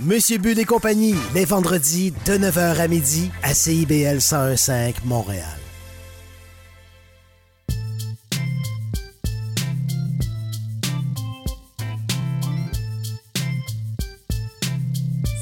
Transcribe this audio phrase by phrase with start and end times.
[0.00, 5.42] Monsieur Bull et compagnie, les vendredis de 9h à midi à CIBL 1015 Montréal.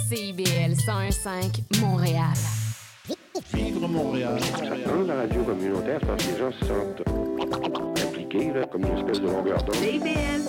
[0.09, 2.25] CIBL 1015 Montréal.
[3.53, 4.41] Vivre Montréal.
[4.87, 9.21] Dans la radio communautaire, pense que les gens se sentent impliqués, là, comme une espèce
[9.21, 9.75] de longueur d'onde.
[9.75, 10.49] CIBL,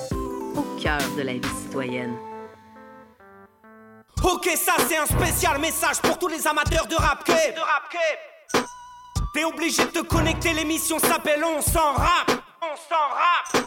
[0.56, 2.14] au cœur de la vie citoyenne.
[4.24, 7.84] Ok, ça c'est un spécial message pour tous les amateurs de rap De rap
[9.34, 12.32] T'es obligé de te connecter, l'émission s'appelle On s'en rap.
[12.62, 13.66] On s'en rap.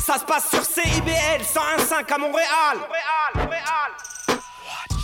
[0.00, 2.48] Ça se passe sur CIBL 101.5 à Montréal.
[2.74, 4.42] Montréal, Montréal.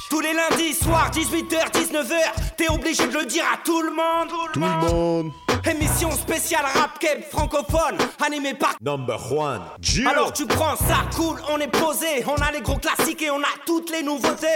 [0.08, 4.28] Tous les lundis soirs, 18h, 19h, t'es obligé de le dire à tout le monde.
[4.52, 5.32] Tout le monde.
[5.64, 9.60] Émission spéciale rap keb francophone, animée par Number one.
[9.80, 10.08] Gio.
[10.08, 13.40] Alors tu prends ça, cool, on est posé, on a les gros classiques et on
[13.40, 14.46] a toutes les nouveautés.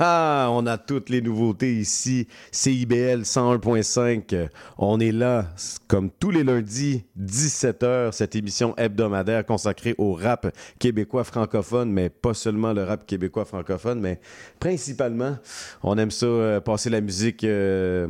[0.00, 2.26] On a toutes les nouveautés ici.
[2.52, 4.48] CIBL 101.5.
[4.78, 5.46] On est là,
[5.86, 12.34] comme tous les lundis, 17h, cette émission hebdomadaire consacrée au rap québécois francophone, mais pas
[12.34, 14.20] seulement le rap québécois francophone, mais
[14.60, 15.36] principalement,
[15.82, 18.08] on aime ça, euh, passer la musique euh,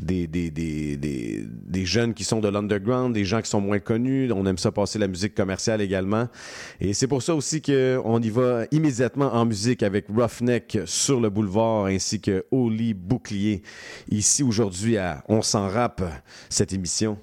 [0.00, 3.78] des, des, des, des, des jeunes qui sont de l'underground, des gens qui sont moins
[3.78, 4.32] connus.
[4.32, 6.28] On aime ça passer la musique commerciale également.
[6.80, 11.30] Et c'est pour ça aussi qu'on y va immédiatement en musique avec Roughneck sur le
[11.30, 13.62] boulevard ainsi que Oli Bouclier
[14.10, 16.02] ici aujourd'hui à On s'en rappe
[16.48, 17.18] cette émission.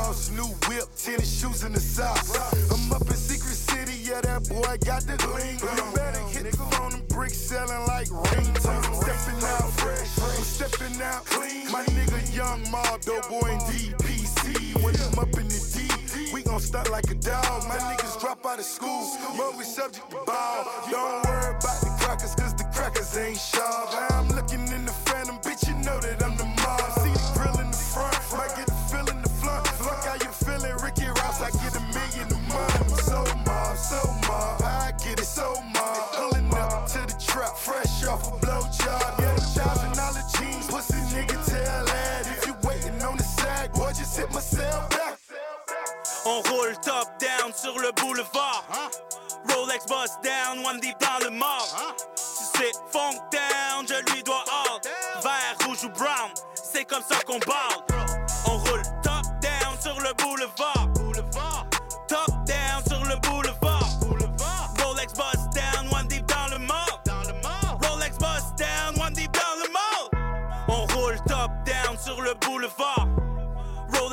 [0.00, 2.32] New whip, tennis shoes in the socks.
[2.72, 5.60] I'm up in Secret City, yeah, that boy got the gleam.
[5.60, 8.96] You better hit the phone and bricks selling like ringtones.
[8.96, 11.70] Stepping out fresh, I'm stepping out clean.
[11.70, 14.82] My nigga Young Mob, Mardo, boy in DPC.
[14.82, 17.68] When I'm up in the D, we gon' start like a dog.
[17.68, 19.04] My niggas drop out of school,
[19.58, 20.64] we subject to ball.
[20.90, 23.90] Don't worry about the crackers, cause the crackers ain't sharp.
[24.10, 26.49] I'm looking in the phantom, bitch, you know that I'm the
[35.40, 35.54] so.
[36.12, 39.14] Pulling up to the trap, fresh off a blow job.
[39.18, 42.26] Yeah, the jobs and all the jeans, pussy nigga tell that.
[42.26, 45.18] If you waiting on the sack, boy, just hit myself back.
[46.26, 48.64] On roule top down sur le boulevard.
[49.48, 51.94] Rolex bust down, one deep dans le mort.
[52.14, 54.80] Si c'est funk down, je lui dois all.
[55.22, 57.80] Vert, rouge ou brown, c'est comme ça qu'on parle.
[58.46, 58.79] On roule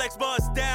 [0.08, 0.67] Flex bus down.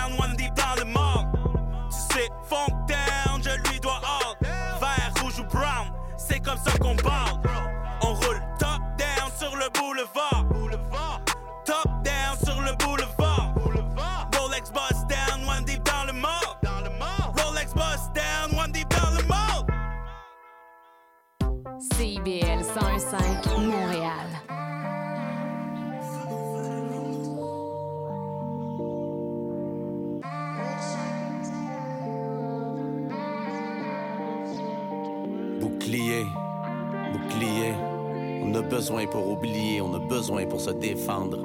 [38.72, 41.36] Besoin pour oublier, on a besoin pour se défendre.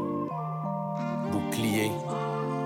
[1.29, 1.91] Bouclier.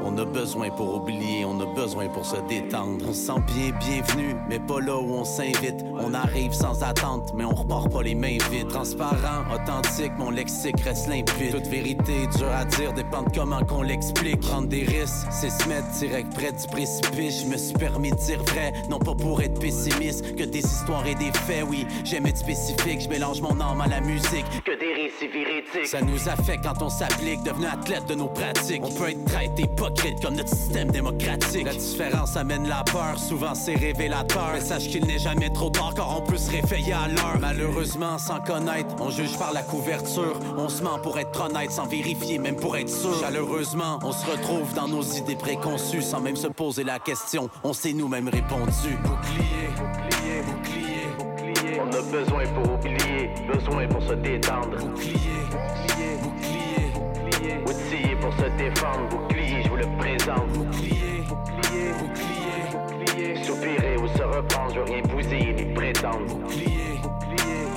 [0.03, 3.05] On a besoin pour oublier, on a besoin pour se détendre.
[3.07, 5.85] On se sent bien bienvenu, mais pas là où on s'invite.
[5.99, 8.67] On arrive sans attente, mais on repart pas les mains vides.
[8.69, 11.51] Transparent, authentique, mon lexique reste limpide.
[11.51, 14.39] Toute vérité, dur à dire, dépend de comment qu'on l'explique.
[14.41, 17.43] Prendre des risques, c'est se mettre direct près du précipice.
[17.43, 21.05] Je me suis permis de dire vrai, non pas pour être pessimiste, que des histoires
[21.05, 21.85] et des faits, oui.
[22.03, 24.45] J'aime être spécifique, je mélange mon âme à la musique.
[24.65, 25.87] Que des récits véridiques.
[25.87, 28.81] Ça nous affecte quand on s'applique, devenu athlète de nos pratiques.
[28.83, 31.65] On peut être traité hypocrite comme notre système démocratique.
[31.65, 34.51] La différence amène la peur, souvent c'est révélateur.
[34.53, 37.37] Mais sache qu'il n'est jamais trop tard car on peut se réveiller à l'heure.
[37.39, 40.39] Malheureusement, sans connaître, on juge par la couverture.
[40.57, 43.19] On se ment pour être honnête, sans vérifier, même pour être sûr.
[43.19, 47.49] Chaleureusement, on se retrouve dans nos idées préconçues sans même se poser la question.
[47.63, 48.97] On s'est nous-mêmes répondu.
[49.03, 51.81] Bouclier, bouclier, bouclier, bouclier.
[51.81, 54.77] On a besoin pour oublier, besoin pour se détendre.
[54.77, 55.17] Bouclier,
[55.49, 57.57] bouclier, bouclier, bouclier.
[57.65, 59.40] Outillé pour se défendre, bouclier,
[59.81, 60.47] le présente.
[60.53, 63.43] Bouclier, bouclier, bouclier, bouclier.
[63.43, 66.25] Soupirer ou se reprendre, je veux rien bousiller ni prétendre.
[66.27, 67.67] Bouclier, bouclier.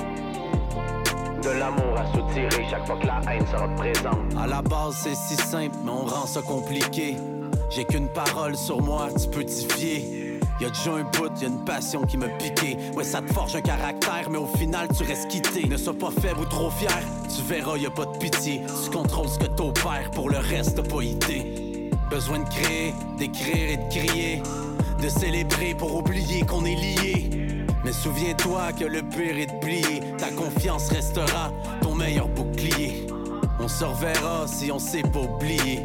[1.43, 4.35] De l'amour à soutirer chaque fois que la haine sera présente.
[4.39, 7.15] À la base, c'est si simple, mais on rend ça compliqué.
[7.69, 10.39] J'ai qu'une parole sur moi, tu peux t'y fier.
[10.61, 12.77] Y'a déjà un bout, y'a une passion qui me piqué.
[12.95, 15.67] Ouais, ça te forge un caractère, mais au final, tu restes quitté.
[15.67, 16.97] Ne sois pas faible ou trop fier,
[17.35, 18.61] tu verras, y'a pas de pitié.
[18.83, 21.64] Tu contrôles ce que t'opères, pour le reste, t'as pas idée.
[22.15, 24.41] Besoin de créer, d'écrire et de crier.
[25.01, 27.29] De célébrer pour oublier qu'on est liés.
[27.83, 29.99] Mais souviens-toi que le pire est de plier.
[30.17, 31.51] Ta confiance restera
[31.81, 33.05] ton meilleur bouclier.
[33.59, 35.81] On se reverra si on sait pas oublier.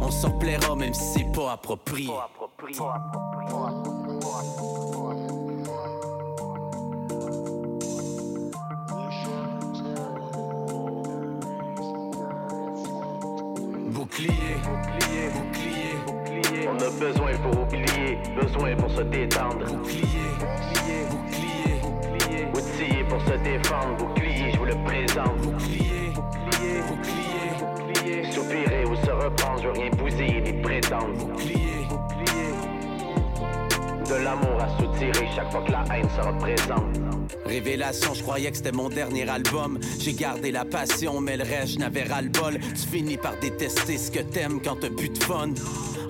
[0.00, 2.08] On se replaira même si c'est pas approprié.
[16.98, 19.64] Besoin pour oublier, besoin pour se détendre.
[19.64, 20.06] Bouclier,
[20.40, 22.46] bouclier, bouclier, bouclier.
[22.54, 25.36] Outillé pour se défendre, bouclier, je vous le présente.
[25.38, 28.32] Bouclier, bouclier, bouclier, bouclier.
[28.32, 31.14] Soupirer ou se reprendre, je veux rien bousiller ni prétendre.
[31.18, 32.54] Bouclier, bouclier.
[34.08, 37.00] De l'amour à soutirer chaque fois que la haine sera présente.
[37.46, 39.78] Révélation, je croyais que c'était mon dernier album.
[39.98, 42.58] J'ai gardé la passion, mais le reste, je n'avais ras le bol.
[42.58, 45.50] Tu finis par détester ce que t'aimes quand t'as plus de fun.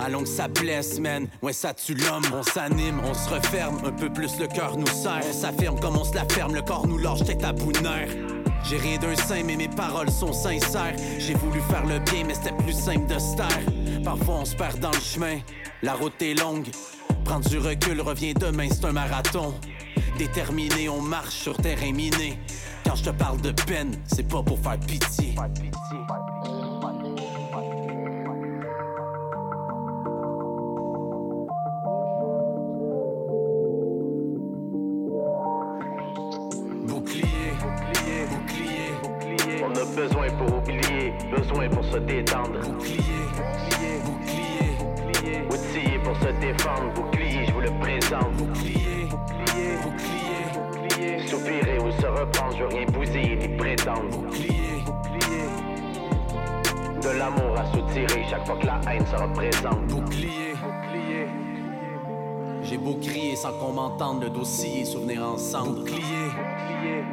[0.00, 1.28] Allons que ça blesse, man.
[1.42, 2.24] Ouais, ça tue l'homme.
[2.32, 3.78] On s'anime, on se referme.
[3.84, 5.22] Un peu plus le cœur nous serre.
[5.28, 6.54] On s'affirme comme on se la ferme.
[6.54, 7.78] Le corps nous lâche tête à bout de.
[8.64, 10.96] J'ai rien d'un saint, mais mes paroles sont sincères.
[11.18, 14.02] J'ai voulu faire le bien, mais c'était plus simple de se taire.
[14.02, 15.38] Parfois, on se perd dans le chemin.
[15.82, 16.68] La route est longue.
[17.24, 19.54] Prendre du recul revient demain, c'est un marathon.
[20.18, 22.38] Déterminé, on marche sur terrain miné.
[22.84, 25.34] Quand je te parle de peine, c'est pas pour faire pitié.
[59.16, 61.26] Bouclier, bouclier.
[62.62, 65.80] J'ai beau crier sans qu'on m'entende, le dossier, souvenir ensemble.
[65.80, 67.04] Bouclier, bouclier.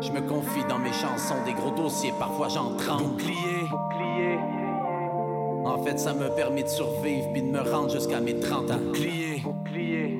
[0.00, 3.04] Je me confie dans mes chansons, des gros dossiers, parfois j'en tremble.
[3.04, 4.38] Bouclier, bouclier.
[5.64, 8.78] En fait, ça me permet de survivre puis de me rendre jusqu'à mes 30 ans.
[8.78, 10.18] Bouclier, bouclier.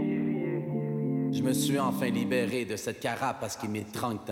[1.33, 4.31] Je me suis enfin libéré de cette carapace qui m'est 30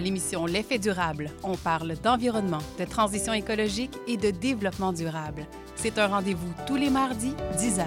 [0.00, 5.44] À l'émission L'effet durable, on parle d'environnement, de transition écologique et de développement durable.
[5.76, 7.86] C'est un rendez-vous tous les mardis, 10 heures.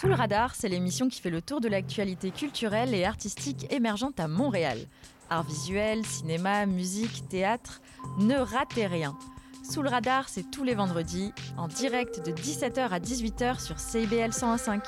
[0.00, 4.18] Sous le radar, c'est l'émission qui fait le tour de l'actualité culturelle et artistique émergente
[4.18, 4.78] à Montréal.
[5.30, 7.82] Art visuel, cinéma, musique, théâtre,
[8.18, 9.16] ne ratez rien.
[9.62, 14.30] Sous le radar, c'est tous les vendredis, en direct de 17h à 18h sur CIBL
[14.30, 14.80] 101.5.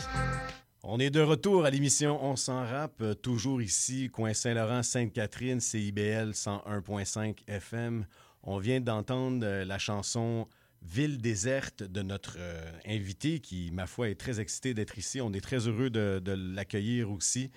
[0.83, 5.59] On est de retour à l'émission On s'en rappe, euh, toujours ici, coin Saint-Laurent, Sainte-Catherine,
[5.59, 8.07] CIBL 101.5 FM.
[8.43, 10.47] On vient d'entendre euh, la chanson
[10.83, 15.21] Ville déserte de notre euh, invité qui, ma foi, est très excité d'être ici.
[15.21, 17.51] On est très heureux de, l'accueillir aussi.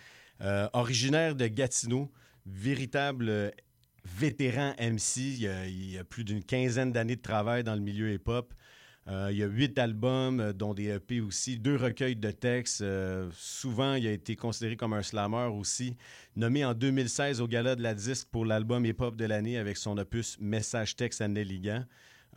[0.74, 2.10] Originaire de Gatineau,
[2.46, 3.52] véritable
[4.06, 5.18] vétéran MC.
[5.18, 8.54] Il y a, a plus d'une quinzaine d'années de travail dans le milieu hip-hop.
[9.10, 12.82] Euh, il y a huit albums, euh, dont des EP aussi, deux recueils de textes.
[12.82, 15.98] Euh, souvent, il a été considéré comme un slammer aussi.
[16.36, 19.98] Nommé en 2016 au Gala de la Disque pour l'album hip-hop de l'année avec son
[19.98, 21.86] opus Message Texte à Nelligan.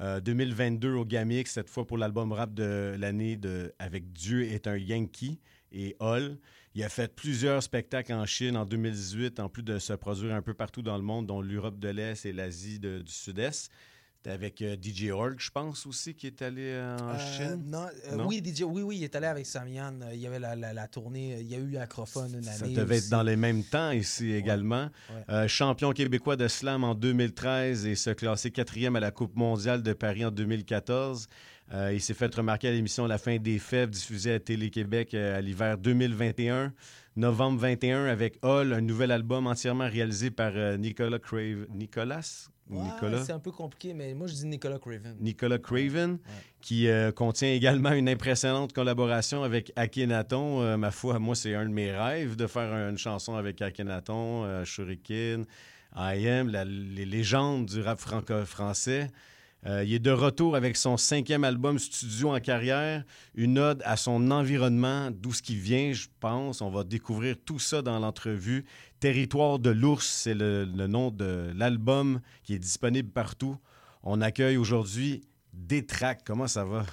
[0.01, 3.39] Euh, 2022 au Gamix, cette fois pour l'album rap de l'année
[3.79, 5.39] avec Dieu est un Yankee
[5.73, 6.39] et Hall.
[6.75, 10.41] Il a fait plusieurs spectacles en Chine en 2018, en plus de se produire un
[10.41, 13.71] peu partout dans le monde, dont l'Europe de l'Est et l'Asie du Sud-Est.
[14.27, 17.63] Avec euh, DJ Org, je pense aussi, qui est allé euh, en Euh, Chine?
[17.67, 18.27] non, euh, Non?
[18.29, 19.95] Oui, DJ, oui, oui, il est allé avec Samian.
[20.13, 22.57] Il y avait la, la- la tournée, il y a eu Acrophone une année.
[22.59, 24.89] Ça devait être dans les mêmes temps ici également.
[25.29, 25.49] ouais.
[25.49, 29.93] Champion québécois de slam en 2013 et se classer quatrième à la Coupe mondiale de
[29.93, 31.27] Paris en 2014.
[31.75, 35.41] Euh, il s'est fait remarquer à l'émission La fin des fèves diffusée à Télé-Québec à
[35.41, 36.73] l'hiver 2021.
[37.17, 41.67] Novembre 21 avec Hall, un nouvel album entièrement réalisé par Nicolas Crave.
[41.75, 42.49] Nicolas?
[42.71, 43.25] Ou Ouais, Nicolas?
[43.25, 45.17] C'est un peu compliqué, mais moi, je dis Nicolas Craven.
[45.21, 46.19] Nicolas Craven,
[46.61, 50.63] qui euh, contient également une impressionnante collaboration avec Akhenaton.
[50.63, 54.45] Euh, ma foi, moi, c'est un de mes rêves de faire une chanson avec Akhenaton,
[54.45, 55.45] euh, Shuriken,
[55.97, 59.09] I Am, la- les légendes du rap franco-français.
[59.65, 63.05] Euh, il est de retour avec son cinquième album studio en carrière,
[63.35, 66.61] une ode à son environnement, d'où ce qui vient, je pense.
[66.61, 68.65] On va découvrir tout ça dans l'entrevue.
[68.99, 73.57] Territoire de l'ours, c'est le, nom de l'album qui est disponible partout.
[74.03, 76.23] On accueille aujourd'hui Détrac.
[76.25, 76.85] Comment ça va?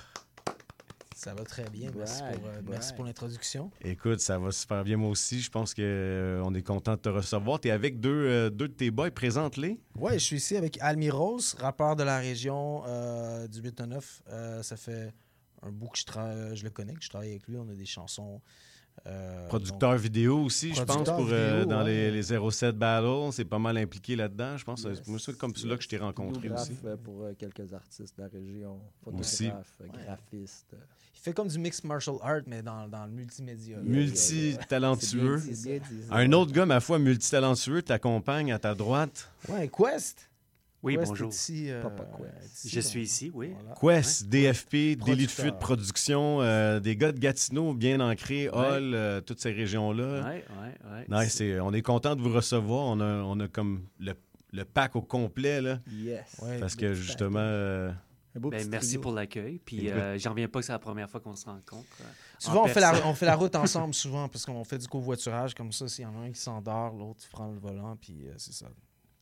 [1.19, 1.91] Ça va très bien.
[1.97, 3.69] Merci pour, euh, merci pour l'introduction.
[3.81, 5.41] Écoute, ça va super bien moi aussi.
[5.41, 7.59] Je pense qu'on est content de te recevoir.
[7.59, 9.11] Tu es avec deux, euh, deux de tes boys.
[9.11, 9.81] Présente-les.
[9.95, 14.21] Ouais, je suis ici avec Almiros, rappeur de la région euh, du 8-9.
[14.29, 15.13] Euh, ça fait
[15.61, 17.57] un bout que je, je le connais, que je travaille avec lui.
[17.57, 18.39] On a des chansons.
[19.07, 22.11] Euh, Producteur vidéo aussi, je pense, pour, euh, dans ouais.
[22.11, 23.31] les, les 07 Battles.
[23.33, 24.57] C'est pas mal impliqué là-dedans.
[24.57, 25.01] Je pense Yes.
[25.19, 26.73] c'est comme celui-là que je t'ai rencontré aussi.
[26.85, 28.79] euh, pour euh, quelques artistes de la région.
[29.05, 29.45] Aussi.
[29.47, 29.73] Photographe,
[30.05, 30.67] graphiste.
[31.15, 33.77] Il fait comme du mixed martial art, mais dans, dans le multimédia.
[33.83, 35.41] Multi-talentueux.
[36.11, 39.29] Un autre gars, ma foi, multitalentueux, t'accompagne à ta droite.
[39.49, 40.28] Ouais, Quest.
[40.81, 41.29] Oui, Quest bonjour.
[41.29, 42.69] ici, euh, Papa Quest.
[42.69, 43.53] Je suis ici, oui.
[43.53, 43.75] voilà.
[44.01, 49.19] Quest, DFP, Délit de fuite, production, euh, des gars de Gatineau bien ancrés, Hall, euh,
[49.19, 50.23] toutes ces régions-là.
[50.23, 51.05] Ouais, ouais.
[51.09, 52.85] Non, c'est- on est content de vous recevoir.
[52.85, 54.13] On a, on a comme le,
[54.53, 55.79] le pack au complet, là.
[55.91, 56.37] Yes.
[56.41, 56.59] Ouais.
[56.59, 57.91] Parce que justement, euh,
[58.35, 59.01] Ben, merci trio.
[59.01, 59.59] pour l'accueil.
[59.59, 61.87] Puis euh, j'en reviens pas que c'est la première fois qu'on se rencontre.
[61.99, 62.05] euh,
[62.37, 64.87] Souvent, en on fait, la, on fait la route ensemble, souvent, parce qu'on fait du
[64.87, 65.89] covoiturage comme ça.
[65.89, 68.53] S'il y en a un qui s'endort, l'autre il prend le volant, puis euh, c'est
[68.53, 68.67] ça.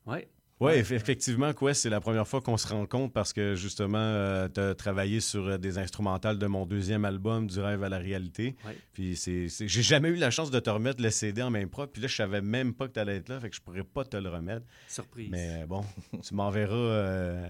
[0.05, 0.29] Ouais.
[0.59, 4.73] Oui, effectivement, Quest, c'est la première fois qu'on se rencontre parce que justement, tu as
[4.73, 8.55] travaillé sur euh, des instrumentales de mon deuxième album, Du rêve à la réalité.
[8.65, 8.75] Ouais.
[8.93, 11.93] Puis c'est, j'ai jamais eu la chance de te remettre le CD en même propre.
[11.93, 13.83] Puis là, je savais même pas que tu allais être là, fait que je pourrais
[13.83, 14.65] pas te le remettre.
[14.87, 15.29] Surprise.
[15.29, 15.85] Mais euh, bon,
[16.23, 17.47] tu m'enverras euh,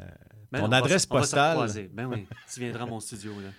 [0.52, 1.90] Ben, ton va adresse on va postale.
[1.94, 3.32] Ben oui, tu viendras à mon studio.
[3.40, 3.50] Là.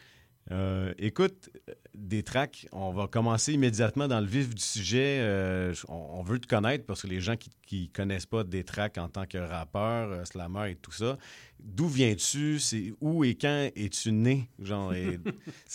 [0.50, 1.50] Euh, écoute,
[1.94, 5.18] des tracks, on va commencer immédiatement dans le vif du sujet.
[5.20, 8.64] Euh, on, on veut te connaître parce que les gens qui ne connaissent pas des
[8.64, 11.18] tracks en tant que rappeur, euh, slammer et tout ça,
[11.60, 12.58] d'où viens-tu?
[12.60, 14.48] C'est où et quand es-tu né?
[14.58, 15.18] Genre, et-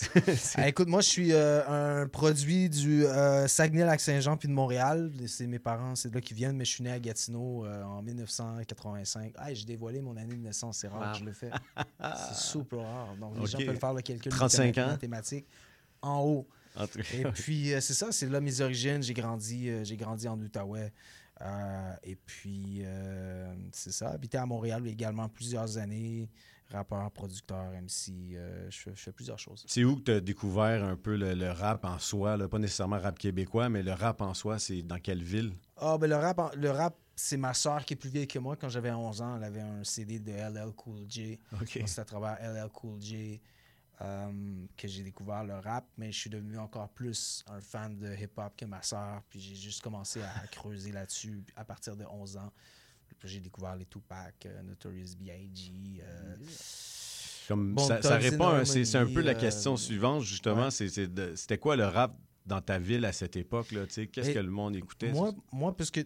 [0.56, 5.10] Ah, écoute, moi, je suis euh, un produit du euh, Saguenay-Lac-Saint-Jean puis de Montréal.
[5.26, 7.82] C'est mes parents, c'est de là qu'ils viennent, mais je suis né à Gatineau euh,
[7.84, 9.32] en 1985.
[9.36, 11.20] Ah, j'ai dévoilé mon année de naissance, c'est rare Wow.
[11.20, 11.50] je le fais.
[12.00, 13.16] c'est super rare.
[13.16, 13.48] Donc, les Ok.
[13.48, 14.86] gens peuvent faire le calcul 35 ans?
[14.88, 15.46] mathématique
[16.02, 16.48] en haut.
[16.76, 19.02] en Et puis, euh, c'est ça, c'est là mes origines.
[19.02, 20.92] J'ai grandi, j'ai grandi en Outaouais.
[21.40, 24.10] Euh, et puis, euh, c'est ça.
[24.10, 26.28] Habité à Montréal également plusieurs années.
[26.70, 28.10] Rappeur, producteur, MC.
[28.34, 29.64] euh, je, fais, je fais plusieurs choses.
[29.68, 32.36] c'est où que tu as découvert un peu le, le rap en soi?
[32.36, 32.48] là?
[32.48, 35.52] Pas nécessairement rap québécois, mais le rap en soi, c'est dans quelle ville?
[35.76, 38.38] Ah, ben le rap, en- le rap c'est ma soeur qui est plus vieille que
[38.40, 38.56] moi.
[38.56, 41.38] Quand j'avais 11 ans, elle avait un CD de LL Cool J.
[41.52, 41.78] OK.
[41.78, 43.40] Donc, C'est à travers LL Cool J.
[44.00, 48.12] euh, que j'ai découvert le rap, mais je suis devenu encore plus un fan de
[48.14, 49.22] hip-hop que ma sœur.
[49.28, 52.52] Puis j'ai juste commencé à creuser là-dessus à partir de 11 ans.
[53.18, 56.02] Puis j'ai découvert les Tupac, euh, Notorious B.I.G.
[56.02, 56.36] euh,
[57.48, 60.68] Comme Bon, ça, répond, c'est un peu la question euh, suivante, justement.
[60.68, 61.34] ouais.
[61.36, 63.86] C'était quoi le rap dans ta ville à cette époque-là?
[63.86, 64.06] tu sais?
[64.08, 65.12] Qu'est-ce que le monde écoutait?
[65.12, 66.00] Moi, moi parce que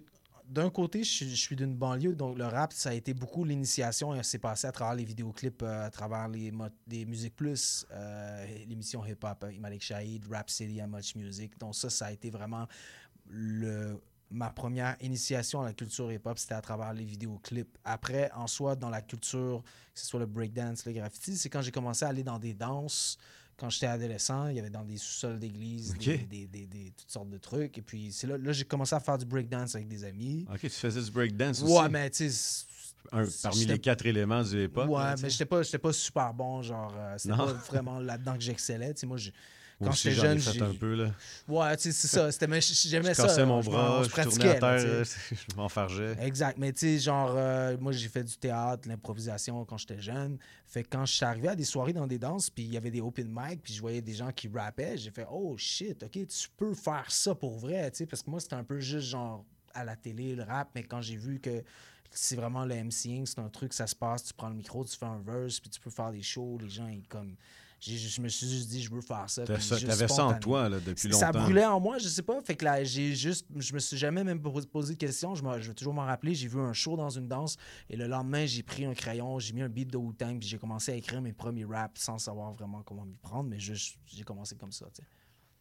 [0.49, 4.21] d'un côté, je suis, d'une banlieue, donc le rap, ça a été beaucoup l'initiation.
[4.23, 6.53] C'est passé à travers les vidéoclips, euh, à travers les,
[6.87, 11.59] les Musiques Plus, euh, l'émission hip-hop, euh, Malik Shahid, Rap City, Much Music.
[11.59, 12.67] Donc ça, ça a été vraiment
[14.31, 17.77] ma première initiation à la culture hip-hop, c'était à travers les vidéoclips.
[17.85, 19.63] Après, en soi, dans la culture,
[19.95, 22.55] que ce soit le breakdance, le graffiti, c'est quand j'ai commencé à aller dans des
[22.55, 23.19] danses.
[23.59, 25.93] Quand j'étais adolescent, il y avait dans des sous-sols d'église,
[26.27, 27.77] des, des- des- toutes sortes de trucs.
[27.77, 30.47] Et puis, c'est là, là j'ai commencé à faire du breakdance avec des amis.
[30.53, 31.73] OK, tu faisais du breakdance aussi?
[31.73, 32.65] Ouais, mais tu sais.
[33.43, 34.89] Parmi les quatre éléments du hip-hop.
[34.89, 36.63] Ouais, là, mais j'étais pas, pas super bon.
[36.63, 38.95] Genre, euh, c'était pas vraiment là-dedans que j'excellais.
[38.95, 39.39] Tu sais, moi, j'ai- Moi
[39.85, 41.13] quand j'étais jeune, fait j'ai- un peu, là.
[41.47, 42.33] Ouais, tu sais, c'est ça.
[42.33, 43.23] C'était, mais j'aimais Je ça.
[43.25, 46.17] cassais mon je bras, je je tournais à terre, je m'enfargeais.
[46.21, 46.59] Exact.
[46.59, 50.39] Mais tu sais, genre, euh, moi, j'ai fait du théâtre, l'improvisation quand j'étais jeune.
[50.67, 52.77] Fait que quand je suis arrivé à des soirées dans des danses, puis il y
[52.77, 56.03] avait des open mic, puis je voyais des gens qui rappaient, j'ai fait, oh shit,
[56.03, 58.81] OK, tu peux faire ça pour vrai, tu sais, parce que moi, c'était un peu
[58.81, 59.45] juste genre
[59.75, 61.63] à la télé, le rap, mais quand j'ai vu que
[62.11, 64.97] c'est vraiment le MCing, c'est un truc, ça se passe, tu prends le micro, tu
[64.97, 67.37] fais un verse, puis tu peux faire des shows, les gens, ils comme.
[67.81, 69.45] Je me suis juste dit, je veux faire ça.
[69.45, 71.43] T'as puis ça- t'avais ça en toi, là, depuis Ça longtemps.
[71.45, 72.41] brûlait en moi, je sais pas.
[72.43, 73.47] Fait que là, j'ai juste.
[73.57, 75.35] Je me suis jamais même po- posé de questions.
[75.37, 76.35] Je, je vais toujours m'en rappeler.
[76.35, 77.57] J'ai vu un show dans une danse
[77.89, 80.59] et le lendemain, j'ai pris un crayon, j'ai mis un beat de Wu-Tang, puis j'ai
[80.59, 84.25] commencé à écrire mes premiers raps sans savoir vraiment comment m'y prendre, mais juste, j'ai
[84.25, 85.09] commencé comme ça, tu sais.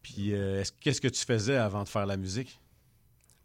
[0.01, 2.59] Puis, euh, est-ce- qu'est-ce que tu faisais avant de faire la musique?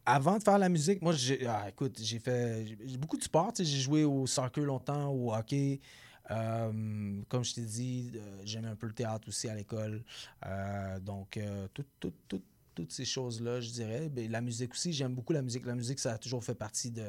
[0.04, 2.64] Avant de faire la musique, moi, j'ai, ah, écoute, j'ai fait
[2.98, 3.52] beaucoup de sport.
[3.52, 5.80] tu sais, J'ai joué au soccer longtemps, au hockey.
[6.30, 10.02] Euh, comme je t'ai dit, euh, j'aimais un peu le théâtre aussi à l'école.
[10.46, 11.38] Euh, donc,
[11.74, 12.42] tout- tout- tout-
[12.74, 14.08] toutes ces choses-là, je dirais.
[14.08, 15.66] Ben, la musique aussi, j'aime beaucoup la musique.
[15.66, 17.04] La musique, ça a toujours fait partie de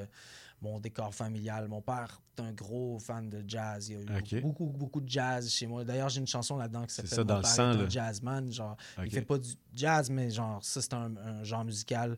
[0.62, 1.69] mon décor familial.
[1.69, 3.88] Mon père est un gros fan de jazz.
[3.88, 5.86] Il y a eu beaucoup, beaucoup de jazz chez moi.
[5.86, 8.52] D'ailleurs, j'ai une chanson là-dedans qui s'appelle Mon père sang, est un jazzman.
[8.52, 9.04] Genre, Ok.
[9.06, 12.17] il fait pas du jazz, mais genre, ça, c'est un, un genre musical,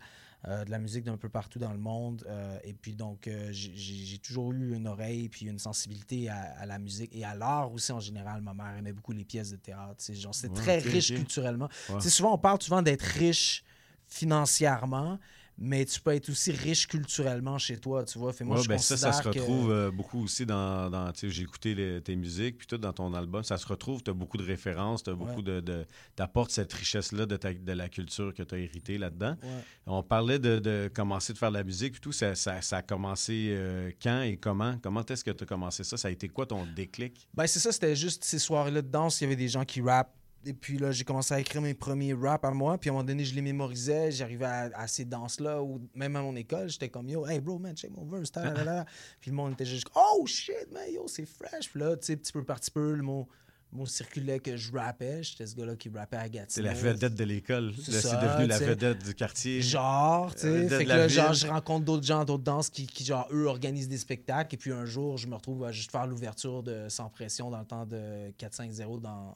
[0.65, 2.23] de la musique d'un peu partout dans le monde.
[2.27, 6.65] euh, et puis, donc, euh, j'ai- toujours eu une oreille puis une sensibilité à, à
[6.65, 8.41] la musique et à l'art aussi en général.
[8.41, 9.95] Ma mère aimait beaucoup les pièces de théâtre.
[9.97, 10.15] C'est
[10.49, 11.69] Ouais, très riche culturellement.
[11.89, 12.01] Ouais.
[12.01, 13.63] Souvent, on parle souvent d'être riche
[14.07, 15.19] financièrement,
[15.57, 18.33] mais tu peux être aussi riche culturellement chez toi, tu vois.
[18.33, 21.11] Fait moi, Ouais, je ben ça, ça se que- retrouve euh, beaucoup aussi dans.
[21.23, 23.43] j'ai écouté les- tes musiques, puis tout dans ton album.
[23.43, 25.59] Ça se retrouve, tu as beaucoup de références, tu as beaucoup de.
[25.61, 29.35] de t'apportes cette richesse-là de, ta- de la culture que tu as héritée là-dedans.
[29.43, 29.49] Ouais.
[29.85, 32.11] On parlait de, de commencer de faire de la musique, puis tout.
[32.11, 34.77] Ça, ça- ça a commencé euh, quand et comment?
[34.81, 35.95] Comment est-ce que tu as commencé ça?
[35.97, 37.27] Ça a été quoi ton déclic?
[37.33, 39.81] Ben, c'est ça, c'était juste ces soirées-là de danse, il y avait des gens qui
[39.81, 40.13] rappent.
[40.45, 42.77] Et puis là, j'ai commencé à écrire mes premiers raps à moi.
[42.77, 44.11] Puis à un moment donné, je les mémorisais.
[44.11, 47.57] J'arrivais à, à ces danses-là, ou même à mon école, j'étais comme yo, hey bro,
[47.57, 48.31] man, check mon verse.
[49.19, 51.69] puis le monde était juste oh shit, man, yo, c'est fresh.
[51.71, 53.27] Puis là, tu sais, petit peu par petit peu, le mot,
[53.71, 55.23] mot circulait que je rappais.
[55.23, 56.67] J'étais ce gars-là qui rappait à C'est Gatineau.
[56.67, 57.73] la vedette de l'école.
[57.83, 59.61] C'est C'est devenu la vedette du quartier.
[59.61, 60.69] Genre, tu sais.
[60.69, 63.89] Fait que là, genre, je rencontre d'autres gens, d'autres danses qui, qui, genre, eux, organisent
[63.89, 64.53] des spectacles.
[64.53, 67.59] Et puis un jour, je me retrouve à juste faire l'ouverture de Sans Pression dans
[67.59, 69.35] le temps de 4-5-0 dans,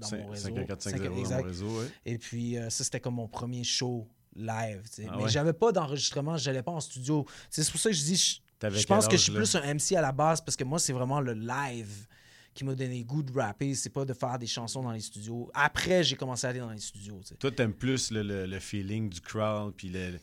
[0.00, 0.48] dans mon réseau.
[0.48, 1.44] 5 à 4, 5 Cinq- 0 dans mon exact.
[1.44, 1.86] réseau, ouais.
[2.06, 4.82] Et puis, euh, ça, c'était comme mon premier show live.
[5.08, 5.28] Ah Mais ouais?
[5.30, 7.26] j'avais pas d'enregistrement, j'allais pas en studio.
[7.50, 8.16] C'est pour ça que je dis,
[8.62, 10.92] je, pense que je suis plus un MC à la base parce que moi, c'est
[10.92, 12.06] vraiment le live
[12.54, 13.74] qui m'a donné le goût de rapper.
[13.74, 15.50] C'est pas de faire des chansons dans les studios.
[15.54, 17.18] Après, j'ai commencé à aller dans les studios.
[17.22, 17.34] tu sais.
[17.36, 20.18] Toi, t'aimes plus le, le- le feeling du crowd, puis le.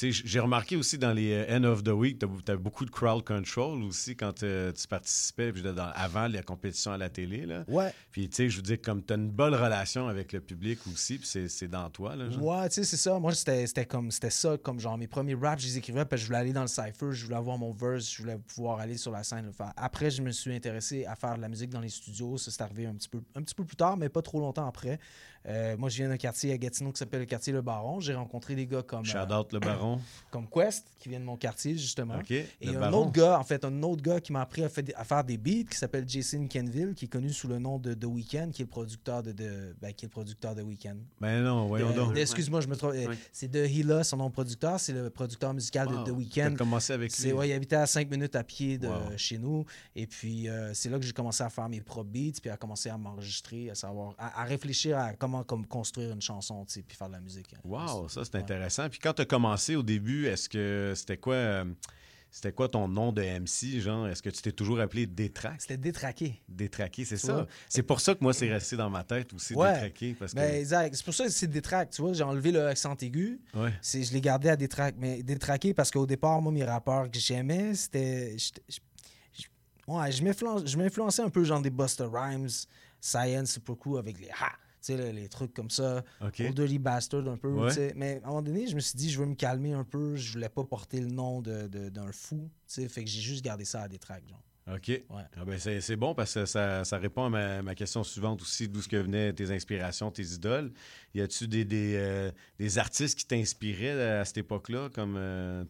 [0.00, 3.24] J'ai remarqué aussi dans les euh, End of the Week, tu as, beaucoup de crowd
[3.24, 7.46] control aussi quand euh, tu participais puis dans- avant la compétition à la télé.
[7.46, 7.64] Là.
[7.68, 7.92] Ouais.
[8.10, 10.78] Puis tu sais, je veux dire, comme tu as une bonne relation avec le public
[10.92, 12.16] aussi, puis c'est- dans toi.
[12.16, 12.42] Là, genre.
[12.44, 13.18] Ouais, tu sais, c'est ça.
[13.18, 16.20] Moi, c'était c'était comme c'était ça, comme genre mes premiers raps, je les écrivais parce
[16.20, 18.80] que je voulais aller dans le cypher, je voulais avoir mon verse, je voulais pouvoir
[18.80, 19.72] aller sur la scène le faire.
[19.76, 22.38] Après, je me suis intéressé à faire de la musique dans les studios.
[22.38, 24.66] Ça, c'est arrivé un petit peu un petit peu plus tard, mais pas trop longtemps
[24.66, 24.98] après.
[25.46, 27.98] Euh, moi, je viens d'un quartier à Gatineau qui s'appelle le quartier Le Baron.
[28.00, 29.98] J'ai rencontré des gars comme Shout euh, out le baron.
[30.30, 32.18] comme Quest, qui vient de mon quartier, justement.
[32.28, 33.02] Et le un Baron.
[33.04, 35.38] autre gars, en fait, un autre gars qui m'a appris à, fait- à faire des
[35.38, 38.60] beats, qui s'appelle Jason Kenville, qui est connu sous le nom de The Weeknd, qui
[38.60, 40.96] est le producteur de, de ben, qui est le producteur de Weeknd.
[41.22, 42.16] Ben non, voyons De- donc.
[42.18, 42.92] Excuse-moi, je me trompe.
[42.94, 43.16] euh, Oui.
[43.32, 44.78] C'est de Hila, son nom de producteur.
[44.78, 46.04] C'est le producteur musical Wow.
[46.04, 46.50] de The Weeknd.
[46.50, 47.32] T'as commencé avec C'est- lui.
[47.32, 49.16] Ouais, il habitait à 5 minutes à pied de Wow.
[49.16, 49.64] chez nous.
[49.96, 52.58] Et puis, euh, c'est là que j'ai commencé à faire mes propres beats, puis à
[52.58, 56.74] commencer à m'enregistrer, à savoir, à, à réfléchir à comment comme, construire une chanson, tu
[56.74, 57.54] sais, puis faire de la musique.
[57.54, 57.60] hein.
[57.64, 58.88] Wow, ça c'est intéressant.
[58.88, 61.64] Puis quand tu as commencé au début, est-ce que c'était quoi euh,
[62.32, 64.06] c'était quoi ton nom de MC, genre?
[64.06, 65.60] Est-ce que tu t'es toujours appelé Détraque?
[65.60, 66.40] C'était détraqué.
[66.48, 67.44] Détraqué, c'est ça.
[67.68, 69.72] C'est pour ça que moi, c'est resté dans ma tête aussi, Ouais.
[69.72, 70.14] Détraqué.
[70.16, 70.36] Parce que...
[70.36, 70.94] Ben, exact.
[70.94, 71.90] C'est pour ça que c'est détraque.
[71.90, 73.40] Tu vois, j'ai enlevé le accent aigu.
[73.52, 73.72] Ouais.
[73.82, 74.94] Je l'ai gardé à détraque.
[74.96, 78.36] Mais détraqué parce qu'au départ, moi, mes rappeurs que j'aimais, c'était.
[79.88, 82.48] Ouais, je m'influençais un peu, genre des Buster Rhymes,
[83.00, 84.52] Science, beaucoup avec les ha.
[84.80, 86.02] Sais, les trucs comme ça.
[86.24, 86.40] OK.
[86.40, 87.48] Old Dirty Bastard, un peu.
[87.52, 87.92] Ouais.
[87.96, 90.16] Mais à un moment donné, je me suis dit, je veux me calmer un peu.
[90.16, 92.48] Je voulais pas porter le nom de- de- d'un fou.
[92.68, 94.42] Fait que j'ai juste gardé ça à détraque, genre.
[94.72, 95.02] OK.
[95.10, 98.68] Ah ben c'est, bon parce que ça, ça répond à ma, ma question suivante aussi,
[98.68, 100.70] d'où que venaient tes inspirations, tes idoles.
[101.14, 105.16] Y a-tu des, des, euh, des artistes qui t'inspiraient à cette époque-là, comme...
[105.18, 105.64] euh,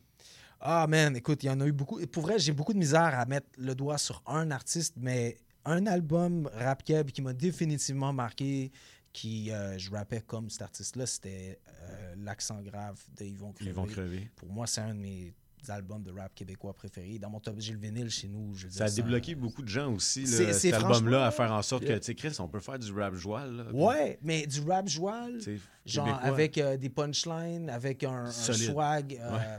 [0.61, 1.99] Ah, man, écoute, il y en a eu beaucoup.
[2.09, 5.87] Pour vrai, j'ai beaucoup de misère à mettre le doigt sur un artiste, mais un
[5.87, 8.71] album rap keb qui m'a définitivement marqué,
[9.13, 13.71] qui euh, je rappais comme cet artiste-là, c'était euh, L'accent grave de Yvon Crevé.
[13.71, 14.31] Yvon Crevé.
[14.37, 15.35] Pour moi, c'est un de mes
[15.69, 17.19] albums de rap québécois préférés.
[17.19, 18.55] Dans mon top, j'ai le vinyle chez nous.
[18.55, 21.85] Je Ça a débloqué beaucoup de gens aussi, là, cet album-là, à faire en sorte
[21.85, 23.57] que, tu sais, Chris, on peut faire du rap joual.
[23.57, 25.39] là, puis- Ouais, mais du rap joual,
[25.85, 26.29] genre québécois.
[26.29, 29.59] avec euh, des punchlines, avec un, swag, Ouais.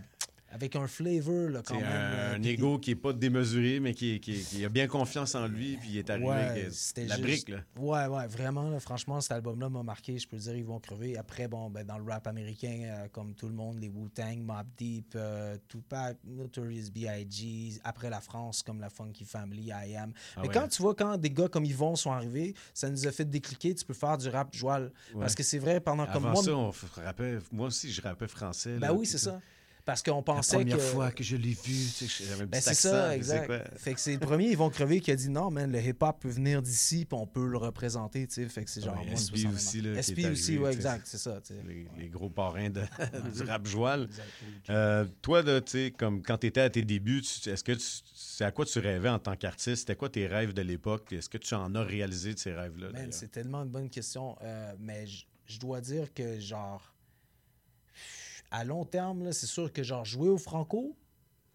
[0.52, 1.84] Avec un flavor là, quand même.
[1.86, 5.34] un, euh, un ego qui est pas démesuré, mais qui, qui- qui a bien confiance
[5.36, 7.50] en lui, puis il est arrivé Ouais, avec c'était la juste- brique.
[7.50, 7.58] Là.
[7.80, 10.18] Ouais, ouais, vraiment, là, franchement, cet album-là m'a marqué.
[10.20, 11.18] Je peux dire, ils vont crever.
[11.18, 14.68] Après, bon, ben, dans le rap américain, euh, comme tout le monde, les Wu-Tang, Mob
[14.78, 20.12] Deep, euh, Tupac, Notorious B.I.G., après la France, comme la Funky Family, I Am.
[20.36, 20.54] Ah Mais ouais.
[20.54, 23.74] quand tu vois, quand des gars comme Yvon sont arrivés, ça nous a fait décliquer,
[23.74, 24.92] tu peux faire du rap joual.
[25.14, 25.22] Ouais.
[25.22, 26.36] Parce que c'est vrai, pendant comme moi.
[26.44, 28.74] ça, on rappait, moi aussi, je rappais français.
[28.74, 29.40] Ben là, oui, puis c'est ça.
[29.84, 30.82] Parce qu'on La pensait première que...
[30.84, 31.56] fois que je l'ai vu,
[31.98, 33.48] tu sais, j'avais un Ben, petit c'est accent, ça, exact.
[33.48, 33.60] quoi.
[33.78, 36.20] Fait que c'est le premier, ils vont crever, qui a dit non, man, le hip-hop
[36.22, 38.48] peut venir d'ici, puis on peut le représenter, tu sais.
[38.50, 38.98] Fait que c'est genre.
[39.00, 41.62] Ouais, moi, SB ça me aussi, là, est aussi, ouais, exact, c'est ça, tu sais.
[41.68, 42.84] Les, les gros parrains de-
[43.34, 44.08] du rap joual.
[44.70, 48.02] Euh, toi, tu sais, comme quand tu étais à tes débuts, tu- est-ce que tu-
[48.14, 49.82] c'est à quoi tu rêvais en tant qu'artiste?
[49.82, 51.12] C'était quoi tes rêves de l'époque?
[51.14, 52.92] Est-ce que tu en as réalisé de ces rêves-là?
[52.92, 54.36] Man, c'est tellement une bonne question.
[54.44, 55.06] euh, mais
[55.46, 56.91] je dois dire que, genre,
[58.52, 60.96] à long terme, c'est sûr que, genre, jouer au Franco,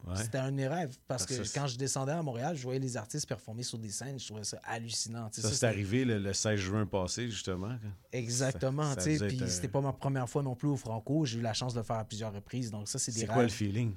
[0.07, 0.15] Ouais.
[0.17, 0.97] c'était un de mes rêves.
[1.09, 4.19] Parce que quand je descendais à Montréal, je voyais les artistes performer sur des scènes,
[4.21, 5.29] je trouvais ça hallucinant.
[5.33, 7.77] Ça, c'est arrivé le, le 16 juin passé, justement.
[8.13, 11.25] Exactement, Puis être, c'était pas ma première fois non plus au Franco.
[11.25, 12.71] J'ai eu la chance de le faire à plusieurs reprises.
[12.71, 13.95] Donc, ça, c'est des C'est quoi le feeling?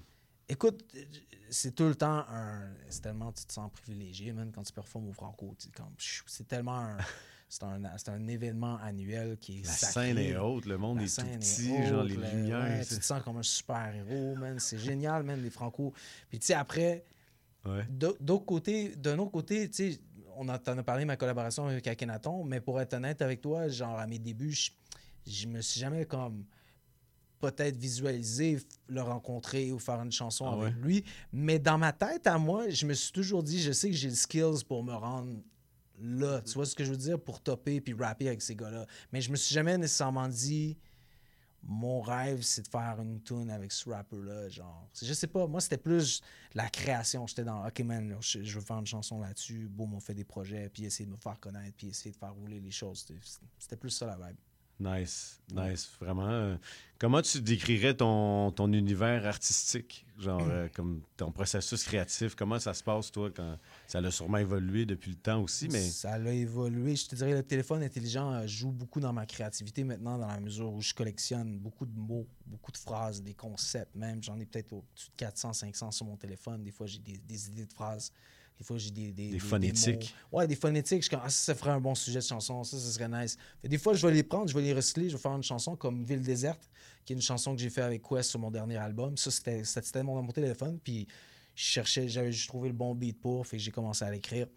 [0.47, 0.83] Écoute,
[1.51, 2.71] c'est tout le temps un.
[2.87, 3.31] C'est tellement.
[3.31, 5.55] Tu te sens privilégié, man, quand tu performes au Franco.
[6.25, 6.97] C'est tellement un.
[7.51, 10.07] C'est un, c'est un événement annuel qui est La sacré.
[10.13, 12.61] scène est haute, le monde La est tout petit, haute, genre les lumières.
[12.61, 14.59] ouais, tu te sens comme un super-héros, man.
[14.59, 15.91] C'est génial, man, les Franco.
[16.29, 17.05] Puis, tu sais, après,
[17.65, 17.85] Ouais.
[17.89, 19.99] d'autre côté, d'un autre côté, tu sais,
[20.37, 23.41] on a, t'en as parlé de ma collaboration avec Akhenaton, mais pour être honnête avec
[23.41, 24.69] toi, genre, à mes débuts, je,
[25.27, 26.45] je me suis jamais comme
[27.39, 30.81] peut-être visualisé f- le rencontrer ou faire une chanson Ah avec ouais?
[30.81, 31.03] lui.
[31.33, 34.09] Mais dans ma tête, à moi, je me suis toujours dit, je sais que j'ai
[34.09, 35.33] le skills pour me rendre
[36.01, 36.41] là.
[36.41, 37.19] Tu vois ce que je veux dire?
[37.19, 38.85] Pour topper puis rapper avec ces gars-là.
[39.11, 40.77] Mais je me suis jamais nécessairement dit,
[41.61, 44.47] mon rêve, c'est de faire une tune avec ce rapper-là.
[44.49, 46.21] Genre, je sais pas, moi, c'était plus
[46.53, 47.27] la création.
[47.27, 49.67] J'étais dans, OK, man, je, je veux faire une chanson là-dessus.
[49.69, 52.33] Boum, on fait des projets, puis essayer de me faire connaître, puis essayer de faire
[52.33, 52.99] rouler les choses.
[53.05, 53.19] C'était-
[53.57, 54.37] C'était plus ça la vibe.
[54.79, 56.29] Nice, nice, vraiment.
[56.29, 56.55] euh,
[56.97, 62.33] comment tu décrirais ton, ton univers artistique, genre euh, comme ton processus créatif?
[62.35, 65.81] Comment ça se passe, toi, quand ça a sûrement évolué depuis le temps aussi, mais
[65.81, 66.95] Ça a évolué.
[66.95, 70.39] Je te dirais, le téléphone intelligent euh, joue beaucoup dans ma créativité maintenant, dans la
[70.39, 74.23] mesure où je collectionne beaucoup de mots, beaucoup de phrases, des concepts même.
[74.23, 76.63] J'en ai peut-être au-dessus de 400, 500 sur mon téléphone.
[76.63, 78.13] Des fois, j'ai des, des idées de phrases.
[78.59, 80.13] Des fois, j'ai des, des, Des phonétiques.
[80.31, 80.39] mots.
[80.39, 80.97] Ouais, des phonétiques.
[80.99, 82.63] Je suis comme, ah, ça, ça ferait un bon sujet de chanson.
[82.65, 83.37] Ça, ça serait nice.
[83.61, 85.09] Fait des fois, je vais les prendre, je vais les recycler.
[85.09, 86.69] Je vais faire une chanson comme Ville déserte,
[87.05, 89.15] qui est une chanson que j'ai fait avec Quest sur mon dernier album.
[89.15, 90.77] Ça, c'était c'était- c'était mon, téléphone.
[90.83, 91.07] Puis
[91.55, 94.47] je cherchais, j'avais juste trouvé le bon beat pour, fait j'ai commencé à l'écrire.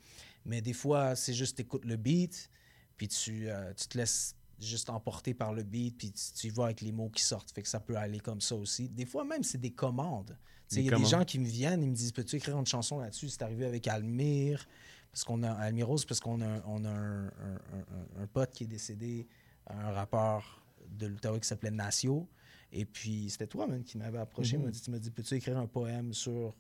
[0.44, 2.50] Mais des fois, c'est juste écoutes le beat,
[2.96, 6.50] puis tu, euh, tu te laisses juste emporter par le beat, puis tu, tu y
[6.50, 7.50] vas avec les mots qui sortent.
[7.52, 8.88] Fait que ça peut aller comme ça aussi.
[8.88, 10.36] Des fois, même, c'est des commandes.
[10.80, 12.98] Il y a des gens qui me viennent, ils me disent Peux-tu écrire une chanson
[12.98, 13.28] là-dessus?
[13.28, 14.66] C'est arrivé avec Almir,
[15.10, 18.52] parce qu'on a Almirose, parce qu'on a, on a un, un- un- un- un pote
[18.52, 19.26] qui est décédé,
[19.66, 22.26] un rappeur de l'Outaouais qui s'appelait Nacio.
[22.72, 24.56] Et puis, c'était toi, même, qui m'avais approché.
[24.56, 24.64] Mhm.
[24.64, 26.54] m'a dit, Tu m'as dit Peux-tu écrire un poème sur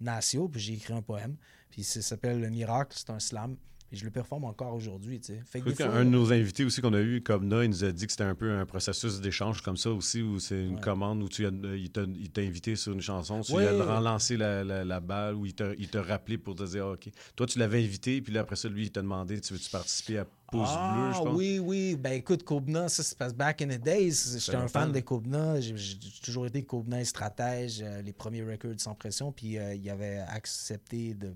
[0.00, 1.36] Nacio, puis j'ai écrit un poème.
[1.70, 3.56] Puis ça s'appelle Le Miracle, c'est un slam.
[3.92, 5.42] Et je le performe encore aujourd'hui, tu sais.
[5.46, 7.92] Fait que fois- qu'un de nos invités aussi qu'on a eu, comme il nous a
[7.92, 10.80] dit que c'était un peu un processus d'échange comme ça aussi, où c'est une Ouais.
[10.80, 14.64] commande où tu as- il t'a invité sur une chanson, tu lui as relancé la,
[14.64, 17.10] la- la balle, ou il t'a il t'a rappelé pour te dire Ah, OK.
[17.36, 20.18] Toi, tu l'avais invité, puis là, après ça, lui, il t'a demandé Tu veux-tu participer
[20.18, 21.36] à Pouce ah, Bleu, je pense?
[21.36, 21.96] oui, oui.
[21.96, 24.36] Ben écoute, Kobna, ça se passe back in the days.
[24.38, 24.94] J'étais un fan là.
[24.94, 25.60] de Kobna.
[25.60, 29.30] J'ai j'ai toujours été Kobna et stratège, euh, les premiers records sans pression.
[29.32, 31.32] Puis euh, il avait accepté de,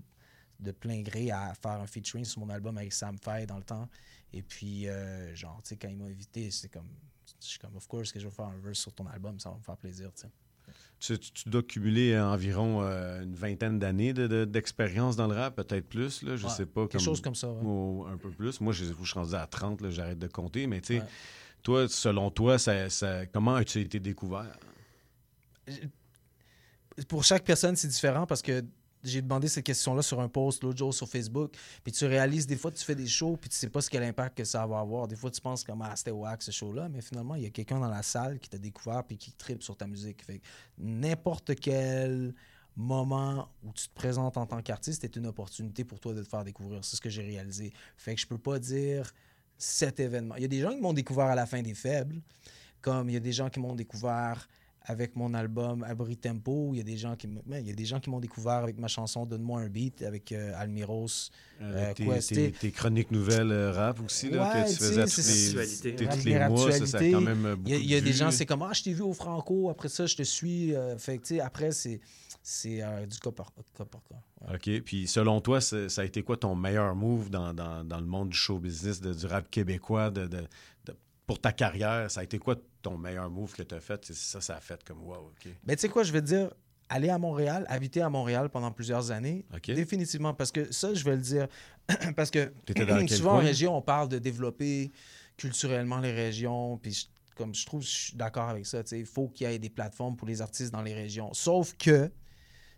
[0.60, 3.64] de plein gré à faire un featuring sur mon album avec Sam Fay dans le
[3.64, 3.88] temps.
[4.32, 6.88] Et puis, euh, genre, tu sais, quand il m'a invité, c'est comme.
[7.40, 9.50] Je suis comme, of course, que je vais faire un verse sur ton album, ça
[9.50, 11.18] va me faire plaisir, tu sais.
[11.18, 15.88] Tu, dois cumuler environ euh, une vingtaine d'années de- de- d'expérience dans le rap, peut-être
[15.88, 16.86] plus, là, je Ouais, sais pas.
[16.86, 17.62] quelque chose comme ça, ouais.
[17.62, 18.60] ou un peu plus.
[18.60, 21.06] Moi, je, je suis rendu à 30, là, j'arrête de compter, mais tu sais, Ouais.
[21.62, 24.54] toi, selon toi, ça, ça- comment as-tu été découvert?
[27.08, 28.62] pour chaque personne, c'est différent parce que
[29.02, 31.56] j'ai demandé cette question-là sur un post l'autre jour sur Facebook.
[31.82, 34.02] Puis tu réalises, des fois, tu fais des shows, puis tu sais pas ce quel
[34.02, 35.08] impact que ça va avoir.
[35.08, 37.50] Des fois, tu penses comme, ah, c'était wack ce show-là, mais finalement, il y a
[37.50, 40.22] quelqu'un dans la salle qui t'a découvert puis qui tripe sur ta musique.
[40.24, 40.44] Fait que
[40.78, 42.34] n'importe quel
[42.76, 46.28] moment où tu te présentes en tant qu'artiste est une opportunité pour toi de te
[46.28, 46.84] faire découvrir.
[46.84, 47.72] C'est ce que j'ai réalisé.
[47.96, 49.12] Fait que je peux pas dire
[49.58, 50.36] cet événement.
[50.36, 52.20] Il y a des gens qui m'ont découvert à la fin des faibles,
[52.80, 54.48] comme il y a des gens qui m'ont découvert
[54.82, 57.84] avec mon album Abri Tempo, il y a des gens qui il y a des
[57.84, 62.20] gens qui m'ont découvert avec ma chanson Donne-moi un beat avec euh, Almiros, Euh, euh,
[62.20, 65.96] tes, tes- tes chroniques nouvelles euh, rap aussi, là, Ouais, que tu faisais tous les,
[65.96, 67.90] tous Rap les mois, ça, ça a quand même euh, Il y a, beaucoup il
[67.90, 70.06] y a de des gens, c'est comme Ah, je t'ai vu au Franco, après ça,
[70.06, 70.74] je te suis.
[70.74, 72.00] euh, fait que, tu sais, après, c'est
[72.42, 73.84] c'est euh, du cas par cas.
[73.84, 74.14] par cas.
[74.48, 74.56] Ouais.
[74.78, 74.82] OK.
[74.84, 78.30] Puis selon toi, ça a été quoi ton meilleur move dans, dans- dans le monde
[78.30, 80.38] du show business, de- du rap québécois, de, de-
[80.86, 82.10] de- pour ta carrière?
[82.10, 84.04] Ça a été quoi ton meilleur move que tu as fait?
[84.04, 85.48] C'est Ça, ça a fait comme wow, OK.
[85.66, 86.52] Mais tu sais quoi, je vais te dire,
[86.88, 91.16] aller à Montréal, habiter à Montréal pendant plusieurs années, définitivement, parce que ça, je vais
[91.16, 91.48] le dire,
[92.16, 92.52] parce que
[93.16, 94.90] souvent en région, on parle de développer
[95.36, 98.98] culturellement les régions, puis je- comme je trouve, je suis d'accord avec ça, tu sais,
[99.00, 101.32] il faut qu'il y ait des plateformes pour les artistes dans les régions.
[101.32, 102.10] Sauf que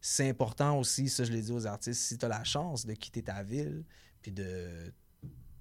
[0.00, 2.92] c'est important aussi, ça je l'ai dit aux artistes, si tu as la chance de
[2.94, 3.84] quitter ta ville,
[4.20, 4.92] puis de,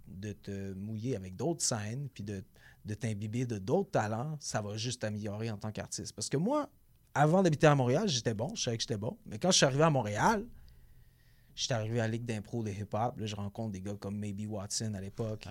[0.08, 2.44] de te mouiller avec d'autres scènes, puis de,
[2.86, 6.14] de t'imbiber de d'autres talents, ça va juste t'améliorer en tant qu'artiste.
[6.14, 6.70] Parce que moi,
[7.14, 9.18] avant d'habiter à Montréal, j'étais bon, je savais que j'étais bon.
[9.26, 10.46] Mais quand je suis arrivé à Montréal,
[11.56, 13.18] j'étais arrivé à la Ligue d'impro de hip-hop.
[13.20, 15.48] Là, je rencontre des gars comme Maybe Watson à l'époque.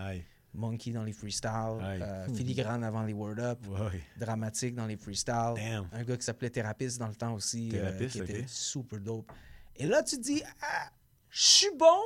[0.52, 4.00] Monkey dans les freestyles, euh, Filigrane avant les Word Up, Ouais.
[4.18, 5.54] Dramatique dans les freestyles.
[5.54, 5.88] Damn.
[5.92, 9.30] Un gars qui s'appelait Thérapeute dans le temps aussi, euh, qui était super dope.
[9.76, 10.90] Et là, tu te dis, ah,
[11.28, 12.00] je suis bon,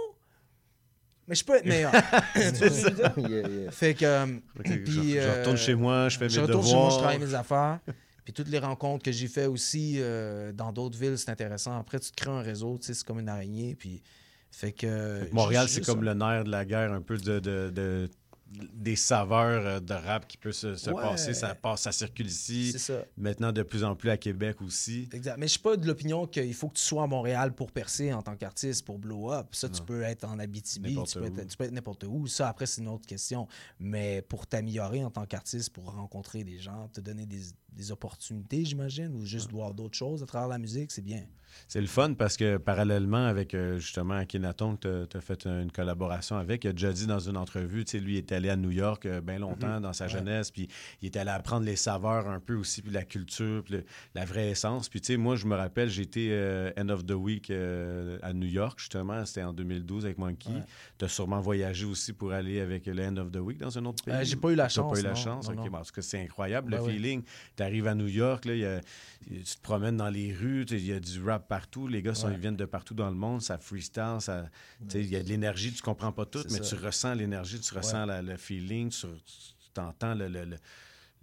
[1.28, 1.92] mais je peux être meilleur.
[2.34, 3.12] Tu vois ce que je veux dire?
[3.30, 3.70] Yeah, yeah.
[3.70, 4.04] Fait que.
[4.04, 4.26] euh,
[4.58, 6.82] Ok, je- puis, je euh, retourne chez moi, je fais je mes retourne chez moi,
[6.90, 6.98] je devoirs.
[7.12, 7.78] travaille mes affaires.
[8.24, 11.78] Puis toutes les rencontres que j'ai fait aussi euh, dans d'autres villes, c'est intéressant.
[11.78, 13.74] Après, tu te crées un réseau, tu sais, c'est comme une araignée.
[13.74, 14.02] Puis,
[14.50, 15.20] fait que.
[15.24, 16.04] Fait que Montréal, c'est comme ça.
[16.04, 18.08] le nerf de la guerre, un peu de, de- de-
[18.46, 21.02] des saveurs euh, de rap qui peut se, se Ouais.
[21.02, 21.35] passer.
[21.35, 22.78] Ça passe, ça circule ici.
[22.78, 23.04] Ça.
[23.16, 25.09] Maintenant, de plus en plus à Québec aussi.
[25.12, 25.37] Exact.
[25.38, 28.12] Mais je suis pas de l'opinion qu'il faut que tu sois à Montréal pour percer
[28.12, 29.48] en tant qu'artiste, pour blow up.
[29.52, 32.26] Ça, tu peux être en Abitibi, tu peux, être, tu peux être n'importe où.
[32.26, 33.48] Ça, après, c'est une autre question.
[33.80, 37.40] Mais pour t'améliorer en tant qu'artiste, pour rencontrer des gens, te donner des,
[37.72, 41.24] des opportunités, j'imagine, ou juste voir d'autres choses à travers la musique, c'est bien.
[41.68, 45.70] C'est le fun parce que parallèlement avec euh, justement Akhenaton, que tu as fait une
[45.72, 48.48] collaboration avec, il a déjà dit dans une entrevue, tu sais, lui il est allé
[48.50, 49.82] à New York bien longtemps Mhm.
[49.82, 50.68] dans sa jeunesse, puis
[51.02, 54.24] il est allé apprendre les saveurs un peu aussi, puis la culture, puis le- la
[54.24, 54.88] vraie essence.
[54.88, 58.32] Puis tu sais, moi je me rappelle, j'étais euh, End of the Week euh, à
[58.32, 60.50] New York justement, c'était en 2012 avec Monkey.
[60.50, 60.62] Ouais.
[60.98, 63.84] Tu as sûrement voyagé aussi pour aller avec le End of the Week dans un
[63.86, 64.14] autre pays?
[64.14, 65.48] Euh, j'ai pas eu la chance, pas eu la non, chance?
[65.48, 66.92] non, bon, tout cas, c'est incroyable Ben le oui.
[66.94, 67.22] feeling.
[67.56, 68.80] Tu arrives à New York, là, il y a-
[69.26, 72.26] tu te promènes dans les rues, il y a du rap partout, les gars sont,
[72.28, 72.35] Ouais.
[72.35, 74.48] ils viennent de partout dans le monde, ça freestyle, ça,
[74.94, 76.76] il y a de l'énergie, tu comprends pas tout, mais ça.
[76.76, 80.57] tu ressens l'énergie, tu ressens la- le feeling, tu, tu t'entends le, le- le-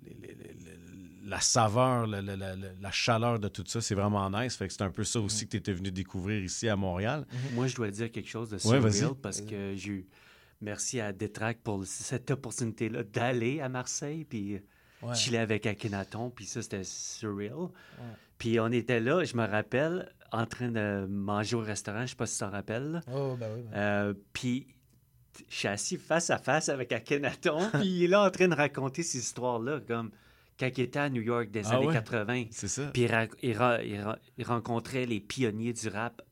[0.03, 4.55] le- le- le- la saveur, le- le- la chaleur de tout ça, c'est vraiment nice.
[4.55, 5.23] Fait que c'est un peu ça Mm.
[5.25, 7.25] aussi que tu étais venu découvrir ici à Montréal.
[7.53, 10.07] Moi, je dois dire quelque chose de Ouais, surreal parce que j'ai eu.
[10.59, 14.59] Merci à Détrac pour cette opportunité-là d'aller à Marseille puis
[15.01, 15.15] Ouais.
[15.15, 16.29] chiller avec Akhenaton.
[16.29, 17.69] Puis ça, c'était surreal.
[18.41, 22.01] Puis on était là, je me rappelle, en train de manger au restaurant.
[22.01, 23.03] Je sais pas si tu t'en rappelles.
[23.13, 23.61] Oh, ben oui.
[23.69, 23.77] ben.
[23.77, 24.65] Euh, puis
[25.47, 27.69] je suis assis face à face avec Akhenaton.
[27.73, 30.09] puis il est là en train de raconter ces histoires-là, comme
[30.59, 31.93] quand il était à New York des Ah années ouais?
[31.93, 32.45] 80.
[32.49, 32.87] C'est ça.
[32.91, 33.07] Puis
[33.43, 36.23] il rencontrait les pionniers du rap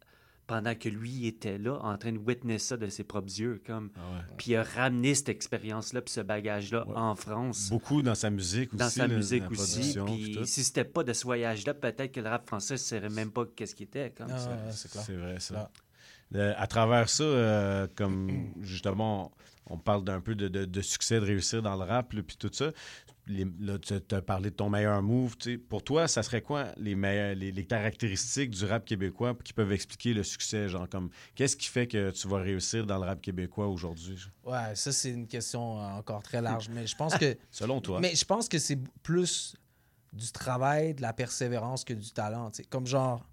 [0.50, 3.62] pendant que lui était là, en train de witness ça de ses propres yeux.
[3.66, 3.92] Comme...
[3.96, 4.36] Ah ouais.
[4.38, 6.94] Puis il a ramené cette expérience-là, puis ce bagage-là Ouais.
[6.96, 7.70] en France.
[7.70, 8.80] Beaucoup dans sa musique aussi.
[8.80, 9.96] Dans sa musique la aussi.
[10.06, 13.32] puis si c'était pas de ce voyage-là, peut-être que le rap français ne saurait même
[13.32, 14.10] pas qu'est-ce qu'il était.
[14.18, 15.04] Comme Ah, c'est clair.
[15.06, 15.70] C'est vrai, ça.
[16.36, 19.32] Euh, à travers ça, euh, comme justement,
[19.70, 22.22] on, on parle d'un peu de, de- de succès, de réussir dans le rap, là,
[22.24, 22.72] puis tout ça.
[23.28, 25.36] Les- là, tu as parlé de ton meilleur move.
[25.70, 29.72] Pour toi, ça serait quoi les, meilleurs, les, les caractéristiques du rap québécois qui peuvent
[29.72, 30.68] expliquer le succès?
[30.68, 34.18] Genre, comme, qu'est-ce qui fait que tu vas réussir dans le rap québécois aujourd'hui?
[34.44, 36.70] Ouais, ça, c'est une question euh, encore très large.
[36.70, 37.38] Mais je pense que.
[37.52, 38.00] Selon toi.
[38.00, 39.56] Mais je pense que c'est plus
[40.12, 42.52] du travail, de la persévérance que du talent.
[42.70, 43.28] Comme genre,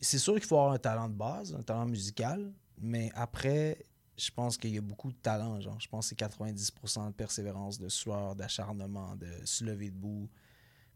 [0.00, 3.84] c'est sûr qu'il faut avoir un talent de base, un talent musical, mais après,
[4.16, 5.60] je pense qu'il y a beaucoup de talent.
[5.60, 10.28] Genre, je pense que c'est 90% de persévérance, de sueur, d'acharnement, de se lever debout.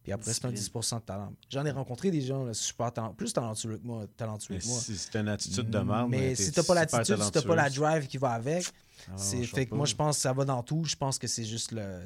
[0.02, 0.80] Puis après, c'est un Discipline.
[0.80, 1.32] 10% de talent.
[1.50, 4.80] J'en ai rencontré des gens là, super talent, plus talentueux que moi, talentueux que moi.
[4.80, 7.68] si c'est une attitude de merde, Mais si t'as pas l'attitude, si t'as pas la
[7.68, 8.64] drive qui va avec,
[9.08, 10.84] Ah, c'est fait que moi je pense que ça va dans tout.
[10.84, 12.00] Je pense que c'est juste le.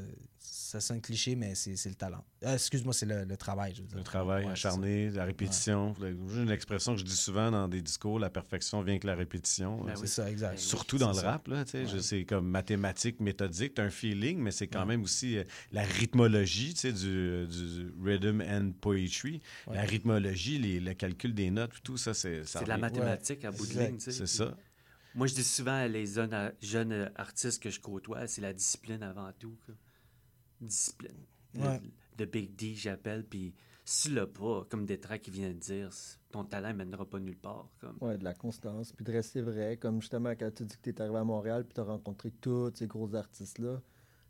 [0.74, 2.24] Ça sonne cliché, mais c'est c'est le talent.
[2.42, 3.96] Euh, Excuse-moi, c'est le, le travail, je veux dire.
[3.98, 5.94] Le travail Ouais, acharné, la répétition.
[6.00, 9.14] J'ai une expression que je dis souvent dans des discours, la perfection vient que la
[9.14, 9.84] répétition.
[9.84, 10.00] Ben Euh, oui.
[10.00, 10.58] C'est ça, exact.
[10.58, 11.30] Surtout dans le ça.
[11.30, 11.86] rap, là, Ouais.
[12.00, 16.74] c'est comme mathématique, méthodique, t'as un feeling, mais c'est quand même aussi euh, la rythmologie,
[16.74, 19.40] tu sais, du, euh, du rhythm and poetry.
[19.68, 19.76] Ouais.
[19.76, 22.42] La rythmologie, les- le calcul des notes, tout ça, c'est...
[22.44, 24.00] ça C'est de la mathématique à bout de ligne.
[24.00, 24.56] C'est ça.
[25.14, 28.52] Moi, je dis souvent à les jeunes, à- jeunes artistes que je côtoie, c'est la
[28.52, 29.56] discipline avant tout.
[29.64, 29.76] quoi.
[30.66, 31.16] Discipline.
[31.54, 31.80] Le- Ouais.
[32.18, 35.90] Le, Big D, j'appelle, puis si l'as pas, comme Détra qui vient de dire,
[36.30, 37.68] ton talent ne mènera pas nulle part.
[37.80, 37.96] Comme.
[38.00, 39.76] Ouais, de la constance, puis de rester vrai.
[39.76, 42.30] Comme justement, quand tu dis que tu es arrivé à Montréal, puis tu as rencontré
[42.40, 43.80] tous ces gros artistes-là,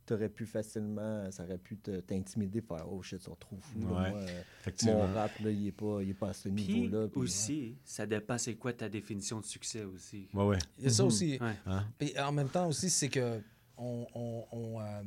[0.06, 3.56] tu aurais pu facilement, ça aurait pu te- t'intimider, faire Oh shit, ils sont trop
[3.58, 3.80] fous.
[3.80, 4.12] là.
[4.12, 4.44] Ouais,
[4.84, 7.08] mon rap, là, il est pas, il est pas à ce niveau-là.
[7.08, 10.28] puis, aussi, ça dépend c'est quoi ta définition de succès aussi.
[10.34, 10.58] Ouais, ouais.
[10.78, 11.38] Il y a ça aussi.
[11.40, 11.54] Ouais.
[11.64, 11.86] Hein?
[11.98, 13.40] Puis en même temps aussi, c'est que
[13.78, 15.02] on, on, on, euh,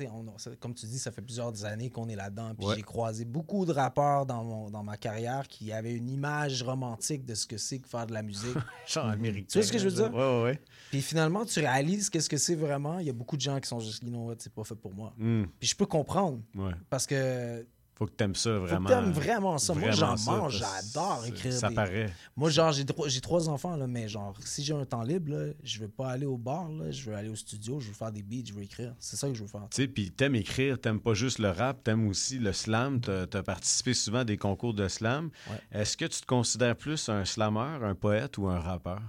[0.00, 0.26] on-
[0.60, 2.54] comme tu dis, ça fait plusieurs années qu'on est là-dedans.
[2.56, 2.74] Puis Ouais.
[2.76, 7.24] j'ai croisé beaucoup de rappeurs dans, mon- dans ma carrière qui avaient une image romantique
[7.24, 8.56] de ce que c'est que faire de la musique.
[8.86, 9.46] Genre américain.
[9.50, 10.14] Tu vois ce que je veux dire?
[10.14, 10.60] Ouais, ouais.
[10.90, 12.98] Puis finalement, tu réalises qu'est-ce que c'est vraiment.
[12.98, 15.12] Il y a beaucoup de gens qui sont juste, what, c'est pas fait pour moi.
[15.18, 15.44] Mm.
[15.60, 16.40] Puis je peux comprendre.
[16.54, 16.72] Ouais.
[16.90, 17.66] Parce que
[18.02, 18.88] Faut que t'aimes ça vraiment.
[18.88, 19.74] Faut que t'aimes vraiment ça.
[19.74, 21.52] Moi, j'en mange, j'adore écrire.
[21.52, 22.12] Ça des- paraît.
[22.34, 25.52] Moi, genre, j'ai trois, trois enfants, là, mais genre, si j'ai un temps libre, là,
[25.62, 28.10] je veux pas aller au bar, là, je veux aller au studio, je veux faire
[28.10, 28.92] des beats, je veux écrire.
[28.98, 29.68] C'est ça que je veux faire.
[29.70, 33.00] Tu sais, puis t'aimes écrire, t'aimes pas juste le rap, t'aimes aussi le slam.
[33.00, 35.30] T'as as participé souvent à des concours de slam.
[35.70, 39.00] Est-ce que tu te considères plus un slammer, un poète ou un rappeur?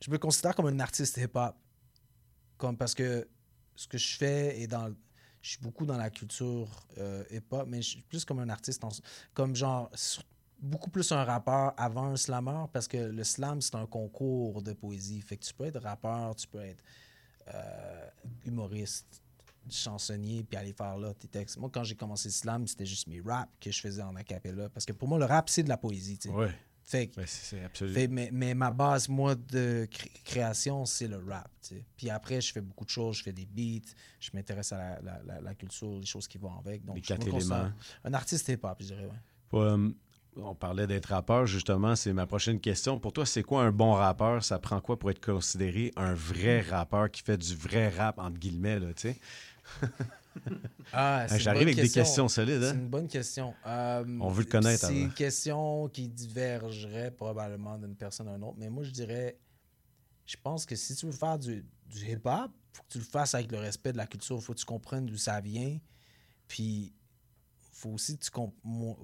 [0.00, 1.54] Je me considère comme un artiste hip-hop.
[2.56, 3.28] Comme parce que
[3.76, 4.90] ce que je fais est dans.
[5.44, 8.82] Je suis beaucoup dans la culture euh, hip-hop, mais je suis plus comme un artiste,
[8.82, 8.88] en-
[9.34, 9.90] comme genre.
[10.58, 14.72] beaucoup plus un rappeur avant un slammer parce que le slam, c'est un concours de
[14.72, 15.20] poésie.
[15.20, 16.82] Fait que tu peux être rappeur, tu peux être
[17.52, 18.08] euh,
[18.46, 19.20] humoriste,
[19.68, 21.58] chansonnier, puis aller faire là tes textes.
[21.58, 24.70] Moi, quand j'ai commencé le slam, c'était juste mes raps que je faisais en acapella.
[24.70, 26.16] Parce que pour moi, le rap, c'est de la poésie.
[26.16, 26.34] tu sais.
[26.34, 26.54] Ouais.
[26.84, 27.10] Fait
[27.64, 28.06] absolument.
[28.10, 31.50] mais, mais ma base, moi, de cré- création, c'est le rap.
[31.96, 33.16] Puis après, je fais beaucoup de choses.
[33.18, 33.88] Je fais des beats,
[34.20, 36.84] je m'intéresse à la, la- la- la culture, les choses qui vont avec.
[36.84, 37.70] Donc, Les je quatre éléments.
[38.04, 39.06] Un artiste hip-hop, je dirais.
[39.06, 39.60] Ouais.
[39.60, 39.90] Euh,
[40.36, 42.98] on parlait d'être rappeur, justement, c'est ma prochaine question.
[42.98, 44.42] Pour toi, c'est quoi un bon rappeur?
[44.44, 48.38] Ça prend quoi pour être considéré un vrai rappeur qui fait du vrai rap, entre
[48.38, 49.20] guillemets, là, tu sais?
[50.92, 52.60] Ah, c'est J'arrive avec des questions solides.
[52.62, 52.74] C'est Hein?
[52.74, 53.54] une bonne question.
[53.66, 54.94] Euh, On veut le connaître C'est avant.
[54.96, 58.56] une question qui divergerait probablement d'une personne à une autre.
[58.58, 59.38] Mais moi, je dirais,
[60.26, 63.34] je pense que si tu veux faire du, du hip-hop, faut que tu le fasses
[63.34, 64.42] avec le respect de la culture.
[64.42, 65.78] faut que tu comprennes d'où ça vient.
[66.48, 66.92] Puis,
[67.76, 68.30] faut aussi que tu,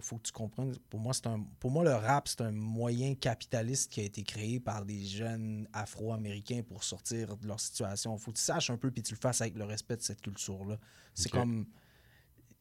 [0.00, 0.76] faut que tu comprennes.
[0.88, 4.22] Pour moi, c'est un, pour moi, le rap, c'est un moyen capitaliste qui a été
[4.22, 8.16] créé par des jeunes afro-américains pour sortir de leur situation.
[8.16, 10.20] faut que tu saches un peu, puis tu le fasses avec le respect de cette
[10.20, 10.78] culture-là.
[11.14, 11.66] C'est comme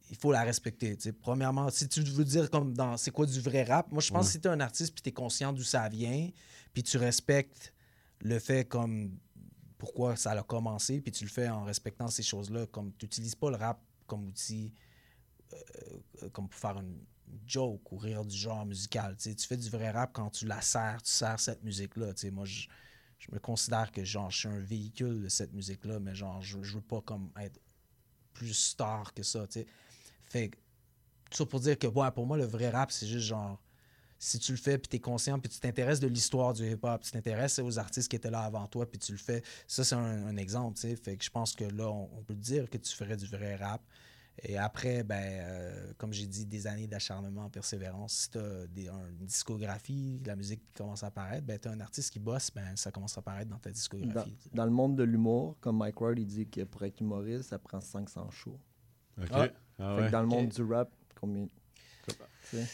[0.09, 0.95] il faut la respecter.
[0.97, 1.11] tu sais.
[1.13, 4.21] Premièrement, si tu veux dire comme dans c'est quoi du vrai rap, moi je pense
[4.21, 4.25] Ouais.
[4.25, 6.29] que si tu es un artiste puis tu es conscient d'où ça vient,
[6.73, 7.71] puis tu respectes
[8.21, 9.15] le fait comme
[9.77, 13.35] pourquoi ça a commencé, puis tu le fais en respectant ces choses-là, comme tu n'utilises
[13.35, 14.73] pas le rap comme outil
[15.53, 15.57] euh,
[16.23, 16.97] euh, comme pour faire une
[17.45, 19.15] joke ou rire du genre musical.
[19.17, 19.35] tu sais.
[19.35, 22.13] Tu fais du vrai rap quand tu la sers, tu sers cette musique-là.
[22.31, 22.67] Moi, je,
[23.31, 26.75] me considère que genre, je suis un véhicule de cette musique-là, mais genre, je, je
[26.75, 27.59] veux pas comme être
[28.33, 29.45] plus star que ça.
[29.47, 29.67] tu sais.
[30.25, 30.51] Fait
[31.31, 33.61] ça pour dire que ouais, pour moi, le vrai rap, c'est juste genre.
[34.21, 37.01] Si tu le fais, puis tu es conscient, puis tu t'intéresses de l'histoire du hip-hop,
[37.01, 39.95] tu t'intéresses aux artistes qui étaient là avant toi, puis tu le fais, ça, c'est
[39.95, 40.95] un, exemple, tu sais.
[40.97, 43.81] Fait que je pense que là, on peut dire que tu ferais du vrai rap.
[44.43, 49.25] Et après, ben, euh, comme j'ai dit, des années d'acharnement, persévérance, si tu as une
[49.25, 52.91] discographie, la musique qui commence à apparaître, ben, tu un artiste qui bosse, ben, ça
[52.91, 54.37] commence à apparaître dans ta discographie.
[54.53, 57.59] dans le monde de l'humour, comme Mike Ward, il dit que pour être humoriste, ça
[57.59, 58.59] prend 500 shows.
[59.21, 59.27] OK.
[59.31, 59.47] Ah.
[59.79, 61.47] Ah Fait que dans le monde du rap, combien?
[62.05, 62.67] Tu sais?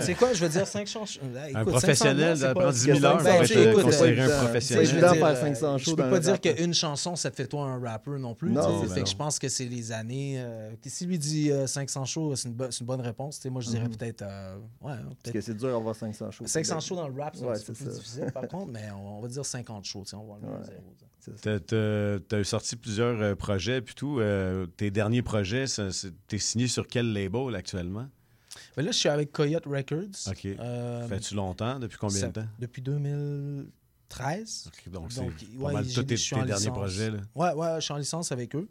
[0.00, 1.20] C'est quoi, je veux dire, 500 shows?
[1.54, 4.86] Un professionnel, ça prend 10 000 heures, ça Ben, être écoute, considéré euh, un professionnel.
[4.86, 6.40] je veux évident dire, faire euh, 500 shows Je peux pas dire rap.
[6.40, 8.50] qu'une chanson, ça te fait toi un rapper non plus.
[8.52, 10.34] Ben fait que je pense que c'est les années.
[10.38, 13.44] euh, si lui dit euh, 500 shows, c'est une, bo- c'est une bonne réponse.
[13.46, 13.96] Moi, je dirais Mhm.
[13.96, 14.22] peut-être.
[14.22, 16.46] euh, ouais, Parce que c'est dur d'avoir 500 shows.
[16.46, 18.72] 500 shows dans le rap, c'est Ouais, un petit peu c'est plus difficile par contre,
[18.72, 20.04] mais on, on va dire 50 shows.
[20.14, 20.94] On va zéro,
[22.28, 24.20] tu as, sorti plusieurs euh, projets, puis tout.
[24.20, 28.06] Euh, tes derniers projets, tu es signé sur quel label actuellement?
[28.76, 30.28] Mais là, je suis avec Coyote Records.
[30.28, 30.44] OK.
[30.46, 31.78] Euh, Fais-tu longtemps?
[31.78, 32.46] Depuis combien ça- de temps?
[32.58, 34.66] Depuis 2013.
[34.68, 36.76] OK, donc c'est ouais, mal tous tes, je suis tes en derniers licence.
[36.78, 37.10] projets.
[37.10, 37.18] Là.
[37.34, 38.68] Ouais, ouais, je suis en licence avec eux.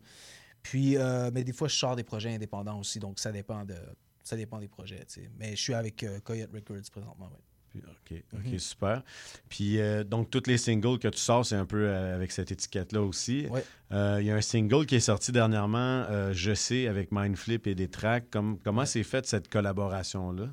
[0.62, 3.76] Puis, euh, mais des fois, je sors des projets indépendants aussi, donc ça dépend de,
[4.24, 5.06] ça dépend des projets.
[5.38, 7.39] Mais je suis avec euh, Coyote Records présentement, ouais.
[7.76, 8.60] OK, OK, Mhm.
[8.60, 9.04] super.
[9.50, 12.52] Puis, euh, donc, tous les singles que tu sors, c'est un peu euh, avec cette
[12.52, 13.48] étiquette-là aussi.
[13.50, 13.64] Ouais.
[13.92, 17.76] Euh, Il y a un single qui est sorti dernièrement, Je sais, avec Mindflip et
[17.76, 18.30] des tracks.
[18.30, 20.50] Comme, comment s'est faite cette collaboration-là?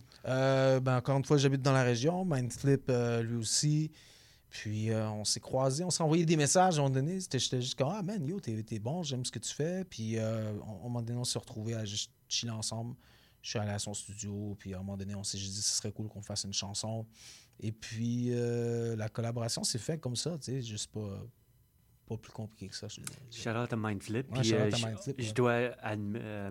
[0.81, 2.25] Ben, encore une fois, j'habite dans la région.
[2.25, 2.91] Mindflip,
[3.23, 3.91] lui aussi.
[4.51, 7.19] Puis on s'est croisés, on s'est envoyé des messages à un moment donné.
[7.21, 9.85] J'étais juste comme Ah man, yo, t'es bon, j'aime ce que tu fais.
[9.85, 10.17] Puis
[10.67, 12.95] on- moment donné, on s'est retrouvés à juste chiller ensemble.
[13.43, 15.77] Je suis allé à son studio, puis à un moment donné, on s'est dit ce
[15.77, 17.07] serait cool qu'on fasse une chanson.
[17.59, 21.23] Et puis euh, la collaboration s'est faite comme ça, tu sais, juste pas,
[22.07, 22.89] pas plus compliqué que ça.
[22.89, 23.39] je te dis.
[23.41, 24.31] Shout out à Mindflip.
[24.33, 25.33] Ouais, Puis, euh, je- Mindflip, je ouais.
[25.33, 26.51] dois euh,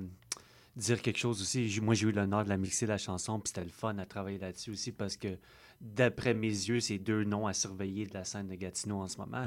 [0.76, 1.80] dire quelque chose aussi.
[1.82, 4.38] Moi, j'ai eu l'honneur de la mixer, la chanson, puis c'était le fun à travailler
[4.38, 5.38] là-dessus aussi parce que,
[5.82, 9.18] d'après mes yeux, c'est deux noms à surveiller de la scène de Gatineau en ce
[9.18, 9.46] moment.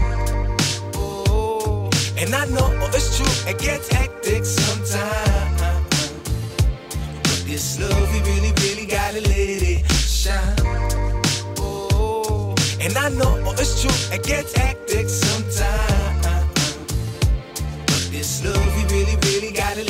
[0.95, 5.61] Oh, and I know oh, it's true, it gets hectic sometimes.
[7.21, 10.55] But this love, we really, really gotta let it shine.
[11.59, 15.90] Oh, and I know oh, it's true, it gets hectic sometimes.
[18.43, 19.83] Love, we really, really gotta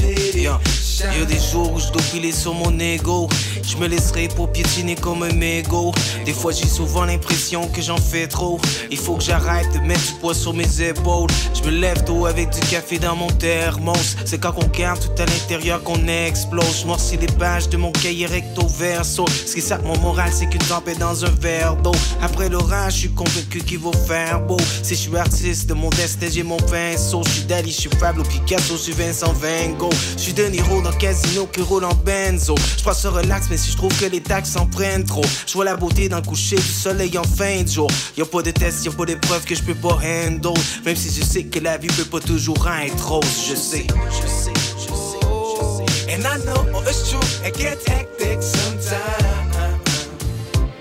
[1.25, 3.27] des jours où je dois sur mon ego.
[3.63, 5.91] Je me laisserai pour piétiner comme un mégot.
[6.25, 8.59] Des fois, j'ai souvent l'impression que j'en fais trop.
[8.89, 11.29] Il faut que j'arrête de mettre du poids sur mes épaules.
[11.53, 14.15] Je me lève tôt avec du café dans mon thermos.
[14.25, 16.81] C'est quand on garde tout à l'intérieur qu'on explose.
[16.81, 19.25] Je morcis les pages de mon cahier recto verso.
[19.45, 21.91] Ce qui sape mon moral, c'est qu'une tempête dans un verre d'eau.
[22.21, 24.57] Après l'orage, je suis convaincu qu'il va faire beau.
[24.83, 27.21] Si je suis artiste de mon destin, j'ai mon pinceau.
[27.25, 29.93] Je suis Dali, je suis Pablo Picasso, je suis Vincent Van Gogh.
[30.17, 32.55] Je suis De Niro dans Casino qui roule en benzo.
[32.77, 35.65] Je se relax, mais si je trouve que les taxes en prennent trop, je vois
[35.65, 37.91] la beauté dans le coucher du soleil en fin de jour.
[38.17, 40.57] Y a pas de test, y a pas d'épreuve que je peux pas handle.
[40.85, 44.27] Même si je sais que la vie peut pas toujours être rose, je sais, je
[44.27, 46.13] sais, je sais, je sais.
[46.13, 50.07] And I know it's true, it gets hectic sometimes.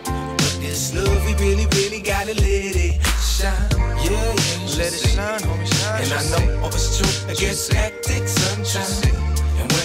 [0.05, 3.53] But this love, we really, really gotta let it shine.
[4.05, 6.05] Yeah, yeah, let it shine, homie, shine.
[6.05, 9.30] And I know it's true, it gets hectic sometimes.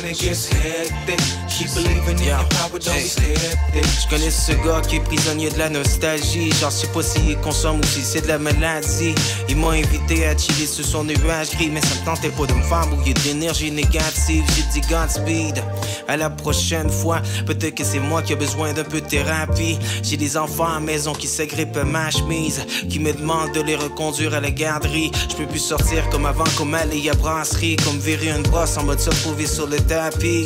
[0.05, 3.55] And when it gets hectic, keep believing in your power, don't be skeptic.
[3.73, 6.51] Je connais ce gars qui est prisonnier de la nostalgie.
[6.51, 9.15] Genre, je sais pas s'il consomme ou si c'est de la maladie.
[9.49, 12.53] Il m'a invité à chiller sur son nuage gris, mais ça me tentait pas de
[12.53, 14.43] me faire bouiller d'énergie négative.
[14.55, 15.63] J'ai dit Godspeed.
[16.07, 19.79] À la prochaine fois, peut-être que c'est moi qui ai besoin d'un peu de thérapie.
[20.03, 23.75] J'ai des enfants à maison qui s'agrippent à ma chemise, qui me demandent de les
[23.75, 25.11] reconduire à la garderie.
[25.29, 28.83] Je peux plus sortir comme avant, comme aller à brasserie, comme virer une brosse en
[28.83, 30.43] mode se retrouver sur le tapis.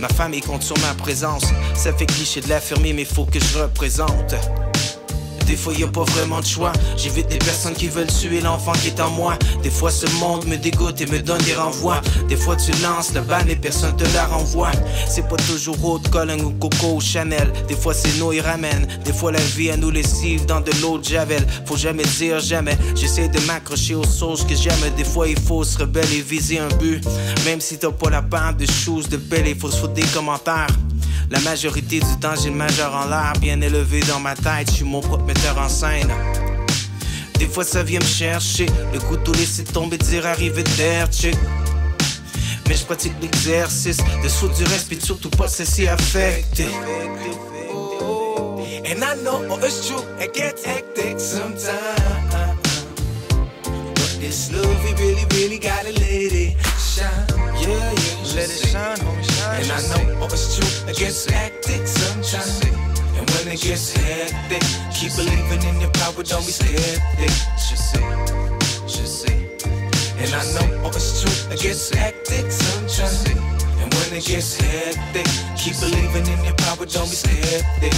[0.00, 1.44] Ma famille compte sur ma présence.
[1.74, 4.34] Ça fait cliché de l'affirmer, mais faut que je représente.
[5.50, 6.72] Des fois, y a pas vraiment de choix.
[6.96, 9.36] J'évite des personnes qui veulent tuer l'enfant qui est en moi.
[9.64, 12.00] Des fois, ce monde me dégoûte et me donne des renvois.
[12.28, 14.70] Des fois, tu lances le ban et personne te la renvoie.
[15.08, 17.52] C'est pas toujours Haute Colin ou Coco ou Chanel.
[17.66, 18.86] Des fois, c'est nous et ramène.
[19.04, 21.44] Des fois, la vie à nous lessive dans de l'eau de Javel.
[21.66, 22.78] Faut jamais dire jamais.
[22.94, 24.78] J'essaie de m'accrocher aux sauces que j'aime.
[24.96, 27.04] Des fois, il faut se rebeller et viser un but.
[27.44, 30.06] Même si t'as pas la part de choses de belle, il faut se foutre des
[30.14, 30.68] commentaires.
[31.30, 34.72] La majorité du temps, j'ai le majeur en l'air, bien élevé dans ma tête, je
[34.72, 36.12] suis mon propre metteur en scène.
[37.38, 41.08] Des fois, ça vient me chercher, le couteau laisser tomber, dire arriver d'air.
[42.68, 46.68] Mais je pratique l'exercice de saut du reste, puis surtout pas laisser affecter.
[48.86, 51.70] And I know oh, it's true, it gets hectic sometimes.
[53.62, 57.08] But this love, we really, really gotta let it shine.
[57.60, 59.62] Yeah, yeah, let it shine, homie, shine.
[59.62, 62.89] And I know oh, it's true, it gets hectic sometimes.
[63.40, 64.60] When it gets hectic,
[64.92, 67.32] keep believing in your power, don't be skeptic.
[67.56, 68.04] Just say,
[68.86, 69.34] just say.
[70.18, 73.24] And I know oh, it's true, it gets hectic sometimes.
[73.80, 75.24] And when it gets hectic,
[75.56, 77.94] keep believing in your power, don't be skeptic.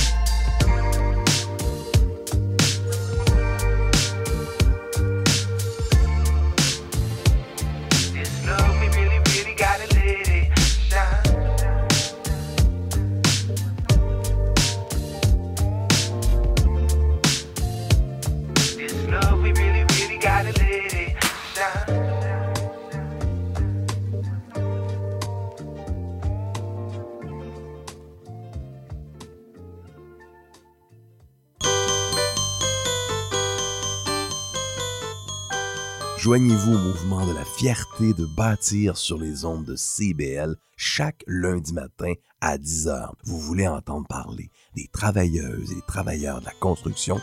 [36.22, 41.72] Joignez-vous au mouvement de la fierté de bâtir sur les ondes de CBL chaque lundi
[41.72, 43.10] matin à 10h.
[43.24, 47.18] Vous voulez entendre parler des travailleuses et des travailleurs de la construction?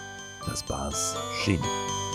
[0.46, 2.09] Ça se passe chez nous.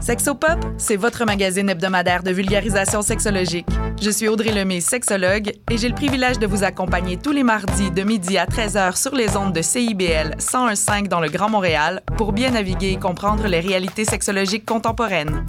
[0.00, 3.66] Sexopop, c'est votre magazine hebdomadaire de vulgarisation sexologique.
[4.00, 7.90] Je suis Audrey Lemay, sexologue, et j'ai le privilège de vous accompagner tous les mardis
[7.90, 12.32] de midi à 13h sur les ondes de CIBL 101.5 dans le Grand Montréal pour
[12.32, 15.44] bien naviguer et comprendre les réalités sexologiques contemporaines.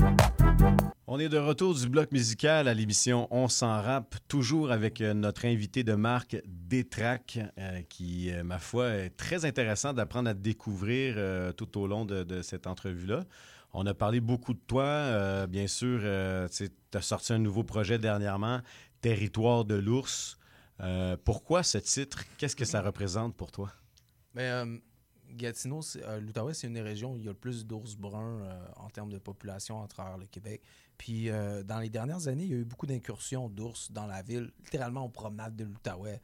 [1.12, 5.16] On est de retour du bloc musical à l'émission On s'en rappe, toujours avec euh,
[5.16, 10.36] notre invité de marque Détrac, euh, qui, euh, ma foi, est très intéressant d'apprendre à
[10.36, 11.16] découvrir
[11.58, 13.24] tout au long de, de cette entrevue-là.
[13.74, 16.00] On a parlé beaucoup de toi, euh, bien sûr.
[16.52, 18.62] tu as sorti un nouveau projet dernièrement,
[19.02, 20.38] Territoire de l'ours.
[20.82, 22.24] Euh, pourquoi ce titre?
[22.38, 23.72] Qu'est-ce que ça représente pour toi?
[24.34, 24.78] Mais euh,
[25.32, 28.42] Gatineau, euh, l'Outaouais, c'est une des régions où il y a le plus d'ours bruns
[28.42, 30.62] euh, en termes de population à travers le Québec.
[30.98, 34.22] Puis euh, dans les dernières années, il y a eu beaucoup d'incursions d'ours dans la
[34.22, 36.22] ville, littéralement aux promenades de l'Outaouais,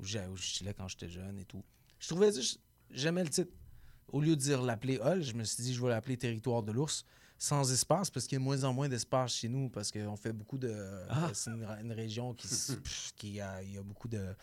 [0.00, 0.04] où,
[0.36, 1.64] chillais quand j'étais jeune et tout.
[1.98, 3.52] Je trouvais juste, j'aimais le titre.
[4.12, 6.72] Au lieu de dire l'appeler Hall, je me suis dit, je vais l'appeler Territoire de
[6.72, 7.04] l'ours,
[7.38, 10.16] sans espace, parce qu'il y a de moins en moins d'espace chez nous, parce qu'on
[10.16, 10.74] fait beaucoup de.
[11.08, 11.30] Ah.
[11.34, 12.48] C'est une, une région qui,
[12.82, 14.34] pff, qui a, il y a beaucoup de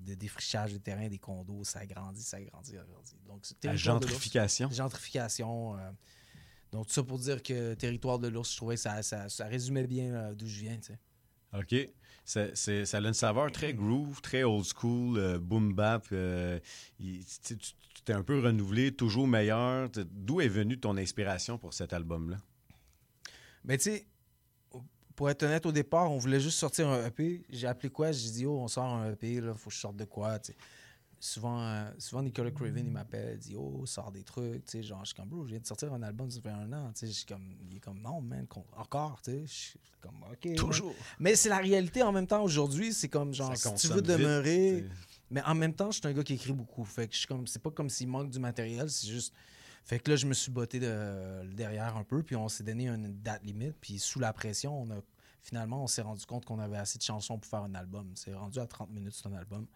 [0.00, 3.12] de défrichage de terrain, des condos, ça grandit, ça grandit, ça grandit.
[3.24, 4.68] Donc, c'est La territoire de gentrification.
[4.72, 5.76] Gentrification.
[5.78, 5.90] euh,
[6.72, 9.44] donc, tout ça pour dire que territoire de l'ours, je trouvais que ça, ça, ça
[9.46, 10.98] résumait bien euh, d'où je viens, tu sais.
[11.56, 11.88] OK.
[12.24, 16.06] C'est- c'est- ça a une saveur très groove, très old school, euh, boom bap.
[16.10, 16.58] euh,
[16.98, 17.72] il- tu sais, tu
[18.02, 19.88] tu t'es un peu renouvelé, toujours meilleur.
[20.10, 22.36] D'où est venue ton inspiration pour cet album-là?
[23.64, 24.06] Mais tu sais,
[25.14, 27.44] pour être honnête, au départ, on voulait juste sortir un EP.
[27.48, 28.10] J'ai appelé quoi?
[28.10, 30.38] J'ai dit, oh, on sort un EP, là, faut que je sorte de quoi.
[31.20, 34.82] Souvent, euh, souvent, Nicolas Craven, il m'appelle, il dit, oh, sort des trucs, tu sais.
[34.82, 36.90] Genre, je suis comme, bro, je viens de sortir un album, ça fait un an,
[36.92, 37.06] tu sais.
[37.06, 39.42] Je suis comme, il est comme, non, man, encore, tu sais.
[39.46, 40.44] Je suis comme, OK.
[40.46, 40.56] man.
[40.56, 40.94] Toujours.
[41.20, 44.02] Mais c'est la réalité en même temps aujourd'hui, c'est comme, genre, Ça si tu veux
[44.02, 44.84] demeurer.
[45.32, 46.84] Mais en même temps, je suis un gars qui écrit beaucoup.
[46.84, 49.34] Fait que je suis comme, c'est pas comme s'il manque du matériel, c'est juste.
[49.84, 52.86] Fait que là, je me suis botté de, derrière un peu, puis on s'est donné
[52.86, 55.00] une date limite, puis sous la pression, on a
[55.42, 58.12] finalement, on s'est rendu compte qu'on avait assez de chansons pour faire un album.
[58.14, 59.66] C'est rendu à 30 minutes, c'est un album.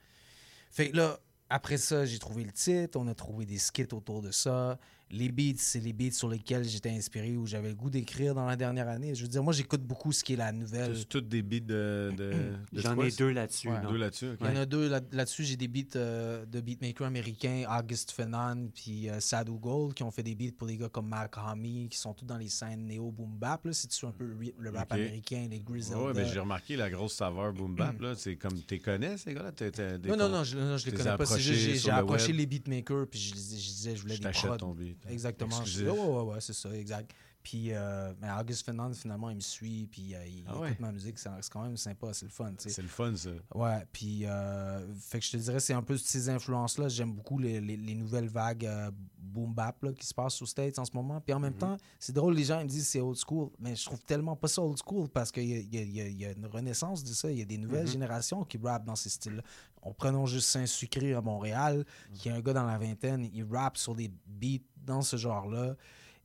[0.70, 4.22] Fait que là, après ça, j'ai trouvé le titre, on a trouvé des skits autour
[4.22, 4.78] de ça.
[5.12, 8.44] Les beats, c'est les beats sur lesquels j'étais inspiré ou j'avais le goût d'écrire dans
[8.44, 9.14] la dernière année.
[9.14, 10.96] Je veux dire, moi, j'écoute beaucoup ce qui est la nouvelle.
[10.96, 12.11] C'est toutes des beats de.
[12.16, 12.34] de- de
[12.72, 13.80] J'en ai deux là-dessus, Ouais.
[13.88, 14.30] Deux là-dessus.
[14.40, 15.44] Il y en a deux là- là-dessus.
[15.44, 20.11] J'ai des beats euh, de beatmakers américains, August Fenan puis euh, Sadhu Gold, qui ont
[20.11, 22.84] fait des beats pour des gars comme Mac Hami, qui sont tous dans les scènes
[22.86, 23.64] néo boom bap.
[23.64, 24.24] Là, si tu un peu
[24.59, 26.02] le rap américain, les Griselda.
[26.02, 28.00] Ouais, mais j'ai remarqué la grosse saveur boom bap.
[28.00, 28.14] là.
[28.16, 28.54] C'est comme.
[28.61, 29.52] Tu les connais, ces gars-là?
[30.09, 31.24] Non, non, non, je, non, je les connais pas.
[31.26, 32.36] C'est approchés juste, j'ai, approché web.
[32.38, 34.57] les beatmakers, puis je, les- je disais, je voulais Je des prods.
[34.57, 34.95] ton beat.
[35.09, 35.51] Exactement.
[35.61, 35.88] Exclusif.
[35.90, 37.12] ouais, ouais, ouais, c'est ça, exact.
[37.42, 40.90] Puis, euh, mais August Fernand, finalement, il me suit, puis euh, il Ah écoute ma
[40.90, 41.16] musique.
[41.16, 42.53] C'est, quand même sympa, c'est le fun.
[42.59, 43.30] C'est le fun, ça.
[43.55, 46.88] Ouais, puis, euh, fait que je te dirais, c'est un peu ces influences-là.
[46.88, 48.68] J'aime beaucoup les, les- les nouvelles vagues
[49.16, 51.20] boom bap là, qui se passent aux States en ce moment.
[51.20, 53.76] Puis en même temps, c'est drôle, les gens ils me disent c'est old school, mais
[53.76, 56.47] je trouve tellement pas ça old school parce qu'il y y a- y y une
[56.47, 57.30] renaissance de ça.
[57.30, 57.92] Il y a des nouvelles Mhm.
[57.92, 59.42] générations qui rappent dans ces styles-là.
[59.87, 61.84] On prenons juste Saint-Sucré à Montréal,
[62.14, 65.76] qui est un gars dans la vingtaine, il rappe sur des beats dans ce genre-là.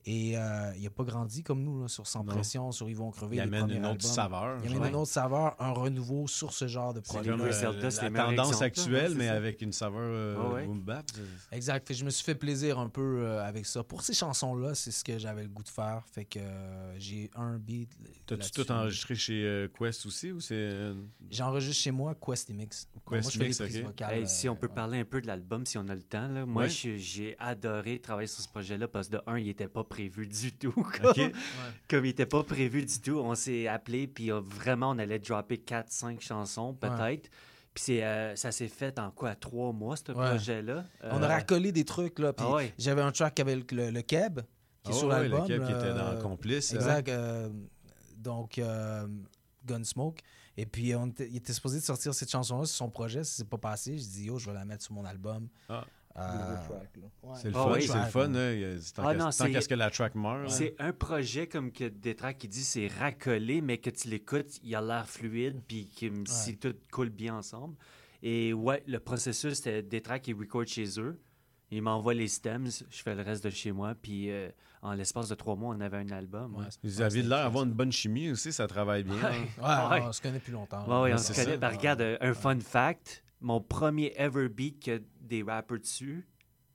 [0.06, 2.34] Et euh, il n'a pas grandi comme nous, là, sur Sans Non.
[2.34, 3.36] Pression, sur Ils vont crever.
[3.38, 4.00] Il les amène une autre albums.
[4.02, 4.90] saveur, Il amène ouais.
[4.90, 7.30] une autre saveur, un renouveau sur ce genre de C'est produit.
[7.32, 10.66] comme euh, la tendance actuelle, mais avec une saveur euh, ouais.
[10.66, 11.06] boom bap.
[11.52, 11.88] Exact.
[11.88, 13.84] Fait je me suis fait plaisir un peu euh, avec ça.
[13.84, 16.02] Pour ces chansons-là, c'est ce que j'avais le goût de faire.
[16.12, 17.92] Fait que euh, j'ai un beat.
[18.26, 20.94] T'as-tu tout enregistré chez euh, Quest aussi ou c'est.
[21.30, 22.88] J'enregistre chez moi Quest et Mix.
[23.08, 25.22] Moi, Quest je fais les Mix, vocales, Hey, euh, si on peut parler un peu
[25.22, 26.28] de l'album, si on a le temps.
[26.28, 26.46] Là.
[26.46, 29.84] Moi, j'ai- j'ai adoré travailler sur ce projet-là parce que de un, il n'était pas
[29.92, 30.72] prévu du tout.
[30.74, 31.32] Comme,
[31.90, 35.20] comme il n'était pas prévu du tout, on s'est appelé, puis euh, vraiment, on allait
[35.20, 37.30] dropper 4-5 chansons, peut-être.
[37.74, 40.30] Puis c'est, euh, ça s'est fait en quoi, trois mois, ce Ouais.
[40.30, 40.86] projet-là?
[41.04, 42.34] On a Euh, racolé des trucs, là.
[42.34, 42.74] puis Ah ouais.
[42.78, 44.42] J'avais un track avec le, le Keb,
[44.84, 45.48] qui est Ah sur ouais, le l'album.
[45.48, 47.08] Keb qui était dans Complice, Exact.
[47.10, 47.50] euh,
[48.18, 49.08] donc, euh,
[49.66, 50.20] Gunsmoke.
[50.58, 53.24] Et puis, on il était supposé de sortir cette chanson-là sur son projet.
[53.24, 53.98] Ça s'est pas passé.
[53.98, 55.48] Je dis, yo, je vais la mettre sur mon album.
[55.70, 55.86] Ah.
[56.16, 57.36] Ouais.
[57.36, 57.82] C'est le fun, oui.
[57.88, 58.34] c'est le fun.
[58.36, 60.44] hein, Tant Ah qu'à- ce que la track meurt.
[60.44, 60.50] là.
[60.50, 64.76] C'est un projet comme que Détrac qui dit c'est racolé, mais que tu l'écoutes, il
[64.76, 67.76] a l'air fluide, puis que si tout coule bien ensemble.
[68.24, 71.20] Et ouais, le processus, c'était Détrac qui record chez eux.
[71.74, 74.50] Il m'envoie les stems, je fais le reste de chez moi, puis euh,
[74.82, 76.58] en l'espace de trois mois, on avait un album.
[76.58, 76.66] ouais.
[76.84, 79.16] Vous aviez l'air d'avoir une bonne chimie aussi, ça travaille bien.
[79.16, 79.48] Ouais.
[79.64, 79.90] hein.
[79.92, 80.82] Ouais, on se connaît depuis longtemps.
[80.82, 81.52] Ouais, ouais, on Ouais, se connaît.
[81.54, 81.58] ça.
[81.58, 86.28] Ben, regarde, un fun fact mon premier ever beat que des rappers dessus,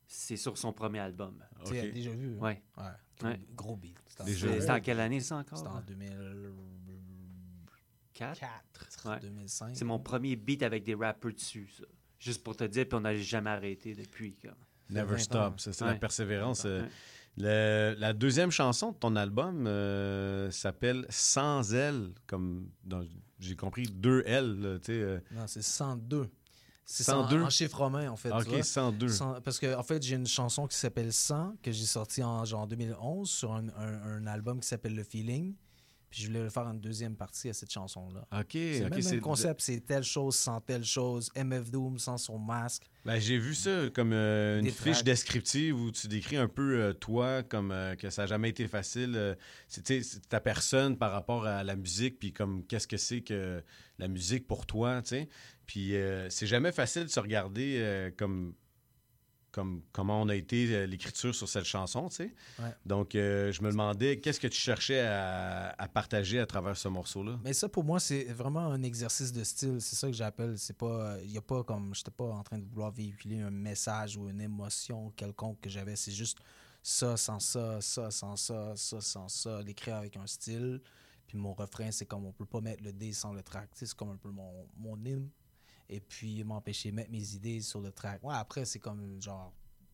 [0.06, 1.42] c'est sur son premier album.
[1.64, 2.34] Tu as déjà vu?
[2.34, 2.38] hein?
[2.40, 2.62] Ouais.
[2.76, 2.84] Ouais.
[3.28, 3.40] Ouais.
[3.54, 3.96] Gros beat.
[4.08, 5.58] C'était en- quelle année, ça, encore?
[5.58, 5.86] C'était en 4?
[8.14, 9.76] 2004, 2005.
[9.76, 11.84] C'est mon premier beat avec des rappers dessus, ça.
[12.18, 14.36] Juste pour te dire, puis on n'a jamais arrêté depuis.
[14.36, 14.54] Comme.
[14.88, 15.98] Never Stop, ça, c'est la Ouais.
[15.98, 16.64] persévérance.
[16.64, 16.88] euh, Ouais.
[17.36, 22.70] le- la deuxième chanson de ton album euh, s'appelle Sans elle, comme
[23.38, 24.92] j'ai compris deux L, là, tu sais.
[24.92, 26.30] euh, Non, c'est 102.
[26.88, 27.28] C'est 102?
[27.30, 28.30] 102 en, chiffre romain, en fait.
[28.30, 28.62] tu Ok, vois.
[28.62, 29.08] 102.
[29.08, 32.44] Cent- parce que, en fait, j'ai une chanson qui s'appelle 100, que j'ai sortie en
[32.44, 35.54] genre 2011 sur un, un- un album qui s'appelle Le Feeling.
[36.10, 38.26] Puis je voulais faire une deuxième partie à cette chanson-là.
[38.32, 41.30] Ok, C'est le ok, même, c'est même de- concept, c'est telle chose sans telle chose.
[41.34, 42.88] MF Doom sans son masque.
[43.04, 45.04] Ben, j'ai vu ça comme euh, une fiche tracks.
[45.04, 48.68] descriptive où tu décris un peu euh, toi, comme euh, que ça n'a jamais été
[48.68, 49.36] facile.
[49.68, 53.62] c'est ta personne par rapport à la musique, puis comme qu'est-ce que c'est que
[53.98, 55.28] la musique pour toi, tu sais.
[55.66, 55.94] Puis
[56.28, 58.54] c'est jamais facile de se regarder comme,
[59.56, 62.34] comme comment on a été euh, l'écriture sur cette chanson, tu sais.
[62.58, 62.68] Ouais.
[62.84, 66.88] Donc euh, je me demandais qu'est-ce que tu cherchais à, à partager à travers ce
[66.88, 67.38] morceau-là?
[67.42, 69.80] Mais ça, pour moi, c'est vraiment un exercice de style.
[69.80, 70.58] C'est ça que j'appelle.
[70.58, 71.16] C'est pas.
[71.24, 71.94] Il y a pas comme.
[71.94, 75.96] J'étais pas en train de vouloir véhiculer un message ou une émotion quelconque que j'avais.
[75.96, 76.36] C'est juste
[76.82, 79.62] ça sans ça, ça sans ça, ça sans ça.
[79.62, 80.82] L'écrire avec un style.
[81.26, 83.70] Puis mon refrain, c'est comme on peut pas mettre le D sans le track.
[83.72, 85.30] Tu sais, C'est comme un peu mon, mon hymne.
[85.88, 88.22] Et puis m'empêcher de mettre mes idées sur le track.
[88.24, 89.52] Ouais, après, c'est comme genre.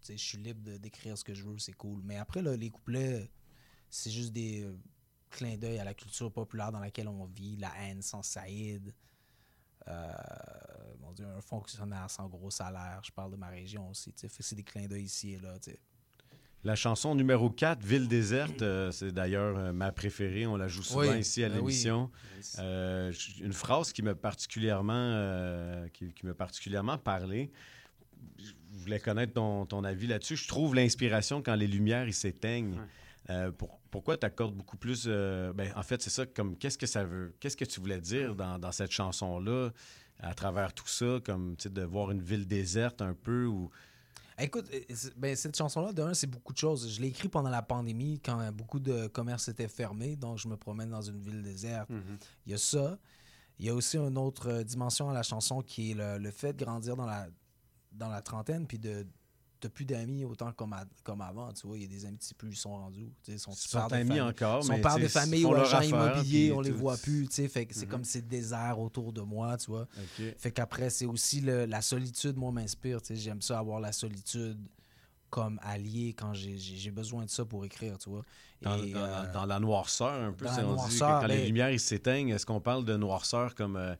[0.09, 2.01] Je suis libre d'écrire ce que je veux, c'est cool.
[2.03, 3.30] Mais après, là, les couplets,
[3.88, 4.76] c'est juste des euh,
[5.30, 8.93] clins d'œil à la culture populaire dans laquelle on vit, la haine sans Saïd.
[9.88, 10.12] Euh,
[11.01, 13.01] mon Dieu, un fonctionnaire sans gros salaire.
[13.05, 14.12] Je parle de ma région aussi.
[14.16, 15.57] C'est des clins d'œil ici et là.
[16.64, 20.46] La chanson numéro 4, Ville déserte, euh, c'est d'ailleurs euh, ma préférée.
[20.46, 22.08] On la joue souvent Oui, ici à ben l'émission.
[22.60, 27.50] Euh, une phrase qui m'a particulièrement, qui, qui m'a particulièrement parlé.
[28.38, 30.36] Je voulais connaître ton, ton avis là-dessus.
[30.36, 32.78] Je trouve l'inspiration quand les lumières s'éteignent.
[33.58, 35.06] Pour- pourquoi tu accordes beaucoup plus.
[35.06, 37.34] ben, en fait, c'est ça, comme qu'est-ce que ça veut.
[37.40, 39.70] Qu'est-ce que tu voulais dire dans, dans cette chanson-là,
[40.20, 43.68] à travers tout ça, comme de voir une ville déserte un peu ou.
[44.43, 44.80] Écoute, euh,
[45.16, 46.88] ben, cette chanson-là, d'un, c'est beaucoup de choses.
[46.90, 50.57] Je l'ai écrit pendant la pandémie, quand beaucoup de commerces étaient fermés, donc je me
[50.57, 51.88] promène dans une ville déserte.
[52.47, 52.99] Il y a ça.
[53.59, 56.30] Il y a aussi une autre euh, dimension à la chanson qui est le, le
[56.30, 57.28] fait de grandir dans la,
[57.93, 59.07] dans la trentaine, puis de
[59.62, 62.18] t'as plus d'amis autant comme, à- comme avant, tu vois, il y a des amis,
[62.20, 63.12] sais plus ils sont rendus.
[63.22, 65.52] Tu sais, Son Ils sont de amis famille- encore, son mais, père de famille ou
[65.54, 66.76] leur agent affaire, immobilier, puis on les tout.
[66.76, 67.90] voit plus, tu sais, fait que c'est Mhm.
[67.90, 69.86] comme c'est désert autour de moi, tu vois.
[70.36, 73.00] Fait qu'après, c'est aussi le- la solitude, moi, m'inspire.
[73.00, 73.16] tu sais.
[73.16, 74.58] J'aime ça, avoir la solitude
[75.30, 78.22] comme allié quand j'ai besoin de ça pour écrire, tu vois.
[78.62, 80.46] Dans, Et, dans- euh, dans la noirceur, un peu.
[80.46, 83.94] on dit que quand les ben- lumières s'éteignent, est-ce qu'on parle de noirceur comme, euh,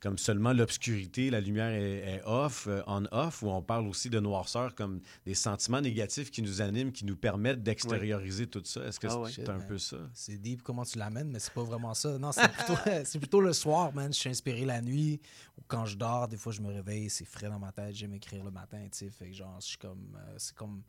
[0.00, 4.18] comme seulement l'obscurité, la lumière est, est off, euh, on-off, ou on parle aussi de
[4.18, 8.84] noirceur comme des sentiments négatifs qui nous animent, qui nous permettent d'extérioriser tout ça?
[8.84, 9.96] Est-ce que Ah c'est un Shit, peu ça?
[10.14, 12.18] C'est deep comment tu l'amènes, mais c'est pas vraiment ça.
[12.18, 14.12] Non, c'est plutôt, le soir, man.
[14.12, 15.20] Je suis inspiré la nuit.
[15.58, 17.94] Ou quand je dors, des fois, je me réveille, c'est frais dans ma tête.
[17.94, 19.10] J'aime écrire le matin, tu sais.
[19.10, 20.16] Fait que genre, je suis comme.
[20.38, 20.82] c'est comme.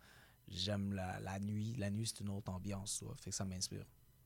[0.50, 1.76] J'aime la, la nuit.
[1.78, 3.16] La nuit, c'est une autre ambiance, tu vois.
[3.22, 3.84] Fait que ça m'inspire.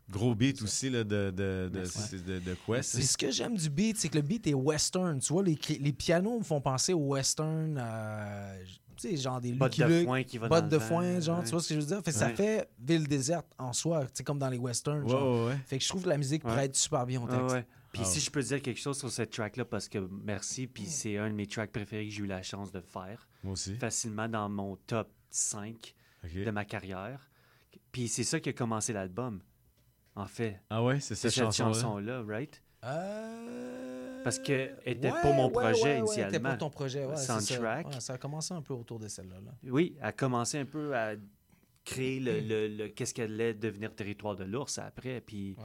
[0.10, 2.18] Gros beat aussi là, de, de, de, Merci.
[2.22, 2.92] de, de Quest.
[2.92, 5.20] C'est ce que j'aime du beat, c'est que le beat est western.
[5.20, 7.78] Tu vois, les, les pianos me font penser au western.
[7.80, 8.64] euh,
[8.98, 11.40] tu sais, genre des Bottes de foin qui va bottes dans de le foin, genre,
[11.40, 11.46] ouais.
[11.46, 11.98] tu vois ce que je veux dire?
[12.04, 12.36] Fait que ça Ouais.
[12.36, 15.04] fait ville déserte en soi, tu sais, comme dans les westerns.
[15.04, 15.46] Ouais, genre.
[15.46, 15.58] ouais, ouais.
[15.66, 16.66] Fait que je trouve que la musique pourrait Ouais.
[16.66, 17.52] être super bien au texte.
[17.56, 17.66] ouais.
[17.94, 18.26] Puis Ah si ouais.
[18.26, 21.36] je peux dire quelque chose sur cette track-là, parce que merci, puis c'est un de
[21.36, 23.28] mes tracks préférés que j'ai eu la chance de faire.
[23.44, 23.76] Moi aussi.
[23.76, 27.30] Facilement dans mon top 5 De ma carrière.
[27.92, 29.42] Puis c'est ça qui a commencé l'album,
[30.16, 30.60] en fait.
[30.70, 32.24] Ah ouais, c'est cette chanson-là?
[32.28, 32.62] right?
[32.84, 36.30] Euh, Parce qu'elle était ouais, pour mon ouais, projet ouais, ouais, initialement.
[36.30, 37.40] était pour ton projet, ouais, c'est ça.
[37.40, 37.88] Soundtrack.
[37.88, 39.38] Ouais, ça a commencé un peu autour de celle-là.
[39.44, 39.52] là.
[39.64, 41.14] Oui, elle a commencé un peu à
[41.84, 45.22] créer le, le- le- qu'est-ce qu'elle allait devenir territoire de l'ours après.
[45.22, 45.56] Puis,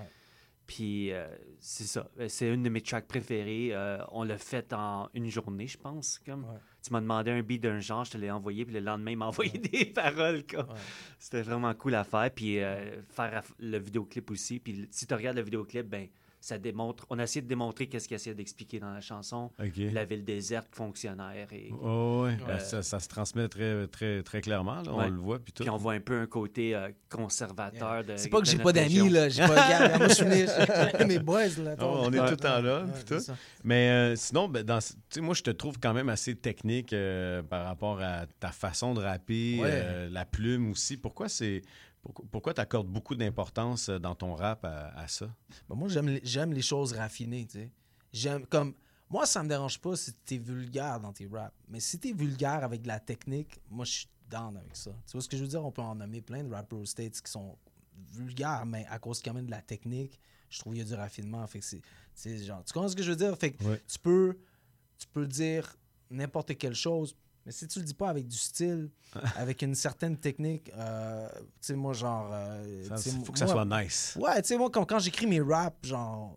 [0.67, 1.29] puis euh,
[1.61, 2.09] c'est ça.
[2.29, 3.71] C'est une de mes tracks préférées.
[3.73, 6.19] Euh, on l'a fait en une journée, je pense.
[6.25, 6.47] Comme.
[6.87, 9.17] Tu m'as demandé un beat d'un genre, je te l'ai envoyé, puis le lendemain, il
[9.17, 10.45] m'a envoyé des paroles.
[10.47, 10.67] comme.
[11.19, 12.31] C'était vraiment cool à faire.
[12.33, 14.61] Puis euh, faire le vidéoclip aussi.
[14.61, 16.07] Puis si tu regardes le vidéoclip, ben
[16.47, 17.05] ça démontre.
[17.11, 19.51] On a essayé de démontrer qu'est-ce qu'il essayait d'expliquer dans la chanson.
[19.59, 21.49] La ville déserte, fonctionnaire.
[21.53, 22.35] Et, Oh, ouais.
[22.41, 24.81] euh, Ben, ça, ça se transmet très, très, très clairement.
[24.83, 24.93] là.
[24.95, 25.05] Ouais.
[25.07, 25.39] On le voit.
[25.41, 25.65] Puis tout.
[25.65, 28.17] Puis on voit un peu un côté euh, conservateur de.
[28.17, 29.29] C'est pas que de j'ai pas d'amis, là.
[29.29, 31.75] J'ai pas regarde, moi, je suis venu- mes boys, là.
[31.81, 32.25] Oh, on est Ouais.
[32.27, 32.85] tout le temps là.
[32.85, 33.21] Ouais, puis c'est tout.
[33.21, 33.37] ça.
[33.65, 36.93] Mais euh, sinon, ben, dans, tu sais, moi, je te trouve quand même assez technique
[36.93, 39.69] euh, par rapport à ta façon de rapper, Ouais.
[39.73, 40.97] euh, la plume aussi.
[40.97, 41.63] Pourquoi c'est
[42.31, 45.29] pourquoi tu accordes beaucoup d'importance euh, dans ton rap à, à ça?
[45.69, 47.71] Ben, moi, j'aime les, choses raffinées, tu sais.
[48.13, 48.75] J'aime comme.
[49.09, 51.55] Moi, ça me dérange pas si t'es vulgaire dans tes raps.
[51.69, 54.91] Mais si t'es vulgaire avec de la technique, moi, je suis down avec ça.
[55.07, 55.65] Tu vois ce que je veux dire?
[55.65, 57.57] On peut en nommer plein de rappers aux States qui sont
[58.13, 60.21] vulgaires, mais à cause quand même de la technique,
[60.51, 61.47] je trouve qu'il y a du raffinement.
[61.47, 63.37] Fait que genre, tu comprends ce que je veux dire?
[63.39, 63.81] Fait que Ouais.
[63.87, 64.37] tu peux.
[64.99, 65.77] Tu peux dire
[66.11, 67.15] n'importe quelle chose.
[67.47, 68.91] Mais si tu le dis pas avec du style,
[69.37, 72.29] avec une certaine technique, euh, tu sais, moi, genre.
[72.33, 74.19] euh, Ça- faut que ça soit nice.
[74.21, 76.37] Ouais, tu sais, moi, comme quand j'écris mes raps, genre,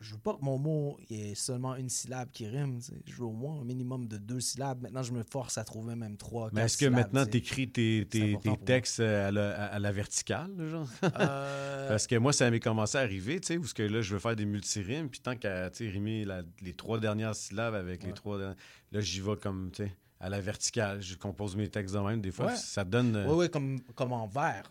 [0.00, 2.78] je veux pas que mon mot ait seulement une syllabe qui rime.
[3.06, 4.82] Je veux au moins un minimum de deux syllabes.
[4.82, 6.48] Maintenant, je me force à trouver même trois.
[6.52, 9.92] Mais est-ce que maintenant tu écris tes, tes- tes textes euh, à la, à la
[9.92, 10.88] verticale, genre?
[11.18, 14.12] Euh, Parce que moi, ça m'est commencé à arriver, tu sais, où que là, je
[14.14, 17.74] veux faire des multirimes, puis tant qu'à, tu sais, rimer la- les trois dernières syllabes
[17.74, 18.56] avec les trois dernières...
[18.92, 21.00] Là, j'y vais comme, tu sais, à la verticale.
[21.02, 22.56] Je compose mes textes de même, des fois, Ouais.
[22.56, 23.16] ça donne...
[23.16, 24.64] euh, Ouais, ouais, comme, comme en vers.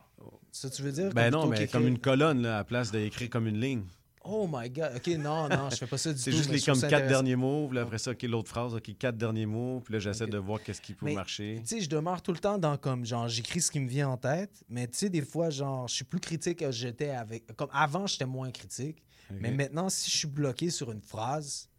[0.52, 1.12] Ça, tu veux dire?
[1.14, 3.84] Ben non, mais comme une colonne, là, à la place d'écrire comme une ligne.
[4.26, 4.92] Oh my god.
[4.98, 6.24] Ok, non, non, je fais pas ça du tout.
[6.24, 8.98] C'est juste les comme quatre derniers mots, puis là, après ça, OK, l'autre phrase, OK,
[8.98, 11.62] quatre derniers mots, puis là, j'essaie de voir qu'est-ce qui peut Mais, marcher.
[11.62, 14.10] Tu sais, je demeure tout le temps dans comme genre j'écris ce qui me vient
[14.10, 17.46] en tête, mais tu sais des fois genre je suis plus critique que j'étais avec
[17.56, 21.70] comme avant j'étais moins critique, mais maintenant si je suis bloqué sur une phrase,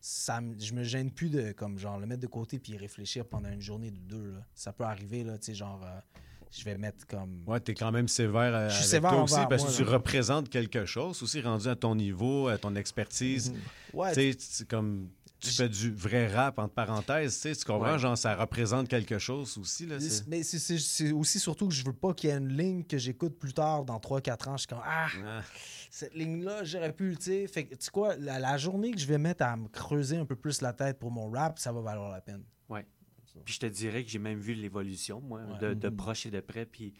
[0.00, 3.50] ça je me gêne plus de comme genre le mettre de côté puis réfléchir pendant
[3.50, 4.40] une journée ou deux là.
[4.54, 6.00] Ça peut arriver là, tu sais genre euh,
[6.50, 9.22] je vais mettre comme Ouais, t'es quand même sévère euh, Je suis avec sévère toi
[9.22, 12.74] aussi parce moi, que tu représentes quelque chose aussi rendu à ton niveau, à ton
[12.74, 13.50] expertise.
[13.52, 13.58] Mhm.
[13.94, 15.10] Ouais, Tu sais, comme
[15.40, 17.98] tu fais du vrai rap entre parenthèses, tu sais, tu comprends, Ouais.
[17.98, 20.00] genre ça représente quelque chose aussi là.
[20.00, 22.48] c'est- Mais c'est- c'est c'est aussi surtout que je veux pas qu'il y ait une
[22.56, 24.56] ligne que j'écoute plus tard dans 3-4 ans.
[24.56, 25.06] Je suis comme Ah,
[25.90, 27.46] cette ligne-là, j'aurais pu, tu sais.
[27.46, 30.16] Fait que, tu sais quoi, la, la journée que je vais mettre à me creuser
[30.16, 32.42] un peu plus la tête pour mon rap, ça va valoir la peine.
[32.68, 32.84] Ouais.
[33.44, 35.96] Puis je te dirais que j'ai même vu l'évolution, moi, de, de Mhm.
[35.96, 36.66] proche et de près.
[36.66, 36.92] Puis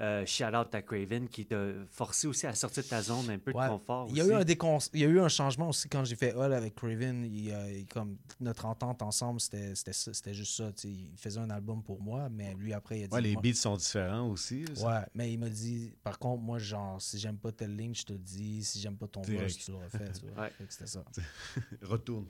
[0.00, 1.56] euh, shout out à Craven qui t'a
[1.90, 3.64] forcé aussi à sortir de ta zone un peu Ouais.
[3.64, 4.06] de confort.
[4.10, 6.14] Il y, a eu un décon- il y a eu un changement aussi quand j'ai
[6.14, 7.24] fait Hall avec Craven.
[7.24, 10.70] Il, euh, comme notre entente ensemble, c'était c'était ça- c'était juste ça.
[10.84, 13.42] Il faisait un album pour moi, mais lui, après, il a dit Ouais, les moi-
[13.42, 14.64] beats sont différents aussi.
[14.80, 18.04] Ouais, mais il m'a dit, par contre, moi, genre, si j'aime pas telle ligne, je
[18.04, 18.62] te le dis.
[18.62, 19.98] Si j'aime pas ton verse, tu le refais.
[20.38, 20.52] Ouais.
[20.68, 21.04] C'était ça.
[21.82, 22.26] Retourne.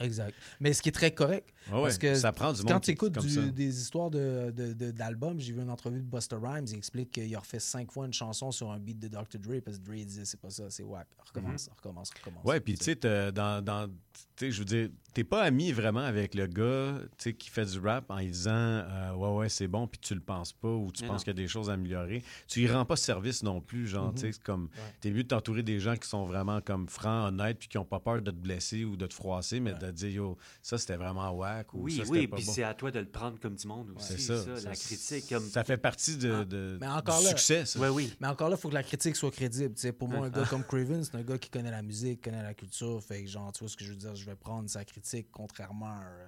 [0.00, 0.34] Exact.
[0.60, 1.48] Mais ce qui est très correct.
[1.68, 3.18] Ah ouais, parce que ça prend du Quand tu écoutes
[3.52, 7.10] des histoires de, de- de- d'albums, j'ai vu une entrevue de Buster Rhymes, il explique
[7.12, 9.38] qu'il a refait cinq fois une chanson sur un beat de Dr.
[9.40, 11.06] Dre parce que Dre disait c'est pas ça, c'est whack.
[11.26, 12.44] Recommence, recommence, recommence.
[12.44, 13.94] Ouais, puis tu sais, dans, dans, tu
[14.36, 17.64] sais, je veux dire, t'es pas ami vraiment avec le gars, tu sais, qui fait
[17.64, 20.68] du rap en lui disant, euh, ouais, ouais, c'est bon, puis tu le penses pas,
[20.68, 22.22] ou tu Mais penses qu'il y a des choses à améliorer.
[22.48, 24.68] Tu y rends pas service non plus, genre, tu sais, c'est comme,
[25.00, 27.86] t'es mieux de t'entourer des gens qui sont vraiment comme francs, honnêtes, puis qui ont
[27.86, 30.76] pas peur de te blesser ou de te froisser, mais de te dire, yo, ça
[30.76, 32.52] c'était vraiment whack, ou Oui, ça c'était oui, pas puis bon.
[32.52, 34.20] c'est à toi de le prendre comme du monde aussi.
[34.20, 34.44] C'est ça.
[34.50, 35.30] la Ça- critique.
[35.30, 35.48] Comme...
[35.48, 37.78] Ça fait partie de, de- Mais encore du là, succès, ça.
[38.20, 39.72] Mais encore là, il faut que la critique soit crédible.
[39.72, 39.92] tu sais.
[39.92, 40.26] pour moi, Ouais.
[40.26, 43.02] un gars comme Craven, c'est un gars qui connaît la musique, connaît la culture.
[43.02, 45.05] Fait que, genre, tu vois ce que je veux dire, je vais prendre sa critique
[45.30, 46.04] contrairement à.
[46.04, 46.26] euh,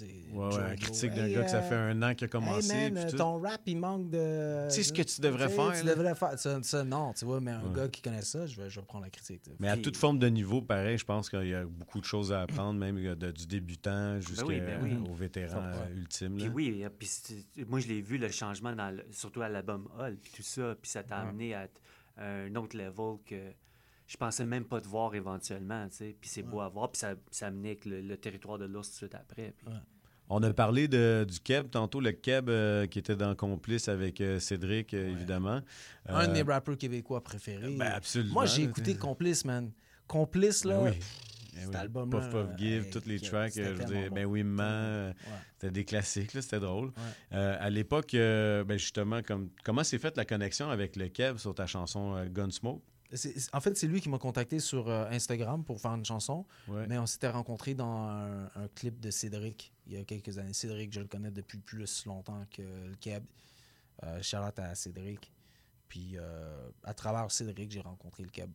[0.00, 0.06] Ouais,
[0.46, 0.76] ouais, la Blow.
[0.76, 2.72] critique d'un Hey, gars que ça fait un an qu'il a commencé.
[2.74, 3.16] Hey man, puis tout.
[3.18, 4.66] ton rap, il manque de.
[4.68, 5.94] Tu sais ce que tu devrais faire, Tu là?
[5.94, 6.36] devrais faire.
[6.36, 7.76] Ça, ça, non, tu vois, mais un Ouais.
[7.76, 9.42] gars qui connaît ça, je vais, je vais prendre la critique.
[9.60, 12.32] Mais à toute forme de niveau, pareil, je pense qu'il y a beaucoup de choses
[12.32, 14.96] à apprendre, même de- du débutant jusqu'au oui, ben oui.
[15.14, 16.38] vétéran euh, ultime.
[16.38, 17.08] Puis oui, euh, puis
[17.68, 20.74] moi je l'ai vu le changement dans le- surtout à l'album Hall puis tout ça,
[20.82, 21.28] puis ça t'a Ouais.
[21.28, 21.68] amené à
[22.18, 23.52] un autre level que
[24.06, 26.16] je pensais même pas te voir éventuellement, tu sais.
[26.20, 28.88] Puis c'est beau à voir, puis ça, ça amenait avec le, le territoire de l'ours
[28.88, 29.54] tout de suite après.
[29.56, 29.66] puis-
[30.28, 34.20] On a parlé de, du Keb tantôt, le Keb euh, qui était dans Complice avec
[34.20, 35.60] euh, Cédric, euh, évidemment.
[36.06, 37.76] Un de mes rappeurs québécois préférés.
[37.76, 38.34] Ben, absolument.
[38.34, 39.70] Moi, j'ai écouté Complice, man.
[40.06, 40.78] Complice, là.
[40.78, 40.90] Ben oui.
[40.92, 41.20] pff,
[41.54, 41.76] Ben cet oui.
[41.76, 42.20] album-là.
[42.20, 44.14] Puff Puff Give, hey, tous les tracks, c'était je veux tellement dire, bon.
[44.16, 45.32] ben oui, man, Ouais.
[45.54, 46.86] c'était des classiques, là, c'était drôle.
[46.88, 46.92] Ouais.
[47.34, 51.36] Euh, à l'époque, euh, ben justement, comme, comment s'est faite la connexion avec le Keb
[51.38, 52.82] sur ta chanson Gunsmoke?
[53.52, 56.44] En fait, c'est lui qui m'a contacté sur euh, Instagram pour faire une chanson.
[56.68, 56.86] Ouais.
[56.88, 60.52] Mais on s'était rencontrés dans un, un clip de Cédric il y a quelques années.
[60.52, 63.22] Cédric, je le connais depuis plus longtemps que le Keb.
[64.02, 65.30] Euh, shout out à Cédric.
[65.88, 68.50] Puis euh, à travers Cédric, j'ai rencontré le Keb.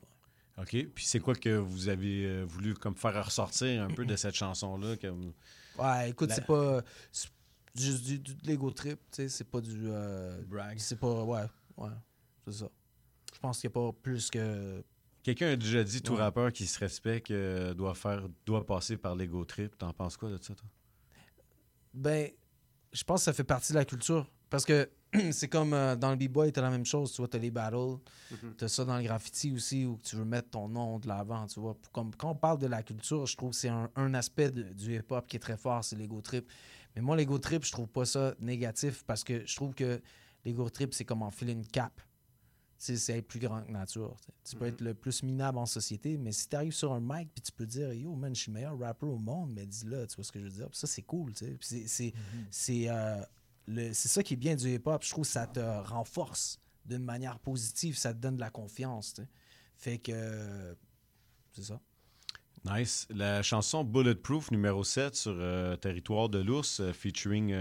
[0.57, 0.88] OK.
[0.93, 4.36] Puis c'est quoi que vous avez euh, voulu comme faire ressortir un peu de cette
[4.36, 4.97] chanson-là?
[4.97, 5.32] Comme...
[5.78, 6.82] Ouais, écoute, La- c'est pas.
[7.14, 7.30] C'est
[7.76, 9.30] juste du, du- de l'ego trip, tu sais.
[9.30, 9.84] C'est pas du.
[9.86, 10.41] euh,
[10.76, 11.24] C'est pas.
[11.24, 11.45] Ouais,
[11.78, 11.89] ouais.
[12.45, 12.70] C'est ça.
[13.34, 14.84] Je pense qu'il n'y a pas plus que.
[15.23, 16.19] Quelqu'un a déjà dit, tout Ouais.
[16.19, 19.77] rappeur qui se respecte euh, doit faire doit passer par l'ego trip.
[19.77, 20.67] T'en penses quoi de ça, toi?
[21.93, 22.30] Ben,
[22.93, 24.30] je pense que ça fait partie de la culture.
[24.49, 24.89] Parce que
[25.32, 27.11] c'est comme euh, dans le b-boy, t'as la même chose.
[27.11, 27.99] Tu vois, t'as les battles.
[28.32, 28.55] Mhm.
[28.57, 31.59] T'as ça dans le graffiti aussi où tu veux mettre ton nom de l'avant, tu
[31.59, 31.77] vois.
[31.91, 34.63] Comme, quand on parle de la culture, je trouve que c'est un, un aspect de-
[34.73, 36.49] du hip-hop qui est très fort, c'est l'ego trip.
[36.95, 40.01] Mais moi, l'ego trip, je trouve pas ça négatif parce que je trouve que
[40.45, 42.01] l'ego trip, c'est comme enfiler une cape.
[42.82, 44.15] C'est être plus grand que nature.
[44.45, 44.73] tu peux Mhm.
[44.73, 47.51] être le plus minable en société, mais si tu arrives sur un mic puis tu
[47.51, 50.23] peux dire Yo, man, je suis le meilleur rappeur au monde, mais dis-le, tu vois
[50.23, 50.69] ce que je veux dire?
[50.71, 51.34] Ça, c'est cool.
[51.59, 52.13] c'est-
[52.49, 53.21] c'est, euh,
[53.67, 55.03] c'est ça qui est bien du hip-hop.
[55.03, 59.13] Je trouve que ça te renforce d'une manière positive, ça te donne de la confiance.
[59.75, 60.11] Fait que.
[60.13, 60.73] euh,
[61.51, 61.82] c'est ça.
[62.65, 63.07] Nice.
[63.09, 67.53] La chanson Bulletproof numéro 7 sur euh, Territoire de l'ours euh, featuring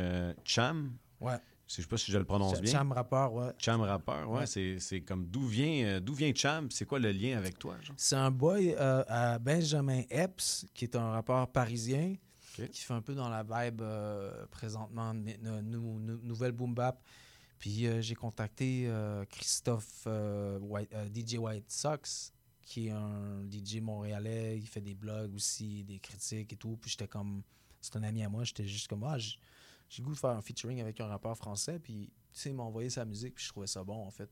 [0.45, 0.97] Cham.
[1.21, 1.39] Ouais.
[1.69, 2.73] Je sais pas si je le prononce Ch- bien.
[2.73, 3.53] Cham rappeur, ouais.
[3.59, 4.47] Cham rappeur, ouais.
[4.47, 4.79] Ouais.
[4.79, 6.71] C'est, comme d'où vient, euh, d'où vient Cham?
[6.71, 7.77] C'est quoi le lien avec toi?
[7.97, 12.15] C'est un boy euh, à Benjamin Epps, qui est un rappeur parisien,
[12.73, 17.01] qui fait un peu dans la vibe euh, présentement nouvelle boom bap.
[17.59, 18.89] Puis j'ai contacté
[19.31, 20.07] Christophe
[20.61, 24.59] White- DJ White Sox, qui est un DJ montréalais.
[24.59, 26.79] Il fait des blogs aussi, des critiques et tout.
[26.81, 27.43] Puis j'étais comme,
[27.81, 28.45] c'est un ami à moi.
[28.45, 29.17] J'étais juste comme, ah,
[29.89, 31.79] j'ai le goût de faire un featuring avec un rappeur français.
[31.79, 33.35] Puis tu sais, il m'a envoyé sa musique.
[33.37, 34.31] Puis je trouvais ça bon en fait.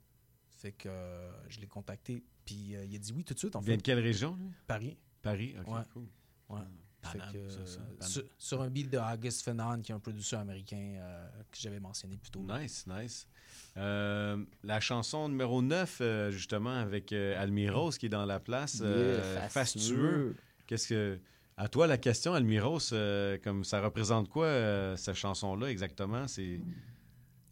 [0.51, 2.25] Fait que euh, je l'ai contacté.
[2.45, 3.71] Puis euh, il a dit oui tout de suite en Il fait.
[3.73, 4.51] vient de quelle région, lui?
[4.67, 4.97] Paris.
[5.23, 5.81] Paris, ok, Ouais.
[5.93, 6.07] cool.
[6.49, 6.61] Ouais.
[7.03, 8.03] Fait Paname, que, ça, ça, Paname.
[8.11, 11.79] sur, sur un beat de August Fenan, qui est un producteur américain euh, que j'avais
[11.79, 12.41] mentionné plus tôt.
[12.49, 13.29] Nice, nice.
[13.77, 18.81] Euh, la chanson numéro 9, euh, justement, avec euh, Almiros qui est dans la place,
[18.83, 19.51] euh, Yeah, fastueux.
[19.51, 20.37] fastueux.
[20.67, 21.21] Qu'est-ce que.
[21.59, 26.29] À toi, la question, Almiros, euh, comme ça représente quoi, euh, cette chanson-là, exactement?
[26.29, 26.61] C'est.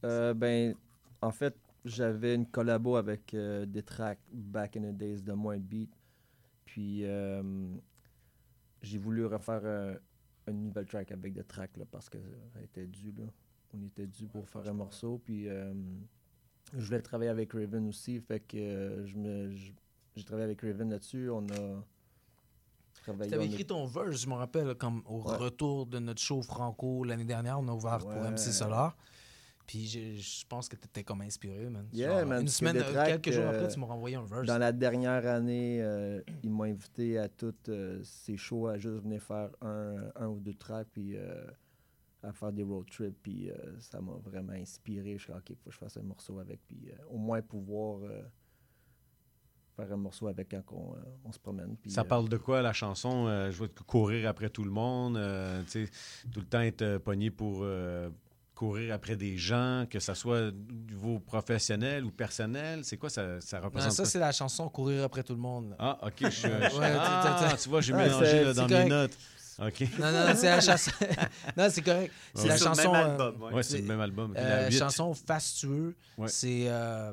[0.05, 0.75] Euh, ben,
[1.23, 5.91] en fait, j'avais une collabo avec des tracks back in the days de moins beat.
[6.67, 7.05] Puis,
[8.83, 9.99] j'ai voulu refaire
[10.47, 12.21] une nouvelle track avec des tracks là, parce qu'elle
[12.63, 13.13] était due.
[13.17, 13.25] Là.
[13.73, 15.19] On était dû pour faire un morceau.
[15.25, 18.21] Puis, je voulais travailler avec Raven aussi.
[18.21, 19.51] Fait que je me,
[20.15, 21.31] j'ai travaillé avec Raven là-dessus.
[21.31, 21.85] On a
[23.05, 23.31] travaillé.
[23.31, 25.37] Tu avais écrit ton verse, je me rappelle, comme au Ouais.
[25.37, 28.11] retour de notre show Franco l'année dernière, on a ouvert pour.
[28.13, 28.97] MC Solar.
[29.67, 29.87] Puis
[30.21, 31.89] je pense que tu étais comme inspiré, man.
[31.93, 34.25] Yeah, Genre, man, Une semaine, euh, tracks, quelques jours après, euh, tu m'as renvoyé un
[34.25, 34.47] verse.
[34.47, 39.03] Dans la dernière année, euh, ils m'ont invité à toutes euh, ces shows à juste
[39.03, 41.47] venir faire un, un ou deux tracks, puis euh,
[42.23, 43.17] à faire des road trips.
[43.23, 43.51] Puis
[43.81, 45.17] ça m'a vraiment inspiré.
[45.17, 48.01] Je suis OK, il faut que je fasse un morceau avec, puis au moins pouvoir
[49.77, 51.77] faire un morceau avec quand on, euh, on se promène.
[51.81, 53.27] Puis, Ça euh, parle de quoi, la chanson?
[53.27, 55.91] Euh, je veux courir après tout le monde, euh, tu sais,
[56.33, 58.09] tout le temps être euh, pogné pour euh,
[58.55, 62.85] courir après des gens, que ça soit au niveau professionnel ou personnel.
[62.85, 63.93] C'est quoi ça, ça Non, représente?
[63.93, 64.11] ça, quoi?
[64.11, 65.75] c'est la chanson Courir après tout le monde.
[65.79, 66.15] Ah, OK.
[66.21, 66.47] Je,
[66.79, 69.19] ouais, ah, tu- vois, j'ai mélangé là, dans mes notes.
[69.61, 69.81] OK.
[70.01, 70.91] Non, non, non, c'est la chanson.
[71.57, 72.13] non, c'est correct.
[72.35, 72.93] C'est la C'est sur le chanson.
[72.93, 73.53] même album, ouais.
[73.55, 74.35] Ouais, c'est le même album.
[74.37, 75.95] euh, La chanson fastueux.
[76.19, 76.27] Ouais.
[76.29, 76.65] C'est.
[76.69, 77.13] euh,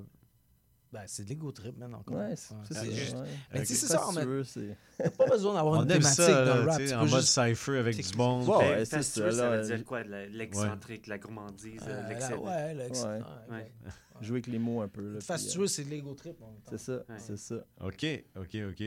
[0.92, 2.18] ben, c'est de l'ego trip, man, encore.
[2.18, 3.28] Ouais, c'est- juste- ouais.
[3.54, 6.70] Mais tu sais, c'est ça, on T'as pas besoin d'avoir une thématique ça, dans le
[6.70, 6.82] rap.
[6.96, 8.44] en mode juste- cypher avec C'est- du bon.
[8.46, 10.04] Ouais, ouais, c'est fastueux, ça, ça là, veut dire quoi?
[10.04, 12.34] L'excentrique, la gourmandise, Euh, l'excès.
[12.34, 13.10] ouais, l'ex- Ouais.
[13.10, 13.72] ouais, Ouais.
[14.22, 15.14] Jouer avec les mots un peu.
[15.14, 16.36] là, Fastueux, euh, c'est de l'ego trip.
[16.70, 17.56] C'est ça, c'est ça.
[17.82, 18.84] OK, OK, OK.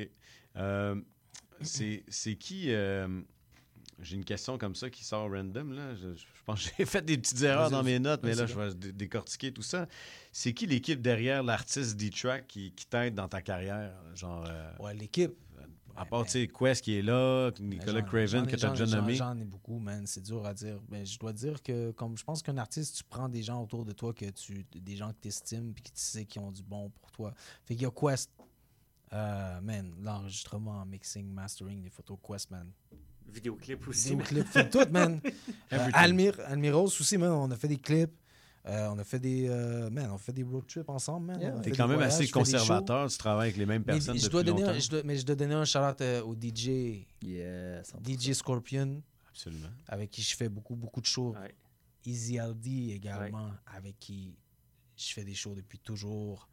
[0.56, 0.94] Euh,
[1.62, 2.72] c'est c'est qui...
[3.98, 5.72] euh, j'ai une question comme ça qui sort random.
[5.72, 5.94] Là.
[5.94, 8.54] Je, je pense que j'ai fait des petites erreurs dans mes notes, mais là, je
[8.54, 9.86] vais dé- décortiquer tout ça.
[10.32, 13.92] C'est qui l'équipe derrière l'artiste D-Track qui, qui t'aide dans ta carrière?
[14.14, 15.32] Genre, euh, Ouais, l'équipe.
[15.96, 19.14] à part, tu sais, Quest qui est là, Nicolas Craven que tu as déjà nommé.
[19.14, 20.06] J'en ai beaucoup, man.
[20.06, 20.80] C'est dur à dire.
[20.90, 23.84] Mais je dois dire que, comme je pense qu'un artiste, tu prends des gens autour
[23.84, 26.50] de toi, que tu, des gens que tu estimes puis que tu sais qui ont
[26.50, 27.32] du bon pour toi.
[27.64, 28.30] Fait qu'il y a Quest.
[29.12, 32.68] Euh, man, l'enregistrement, mixing, mastering des photos Quest, man.
[33.32, 34.10] Vidéoclip aussi.
[34.10, 35.20] Vidéoclip, fait tout, man.
[35.72, 35.90] Euh.
[35.92, 38.12] Almir, Almiros aussi, man, on a fait des clips.
[38.66, 41.42] Euh, on a fait des euh, man, on fait des road trips ensemble, man.
[41.42, 44.22] A T'es quand même voyages, assez conservateur, tu travailles avec les mêmes Mais personnes je
[44.22, 44.78] depuis dois donner un- longtemps.
[44.80, 47.04] je dois- mais je dois donner un shout-out euh, au DJ.
[48.02, 49.02] DJ Scorpion.
[49.28, 49.68] Absolument.
[49.88, 51.34] Avec qui je fais beaucoup, beaucoup de shows.
[52.06, 54.36] Easy LD également, avec qui
[54.96, 56.48] je fais des shows depuis toujours.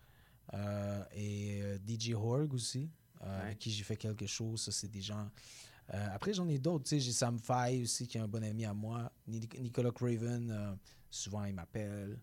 [0.53, 2.89] Euh, et euh, DJ Horg aussi,
[3.24, 4.63] euh, avec qui j'ai fait quelques choses.
[4.63, 5.30] Ça, c'est des gens.
[5.93, 6.85] Euh, après, j'en ai d'autres.
[6.85, 9.11] tu sais, J'ai Sam Fay aussi, qui est un bon ami à moi.
[9.27, 10.73] Ni- Nicolas Craven, euh,
[11.09, 12.17] souvent, il m'appelle.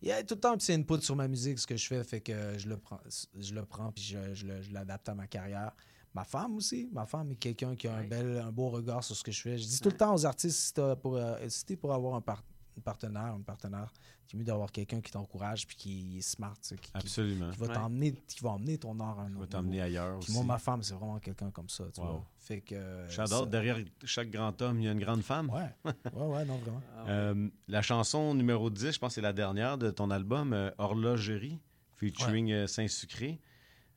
[0.00, 1.84] Il y a tout le temps un petit input sur ma musique, ce que je
[1.86, 3.00] fais, fait que je le prends,
[3.36, 5.72] je le prends puis je, je le- je l'adapte à ma carrière.
[6.14, 9.16] Ma femme aussi, ma femme est quelqu'un qui a un bel, un beau regard sur
[9.16, 9.58] ce que je fais.
[9.58, 12.20] Je dis tout le temps aux artistes, si pour, euh, si t'es pour avoir un,
[12.20, 13.92] par- un partenaire, une partenaire,
[14.26, 17.50] c'est mieux d'avoir quelqu'un qui t'encourage puis qui est smart, tu sais, qui, qui- Absolument.
[17.50, 17.74] qui va Ouais.
[17.74, 20.48] t'emmener, qui va emmener ton art à un va autre t'emmener ailleurs Puis moi, aussi.
[20.48, 22.06] ma femme, c'est vraiment quelqu'un comme ça, tu Wow.
[22.06, 22.24] vois.
[22.38, 25.48] Fait que euh, J'adore, ça- derrière chaque grand homme, il y a une grande femme.
[25.50, 25.74] Ouais,
[26.14, 26.82] ouais, ouais, non, vraiment.
[27.06, 30.70] Euh, la chanson numéro 10, je pense que c'est la dernière de ton album, euh,
[30.78, 31.58] Horlogerie,
[31.96, 33.40] featuring Saint-Sucré.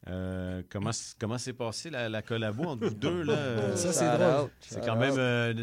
[0.08, 3.22] Euh, comment comment s'est passé la, la collabo entre vous deux?
[3.22, 3.34] Là?
[3.34, 4.50] Euh, Ça, c'est drôle.
[4.62, 5.14] C'est quand même...
[5.18, 5.54] euh,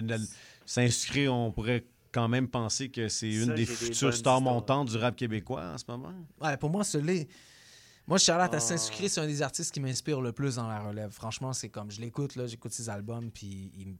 [0.64, 4.96] Saint-Sucré, on pourrait quand même penser que c'est une Ça, des futures stars montantes du
[4.96, 6.12] rap québécois en ce moment?
[6.40, 7.28] Ouais, pour moi, ce l'est.
[8.06, 11.10] Moi, Charlotte à Saint-Sucré, c'est un des artistes qui m'inspire le plus dans la relève.
[11.10, 13.94] Franchement, c'est comme je l'écoute, là, j'écoute ses albums, puis il, me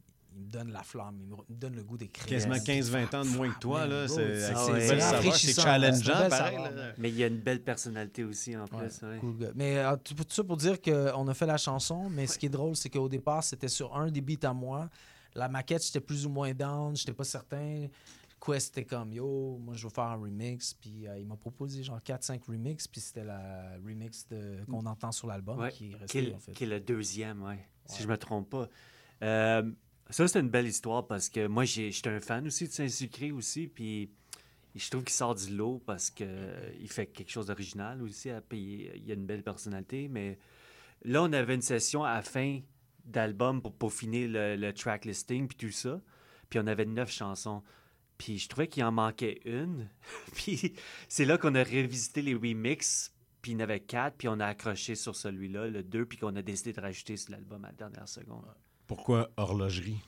[0.51, 2.25] donne la flamme, il me, il me donne le goût d'écrire.
[2.25, 5.31] Quasiment 15-20 ans de moins que toi, là, c'est Ah ouais.
[5.33, 6.57] c'est challengeant, pareil.
[6.57, 6.93] là.
[6.97, 8.77] Mais il y a une belle personnalité aussi en plus.
[8.77, 9.17] Ouais, ouais.
[9.19, 9.51] cool gars.
[9.53, 12.47] Mais euh, tout, tout ça pour dire qu'on a fait la chanson, mais ce qui
[12.47, 14.89] est drôle, c'est qu'au départ, c'était sur un des beats à moi.
[15.35, 17.87] La maquette, j'étais plus ou moins down, j'étais pas certain.
[18.43, 20.73] Quest était comme yo, moi je veux faire un remix.
[20.73, 24.27] Puis euh, il m'a proposé genre 4-5 remix, puis c'était la remix
[24.69, 26.51] qu'on entend sur l'album Ouais, qui est qui, resté est, en fait.
[26.53, 28.69] qui est le deuxième, ouais, si je me trompe pas.
[29.23, 29.69] Euh,
[30.09, 33.67] ça, c'est une belle histoire parce que moi, j'étais un fan aussi de Saint-Sucré aussi,
[33.67, 34.09] puis
[34.73, 38.91] je trouve qu'il sort du lot parce qu'il fait quelque chose d'original aussi à payer.
[38.95, 40.39] Il a une belle personnalité, mais
[41.03, 42.59] là, on avait une session à la fin
[43.05, 46.01] d'album pour peaufiner le, le track listing puis tout ça,
[46.49, 47.63] puis on avait neuf chansons.
[48.17, 49.89] Puis je trouvais qu'il en manquait une.
[50.33, 50.73] puis
[51.07, 53.13] c'est là qu'on a révisité les remixes.
[53.41, 54.17] Puis il y en avait quatre.
[54.17, 56.05] Puis on a accroché sur celui-là, le deux.
[56.05, 58.43] Puis qu'on a décidé de rajouter sur l'album à la dernière seconde.
[58.87, 59.99] Pourquoi horlogerie?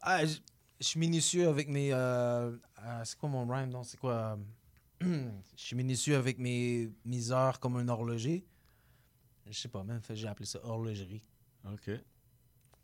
[0.00, 0.38] Ah, je
[0.80, 1.92] je suis minutieux avec mes.
[1.92, 2.50] euh,
[2.82, 3.70] euh, c'est quoi mon rhyme?
[3.70, 4.38] Non, c'est quoi?
[5.02, 8.44] euh, je suis minutieux avec mes, mes heures comme un horloger.
[9.46, 11.22] Je sais pas, même, j'ai appelé ça horlogerie.
[11.70, 11.90] OK.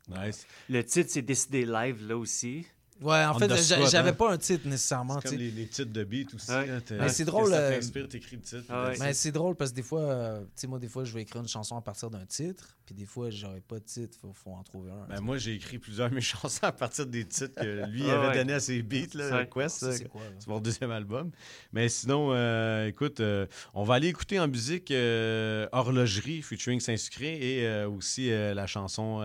[0.09, 0.45] Nice.
[0.69, 2.65] Le titre, c'est Décidé live, là aussi.
[3.01, 4.13] Ouais, en On fait, spot, j'avais hein?
[4.13, 5.19] pas un titre nécessairement.
[5.21, 5.51] C'est comme tu sais.
[5.55, 6.51] les, les titres de beats aussi.
[6.51, 6.67] Ouais.
[6.67, 7.45] là, Mais c'est drôle.
[7.45, 8.63] que Ça euh, t'inspire, t'écris le titre.
[8.69, 8.95] Ah ouais.
[8.99, 11.23] Mais c'est drôle parce que des fois, euh, tu sais, moi, des fois, je vais
[11.23, 14.31] écrire une chanson à partir d'un titre, puis des fois, j'aurais pas de titre, faut,
[14.33, 15.07] faut en trouver un.
[15.09, 18.19] Ben, moi, j'ai écrit plusieurs de mes chansons à partir des titres que lui Ah
[18.19, 18.35] avait ouais.
[18.35, 19.49] donné à ses beats, là, Ouais.
[19.51, 19.81] Quest.
[19.81, 20.29] Là, c'est quoi, là?
[20.37, 21.31] c'est mon deuxième album.
[21.73, 27.33] Mais sinon, euh, écoute, euh, on va aller écouter en musique euh, Horlogerie featuring Saint-Sucré
[27.61, 29.21] et euh, aussi euh, la chanson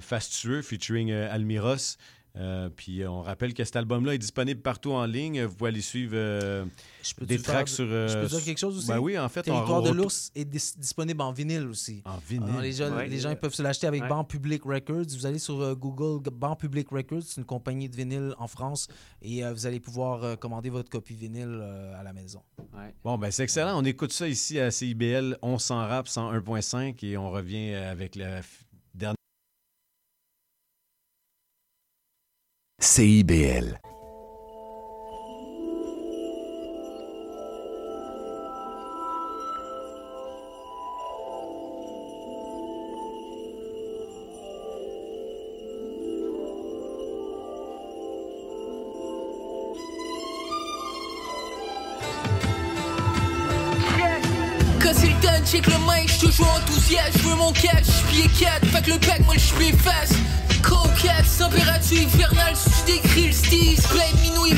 [0.00, 1.96] Fastueux featuring euh, Almiros.
[2.36, 5.44] Euh, puis euh, on rappelle que cet album-là est disponible partout en ligne.
[5.44, 6.64] Vous pouvez aller suivre euh,
[7.20, 7.84] des tracks de- sur.
[7.86, 8.88] euh, je peux dire quelque chose aussi?
[8.88, 12.02] Ben oui, en fait, on Territoire de on- l'ours est dis- disponible en vinyle aussi.
[12.04, 12.48] En vinyle.
[12.50, 13.06] Alors, les gens, Ouais.
[13.06, 14.08] les gens peuvent se l'acheter avec Ouais.
[14.08, 15.04] Ban Public Records.
[15.10, 18.88] Vous allez sur euh, Google, Ban Public Records, c'est une compagnie de vinyle en France,
[19.22, 22.42] et euh, vous allez pouvoir euh, commander votre copie vinyle euh, à la maison.
[22.76, 22.92] Ouais.
[23.04, 23.78] Bon, ben c'est excellent.
[23.80, 28.44] On écoute ça ici à CIBL 1100 rap 101.5 et on revient avec la f-
[28.92, 29.14] dernière.
[32.84, 33.80] CIBL.
[54.78, 58.66] Quand c'est le temps, check le mic, j'suis toujours enthousiaste, j'veux mon cash, j'pied 4,
[58.66, 60.12] fait que le pack, moi j'pied face.
[61.04, 64.56] Coquette, température hivernale, style, plein minuit,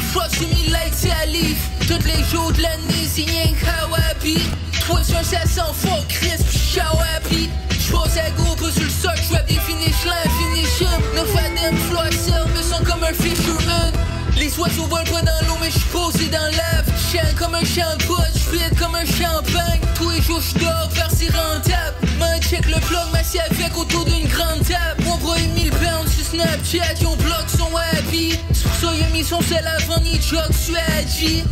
[1.10, 1.58] à livre.
[1.88, 4.38] Tous les jours de l'année, c'est rien qu'Hawaii.
[4.86, 7.50] Toi sur ça sent fort, crisp, shawapi.
[7.80, 11.02] J'pose à go, sur le sol, j'rap des finish line, finish him.
[11.16, 13.92] No floisseur, me comme un fisherman.
[14.36, 16.86] Les oiseaux volent pas dans l'eau, mais j'suis posé dans l'ave.
[17.10, 19.80] Chien comme un chien de pote, j'fide comme un champagne.
[19.94, 21.96] Tous les jours j'dors, vers si rentable.
[22.18, 25.04] Man, check le plug, m'assieds avec autour d'une grande table.
[25.04, 28.38] Mon bro est 1000 pounds, juste Snapchat, yon bloque son happy.
[28.52, 31.44] C'est pour ça y'a mis son sel avant ni jog, suis agi.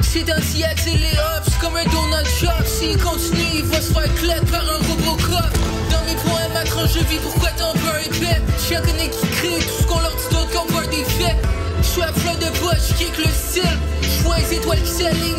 [0.00, 2.64] C'est ainsi les hops comme un donut shop.
[2.64, 5.58] S'il continue, il va se faire clap par un Robocop.
[5.90, 8.40] Dans mes points, ma tranche de vie, pourquoi t'en veux un épais?
[8.58, 9.10] Chien connaît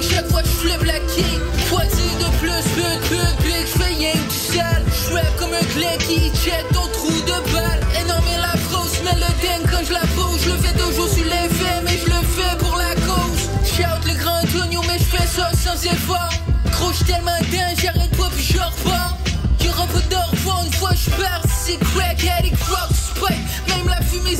[0.01, 1.24] chaque fois que j'flip la key.
[1.70, 4.86] Fois de plus, but, but, big, j'fais rien que du.
[5.09, 7.80] J'rap comme un clé qui check ton trou de balle.
[7.95, 10.41] Et la grosse, mais le ding quand j'la pose.
[10.43, 13.49] J'le fais toujours sur les faits, mais j'le fais pour la cause.
[13.66, 16.30] Shout le grand oignon, mais j'fais ça sans effort.
[16.72, 19.18] Gros, j'suis tellement dingue, j'arrête pas puis j'en repars.
[19.64, 20.32] Y'aura pas d'or
[20.66, 23.38] une fois j'pars, c'est crack, addict, rock, spike.
[23.70, 24.36] Même la fumée.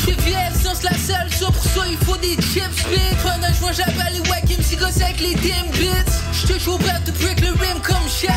[0.00, 3.16] J'fais vieille sans la salle, ça pour ça il faut des chips big.
[3.22, 4.44] Pendant j'mange la balle et wack,
[4.78, 6.12] gosse avec les damn bits.
[6.32, 8.32] J'te chaud prêt de break le rim comme Shaq.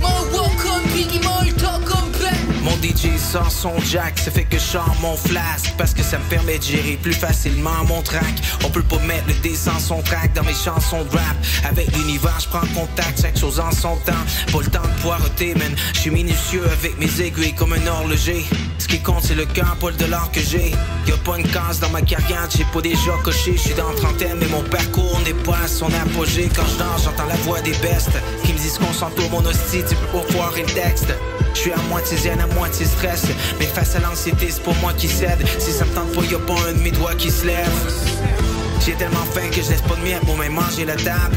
[0.00, 1.57] Mon walk comme Biggie, Beck.
[2.68, 5.72] Mon DJ sans son jack, ça fait que je mon flasque.
[5.78, 8.34] Parce que ça me permet de gérer plus facilement mon track.
[8.62, 11.36] On peut pas mettre le D sans son track dans mes chansons de rap.
[11.64, 14.24] Avec l'univers, je prends contact, chaque chose en son temps.
[14.52, 15.74] Pas le temps de poireauter, man.
[15.94, 18.44] Je suis minutieux avec mes aiguilles comme un horloger.
[18.78, 20.72] Ce qui compte c'est le cœur, pas le dollar que j'ai.
[21.06, 23.54] Y'a pas une case dans ma carrière, j'ai pas déjà coché.
[23.56, 26.50] Je suis dans trentaine, mais mon parcours n'est pas à son apogée.
[26.54, 29.82] Quand je danse, j'entends la voix des bestes Qui me disent qu'on s'entoure mon hostie,
[29.88, 31.14] tu peux pas texte
[31.54, 33.26] je suis à moitié zen, à moitié stress.
[33.58, 35.44] Mais face à l'anxiété, c'est pour moi qui cède.
[35.58, 37.68] Si ça me tente pas, y'a pas un de mes doigts qui se lève.
[38.84, 41.36] J'ai tellement faim que je laisse pas de miettes pour même manger la table.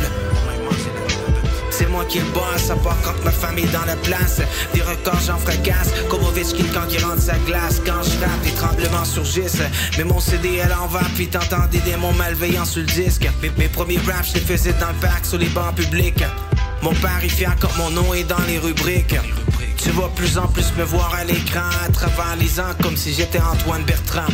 [1.72, 4.42] C'est moi qui le boss, à part quand ma famille est dans la place.
[4.74, 7.82] Des records j'en fracasse, comme Ovechkin quand il rentre sa glace.
[7.86, 9.64] Quand je rappe, les tremblements surgissent.
[9.98, 13.28] Mais mon CD à l'envers, puis t'entends des démons malveillants sur le disque.
[13.42, 16.24] Mes, mes premiers raps, je les faisais dans le parc, sur les bancs publics.
[16.82, 19.16] Mon père, il fier quand mon nom est dans les rubriques.
[19.78, 23.14] Tu vas plus en plus me voir à l'écran à travers les ans comme si
[23.14, 24.32] j'étais Antoine Bertrand.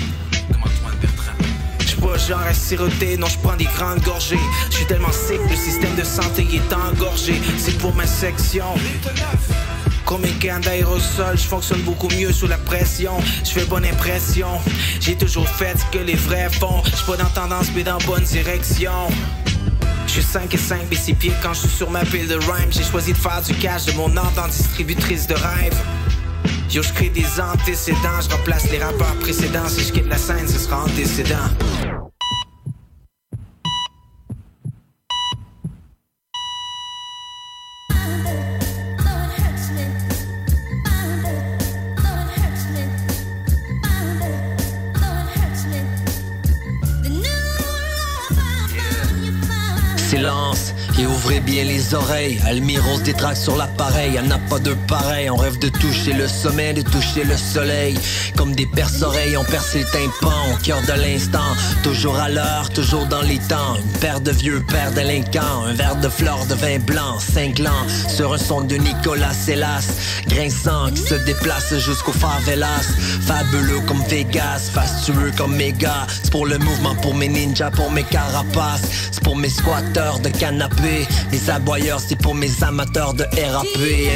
[1.79, 4.39] J'suis pas genre à siroter, non je prends des grandes gorgées.
[4.69, 7.41] J'suis tellement sick, le système de santé est engorgé.
[7.57, 8.65] C'est pour ma section.
[10.05, 13.11] Comme une canne d'aérosol, je fonctionne beaucoup mieux sous la pression.
[13.43, 14.47] Je fais bonne impression.
[15.01, 16.81] J'ai toujours fait ce que les vrais font.
[16.85, 19.09] J'suis pas dans tendance, mais dans bonne direction.
[20.07, 22.35] Je suis 5 et 5 et 6 pieds quand je suis sur ma pile de
[22.35, 22.71] rhyme.
[22.71, 25.77] J'ai choisi de faire du cash de mon art en distributrice de rêve.
[26.71, 29.67] Yo, je crée des antécédents, je remplace les rappeurs précédents.
[29.67, 31.49] Si je quitte la scène, ce sera antécédent.
[51.27, 52.39] Ouvrez bien les oreilles.
[52.45, 55.29] Almiros détraque sur l'appareil, y'en a pas de pareil.
[55.29, 57.99] On rêve de toucher le sommet, de toucher le soleil.
[58.37, 61.51] Comme des perce-oreilles, on perce le tympan au cœur de l'instant.
[61.83, 63.75] Toujours à l'heure, toujours dans les temps.
[63.75, 67.85] Une paire de vieux pères délinquants, un verre de fleurs de vin blanc, cinglant.
[68.07, 69.87] Sur un son de Nicolas Hélas,
[70.27, 72.87] grinçant qui se déplace jusqu'au favelas.
[73.25, 76.07] Fabuleux comme Vegas, fastueux comme méga.
[76.23, 78.83] C'est pour le mouvement, pour mes ninjas, pour mes carapaces.
[79.11, 81.05] C'est pour mes squatteurs de canapé.
[81.31, 83.65] Les aboyeurs, c'est pour mes amateurs de RAP.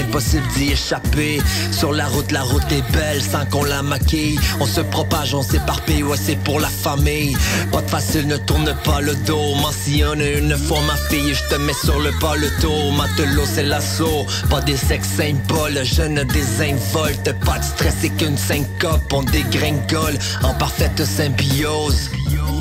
[0.08, 1.42] Impossible d'y échapper.
[1.72, 4.40] Sur la route, la route est belle sans qu'on la maquille.
[4.60, 7.36] On se propage, on s'éparpille, ouais, c'est pour la famille.
[7.72, 9.56] Pas de facile, ne tourne pas le dos.
[9.56, 12.92] Mentionne une fois ma fille, je te mets sur le pas le dos.
[12.92, 14.26] Matelot, c'est l'assaut.
[14.50, 17.34] Pas des sex symboles, je ne désinvolte.
[17.46, 19.12] Pas de stress, c'est qu'une syncope.
[19.14, 22.10] On dégringole en parfaite symbiose.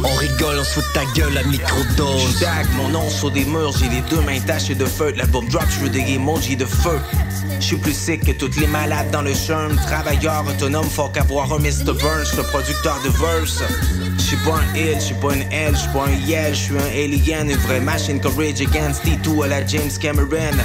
[0.02, 2.36] On rigole, on se fout de ta gueule à microdose.
[2.38, 5.12] J'tag mon nom sur des murs, j'ai les deux mains tachées de feu.
[5.16, 6.98] L'album drop, je veux des emojis de feu.
[7.58, 9.76] Je suis plus sick que toutes les malades dans le churn.
[9.86, 11.92] Travailleur autonome, faut qu'avoir un Mr.
[11.92, 13.62] Burns, le producteur de verse.
[14.31, 16.55] Je suis pas un il, je suis pas une L, je suis pas un yel,
[16.55, 20.57] je suis un alien, une vraie machine courage against T2 à la James Cameron.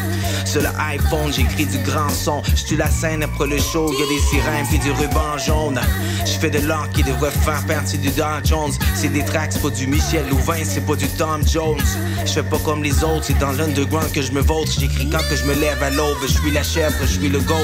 [0.45, 2.43] Sur le iPhone, j'écris du grand son.
[2.55, 5.81] J'tue la scène après le show, y a des sirènes puis du ruban jaune.
[6.25, 8.71] Je fais de l'or qui devrait faire partie du Don Jones.
[8.93, 11.81] C'est des tracks, c'est pas du Michel Louvain, c'est pas du Tom Jones.
[12.23, 14.69] Je fais pas comme les autres, c'est dans l'underground que je me vote.
[14.79, 17.39] J'écris quand que je me lève à l'aube, je suis la chèvre, je suis le
[17.39, 17.55] goat.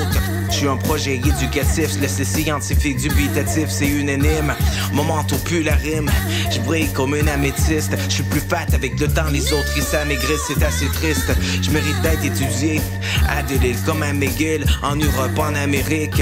[0.49, 4.53] Je suis un projet éducatif, les scientifique dubitatif, c'est unanime.
[4.91, 5.75] Moment au plus la
[6.51, 7.95] je brille comme une améthyste.
[8.09, 11.31] Je suis plus fat avec le temps, les autres ils s'amaigrissent, c'est assez triste.
[11.61, 12.81] Je mérite d'être étudié
[13.29, 16.21] à Delille comme à McGill, en Europe, en Amérique.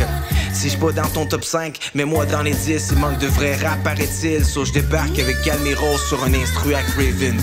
[0.53, 3.27] Si je pas dans ton top 5, mais moi dans les 10, il manque de
[3.27, 4.43] vrai rap, paraît-il.
[4.45, 7.39] So je débarque avec Calmiro sur un instru à Craven.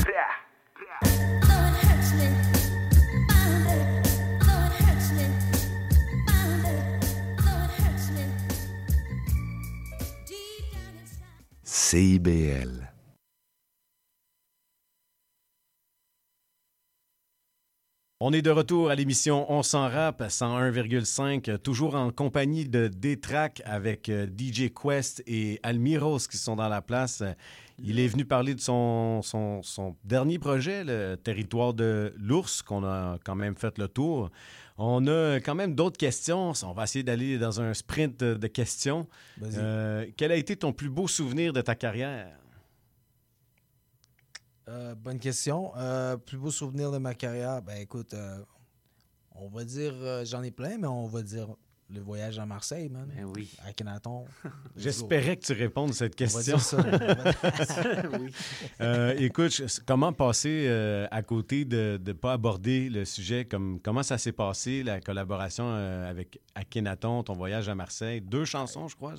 [11.89, 12.91] CIBL.
[18.19, 23.63] On est de retour à l'émission On s'en rap 101,5, toujours en compagnie de D-Track
[23.65, 27.23] avec euh, DJ Quest et Almiros qui sont dans la place.
[27.79, 29.23] Il est venu parler de son
[30.03, 34.33] dernier projet, le territoire de l'ours, qu'on a quand même fait le tour.
[34.79, 36.53] On a quand même d'autres questions.
[36.63, 39.09] On va essayer d'aller dans un sprint de questions.
[39.43, 42.39] Euh, quel a été ton plus beau souvenir de ta carrière?
[44.69, 45.73] Euh, bonne question.
[45.77, 48.15] Euh, plus beau souvenir de ma carrière, ben écoute,
[49.35, 51.49] on va dire, j'en ai plein, mais on va dire
[51.89, 53.09] le voyage à Marseille, man.
[53.15, 53.57] Ben oui.
[53.65, 54.25] À Kenaton.
[54.77, 56.57] J'espérais que tu répondes à cette On va question.
[56.57, 58.03] dire ça.
[58.19, 58.33] Oui.
[58.81, 63.45] Euh, écoute, comment passer euh, à côté de ne pas aborder le sujet?
[63.45, 68.21] Comme, comment ça s'est passé, la collaboration euh, avec Akhenaton, ton voyage à Marseille?
[68.21, 69.15] Deux chansons, je crois.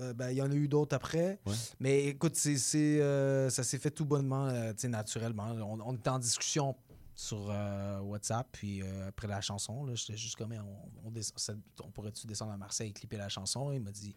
[0.00, 1.38] Euh, ben, il y en a eu d'autres après.
[1.46, 1.54] Ouais.
[1.80, 5.52] Mais écoute, c'est, euh, ça s'est fait tout bonnement, euh, naturellement.
[5.62, 6.76] On, on était en discussion
[7.20, 11.12] sur euh, WhatsApp, puis euh, après la chanson, j'étais juste comme, on,
[11.84, 13.72] on pourrait-tu descendre à Marseille et clipper la chanson?
[13.72, 14.16] Il m'a dit,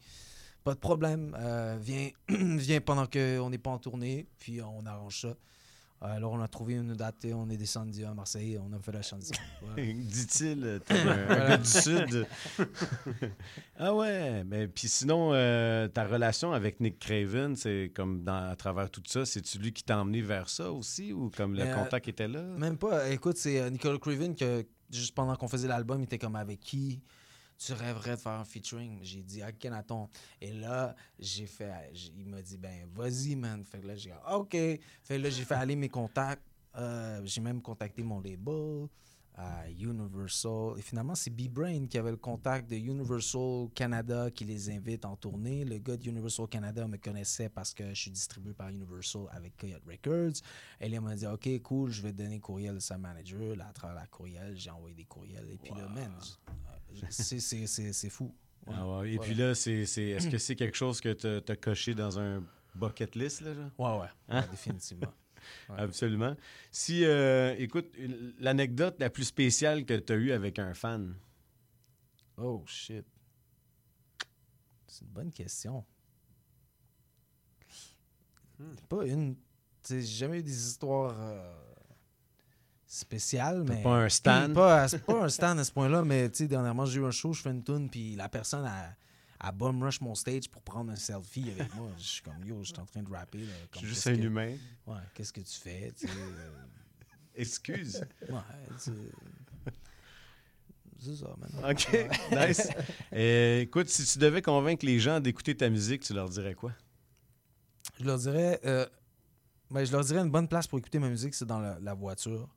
[0.64, 5.22] pas de problème, euh, viens, viens pendant qu'on n'est pas en tournée, puis on arrange
[5.22, 5.36] ça.
[6.06, 8.80] Alors, on a trouvé une date et on est descendu à Marseille et on a
[8.80, 9.34] fait la chanson.
[9.78, 11.58] Dit-il, euh, Voilà.
[11.58, 12.28] du Sud.
[13.80, 18.56] ah ouais, mais puis sinon, euh, ta relation avec Nick Craven, c'est comme dans, à
[18.58, 21.74] travers tout ça, c'est-tu lui qui t'a emmené vers ça aussi ou comme le euh,
[21.74, 22.42] contact était là?
[22.42, 23.10] Même pas.
[23.10, 26.60] Écoute, c'est euh, Nicole Craven que juste pendant qu'on faisait l'album, il était comme avec
[26.60, 27.00] qui?
[27.65, 28.99] Tu rêverais de faire un featuring?
[29.02, 30.10] J'ai dit à Kenaton.
[30.41, 31.72] Et là, j'ai fait.
[32.15, 33.64] Il m'a dit ben vas-y man.
[33.64, 34.52] Fait que là j'ai dit OK.
[34.52, 36.44] Fait que là j'ai fait aller mes contacts.
[36.76, 38.88] Euh, j'ai même contacté mon label.
[39.35, 40.77] à Universal.
[40.77, 45.15] Et finalement, c'est B-Brain qui avait le contact de Universal Canada qui les invite en
[45.15, 45.65] tournée.
[45.65, 49.57] Le gars de Universal Canada me connaissait parce que je suis distribué par Universal avec
[49.57, 50.41] Coyote Records.
[50.80, 53.56] Et là, il m'a dit OK, cool, je vais te donner courriel de sa manager.
[53.56, 55.49] Là, à travers la courriel, j'ai envoyé des courriels.
[55.52, 56.14] Et puis là, man,
[57.10, 58.34] c'est- fou.
[58.68, 58.74] Ouais.
[58.78, 59.32] Ah ouais, Et Voilà.
[59.32, 62.44] puis là, c'est, c'est- est-ce que c'est quelque chose que tu as coché dans un
[62.76, 63.41] bucket list?
[63.41, 63.72] Là, genre?
[63.78, 64.10] Ouais, ouais.
[64.30, 64.45] Hein?
[64.52, 65.14] Définitivement.
[65.68, 65.76] Ouais.
[65.78, 66.38] Absolument.
[66.72, 67.94] Si, euh, écoute,
[68.40, 71.15] l'anecdote la plus spéciale que tu as eue avec un fan?
[72.38, 73.06] Oh, shit.
[74.88, 75.84] C'est une bonne question.
[78.88, 79.36] Pas une.
[79.36, 79.41] Tu
[79.84, 81.53] sais, j'ai jamais eu des histoires euh,
[82.94, 83.82] spéciales, T'as mais.
[83.84, 84.53] pas un stan?
[84.53, 87.11] Pas, c'est pas un stan à ce point-là, mais tu sais, dernièrement, j'ai eu un
[87.11, 88.95] show, je fais une tune, puis la personne a.
[89.40, 91.90] a bum rush mon stage pour prendre un selfie avec moi.
[91.98, 93.40] Je suis comme yo, je suis en train de rapper.
[93.40, 94.56] Là, comme, suis juste un que- humain.
[94.88, 95.91] Ouais, qu'est-ce que tu fais?
[95.98, 96.49] tu sais, euh,
[97.36, 98.06] Excuse.
[98.30, 98.38] Ouais,
[98.84, 98.91] tu
[100.99, 101.72] C'est ça, man.
[101.72, 102.48] OK, Ouais.
[102.48, 102.70] nice.
[103.11, 106.72] Euh, écoute, si tu devais convaincre les gens d'écouter ta musique, tu leur dirais quoi?
[107.99, 108.86] Je leur dirais, euh,
[109.70, 111.94] ben, je leur dirais une bonne place pour écouter ma musique, c'est dans la, la
[111.94, 112.48] voiture.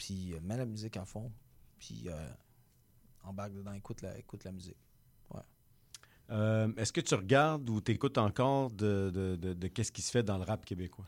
[0.00, 1.30] Puis euh, mets la musique à fond.
[1.78, 2.30] Puis euh,
[3.22, 4.78] embarque dedans, écoute la, écoute la musique.
[5.34, 5.42] Ouais.
[6.30, 10.10] Euh, Est-ce que tu regardes ou t'écoutes encore de, de, de- de qu'est-ce qui se
[10.10, 11.06] fait dans le rap québécois?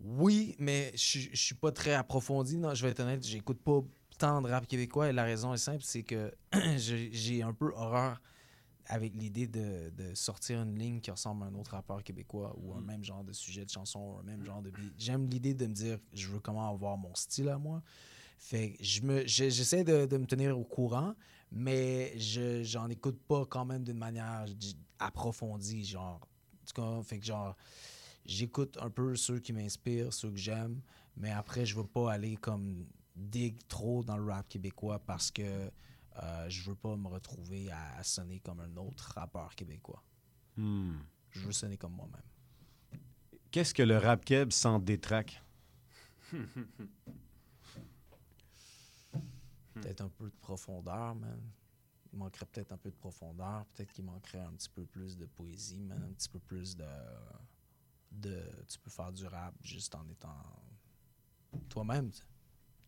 [0.00, 2.58] Oui, mais je suis- je suis pas très approfondi.
[2.58, 3.80] Non, je vais être honnête, j'écoute pas
[4.18, 6.34] tant de rap québécois et la raison est simple, c'est que
[6.76, 8.20] j'ai un peu horreur
[8.86, 12.74] avec l'idée de, de sortir une ligne qui ressemble à un autre rappeur québécois ou
[12.74, 14.92] un même genre de sujet de chanson ou un même genre de beat.
[14.98, 17.82] J'aime l'idée de me dire je veux comment avoir mon style à moi.
[18.38, 21.14] Fait que je me je- j'essaie de, de me tenir au courant,
[21.50, 24.44] mais je j'en écoute pas quand même d'une manière
[24.98, 26.20] approfondie, genre.
[26.62, 27.56] En tout cas, fait que genre
[28.26, 30.80] j'écoute un peu ceux qui m'inspirent, ceux que j'aime,
[31.16, 32.86] mais après, je veux pas aller comme
[33.16, 35.70] dig trop dans le rap québécois parce que
[36.22, 40.02] euh, je veux pas me retrouver à, à sonner comme un autre rappeur québécois.
[40.56, 40.98] Hmm.
[41.30, 42.22] Je veux sonner comme moi-même.
[43.50, 45.42] Qu'est-ce que le rap keb sans détraque?
[49.74, 51.40] Peut-être un peu de profondeur, man.
[52.12, 53.64] Il manquerait peut-être un peu de profondeur.
[53.66, 56.00] Peut-être qu'il manquerait un petit peu plus de poésie, man.
[56.02, 56.86] Un petit peu plus de.
[58.12, 60.36] de tu peux faire du rap juste en étant
[61.68, 62.10] toi-même.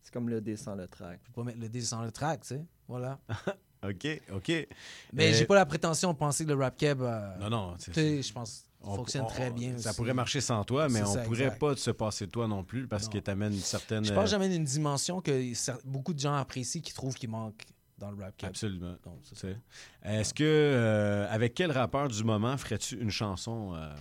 [0.03, 1.19] C'est comme le descend le track.
[1.23, 2.65] Tu peux pas mettre le dé sans le track, tu sais.
[2.87, 3.19] Voilà.
[3.83, 4.67] OK, OK.
[5.13, 7.01] Mais Euh, j'ai pas la prétention de penser que le rap keb.
[7.01, 9.77] euh, Non, non, c'est- tu sais, je pense on- fonctionne on- très bien.
[9.77, 9.97] Ça aussi.
[9.97, 11.59] pourrait marcher sans toi, mais on ça, pourrait exact.
[11.59, 13.09] pas se passer de toi non plus parce Non.
[13.11, 14.03] que t'amènes une certaine...
[14.03, 17.29] Je pense que euh, j'amène une dimension que beaucoup de gens apprécient, qui trouvent qu'il
[17.29, 17.65] manque
[17.99, 18.49] dans le rap keb.
[18.49, 18.95] Absolument.
[19.03, 19.57] Donc, c'est Tu sais.
[20.03, 23.93] Est-ce que, euh, avec quel rappeur du moment ferais-tu une chanson euh,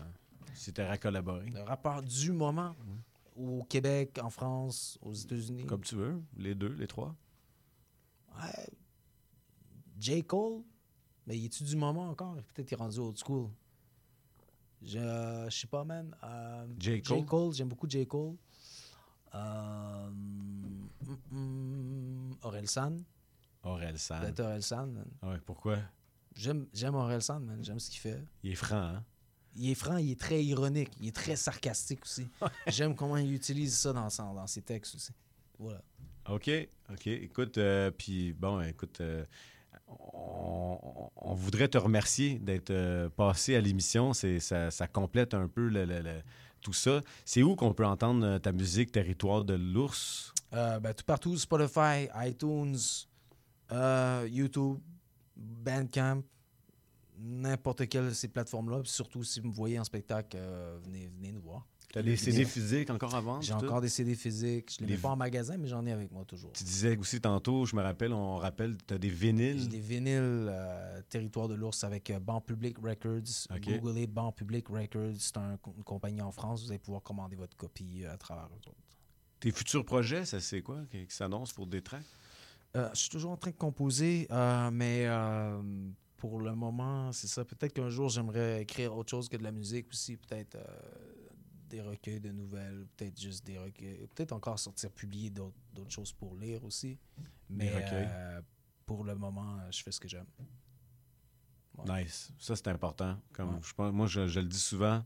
[0.55, 1.51] si tu à collaborer?
[1.51, 2.75] Le rappeur du moment,
[3.37, 5.67] au Québec, en France, aux États-Unis.
[5.67, 7.15] Comme tu veux, les deux, les trois.
[8.37, 8.69] Ouais.
[9.99, 10.25] J.
[10.25, 10.63] Cole,
[11.27, 12.35] mais il est-tu du moment encore?
[12.35, 13.49] Peut-être qu'il est rendu old school.
[14.83, 16.15] Je euh, je sais pas, man.
[16.23, 17.03] Euh, J.
[17.03, 17.55] Cole?
[17.55, 18.07] J'aime beaucoup J.
[18.07, 18.37] Cole.
[19.35, 23.03] Euh, mm, mm, Aurel San.
[23.63, 24.21] Aurel San.
[24.21, 25.09] Peut-être Aurel San, man.
[25.23, 25.79] Ouais, pourquoi?
[26.35, 27.65] J'aime j'aime Aurel San, man.
[27.65, 28.23] J'aime ce qu'il fait.
[28.43, 29.05] Il est franc, hein?
[29.59, 32.27] Il est franc, il est très ironique, il est très sarcastique aussi.
[32.67, 35.13] J'aime comment il utilise ça dans, son- dans ses textes aussi.
[35.59, 35.81] Voilà.
[36.29, 36.51] OK,
[36.91, 37.07] OK.
[37.07, 39.25] Écoute, euh, puis bon, écoute, euh,
[39.89, 44.13] on, voudrait te remercier d'être euh, passé à l'émission.
[44.13, 46.23] C'est ça, ça complète un peu le- le- le-
[46.61, 47.01] tout ça.
[47.25, 50.33] C'est où qu'on peut entendre ta musique Territoire de l'ours?
[50.53, 52.77] Ben, tout partout, Spotify, iTunes,
[54.27, 54.79] YouTube,
[55.37, 56.23] Bandcamp,
[57.19, 58.81] n'importe quelle de ces plateformes-là.
[58.85, 61.67] Surtout, si vous me voyez en spectacle, euh, venez, venez nous voir.
[61.93, 63.43] T'as des CD physiques encore à vendre?
[63.43, 64.75] J'ai encore des CD physiques.
[64.79, 66.53] Je ne les mets pas en magasin, mais j'en ai avec moi toujours.
[66.53, 69.61] Tu disais aussi tantôt, je me rappelle, on rappelle, tu as des vinyles.
[69.61, 70.19] J'ai des vinyles
[70.51, 73.47] euh, Territoire de l'ours avec euh, Ban Public Records.
[73.51, 73.81] Ok.
[73.81, 75.15] Googlez Ban Public Records.
[75.19, 76.65] C'est un- une compagnie en France.
[76.65, 78.77] Vous allez pouvoir commander votre copie euh, à travers eux autres.
[79.41, 82.05] Tes futurs projets, ça c'est quoi qui, qui s'annonce pour des tracks?
[82.75, 84.27] Je suis toujours en train de composer,
[84.71, 85.07] mais
[86.17, 87.45] pour le moment, c'est ça.
[87.45, 90.17] Peut-être qu'un jour, j'aimerais écrire autre chose que de la musique aussi.
[90.17, 90.65] Peut-être euh,
[91.69, 94.07] des recueils de nouvelles, peut-être juste des recueils.
[94.15, 96.99] Peut-être encore sortir, publier d'autres choses pour lire aussi.
[97.51, 98.41] Mais euh,
[98.85, 100.27] pour le moment, je fais ce que j'aime.
[101.87, 102.33] Nice.
[102.39, 103.21] Ça, c'est important.
[103.33, 105.05] Comme je pense, moi, je, je le dis souvent.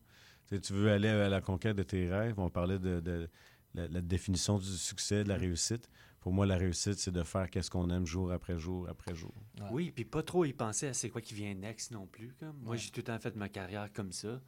[0.49, 2.39] Tu veux aller à la conquête de tes rêves.
[2.39, 3.28] On parlait de, de
[3.74, 5.89] la, la définition du succès, de la réussite.
[6.20, 9.32] Pour moi, la réussite, c'est de faire qu'est-ce qu'on aime jour après jour après jour.
[9.70, 12.34] Oui, puis pas trop y penser à c'est quoi qui vient next non plus.
[12.38, 12.56] Comme.
[12.62, 12.76] Moi, Ouais.
[12.78, 14.40] j'ai tout le temps fait ma carrière comme ça.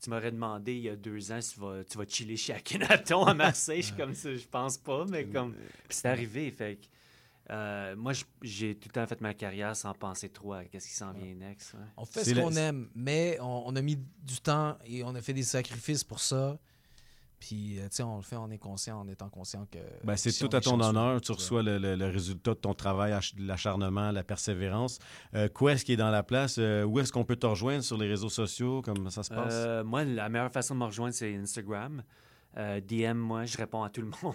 [0.00, 2.52] Tu m'aurais demandé il y a deux ans si tu vas, tu vas chiller chez
[2.52, 3.82] Akhenaton à Marseille.
[3.82, 5.54] Je suis comme ça, je pense pas, mais comme.
[5.54, 6.86] Puis c'est arrivé, fait que.
[7.52, 8.12] euh, moi,
[8.42, 11.34] j'ai tout le temps fait ma carrière sans penser trop à qu'est-ce qui s'en vient
[11.34, 11.74] next.
[11.74, 11.80] ouais.
[11.96, 15.20] On fait ce qu'on aime, mais on, on a mis du temps et on a
[15.20, 16.60] fait des sacrifices pour ça.
[17.40, 19.78] Puis, euh, tu sais, on le fait, on est conscient, en étant conscient que.
[20.04, 21.20] Ben, c'est si tout à ton honneur.
[21.20, 24.98] Tu reçois le, le- le résultat de ton travail, ach- l'acharnement, la persévérance.
[25.34, 26.56] Euh, quoi est-ce qui est dans la place?
[26.58, 28.82] Euh, où est-ce qu'on peut te rejoindre sur les réseaux sociaux?
[28.84, 29.52] Comment ça se passe?
[29.54, 32.02] Euh, moi, la meilleure façon de me rejoindre, c'est Instagram.
[32.56, 34.34] Euh, DM, moi, je réponds à tout le monde.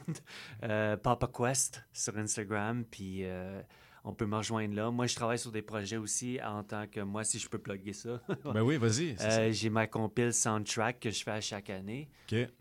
[0.63, 3.61] Euh, Papa Quest sur Instagram, puis euh,
[4.05, 4.91] on peut me rejoindre là.
[4.91, 7.93] Moi, je travaille sur des projets aussi en tant que moi, si je peux plugger
[7.93, 8.21] ça.
[8.43, 9.51] Ben oui, vas-y, Euh.
[9.51, 12.09] J'ai ma compile Soundtrack que je fais à chaque année,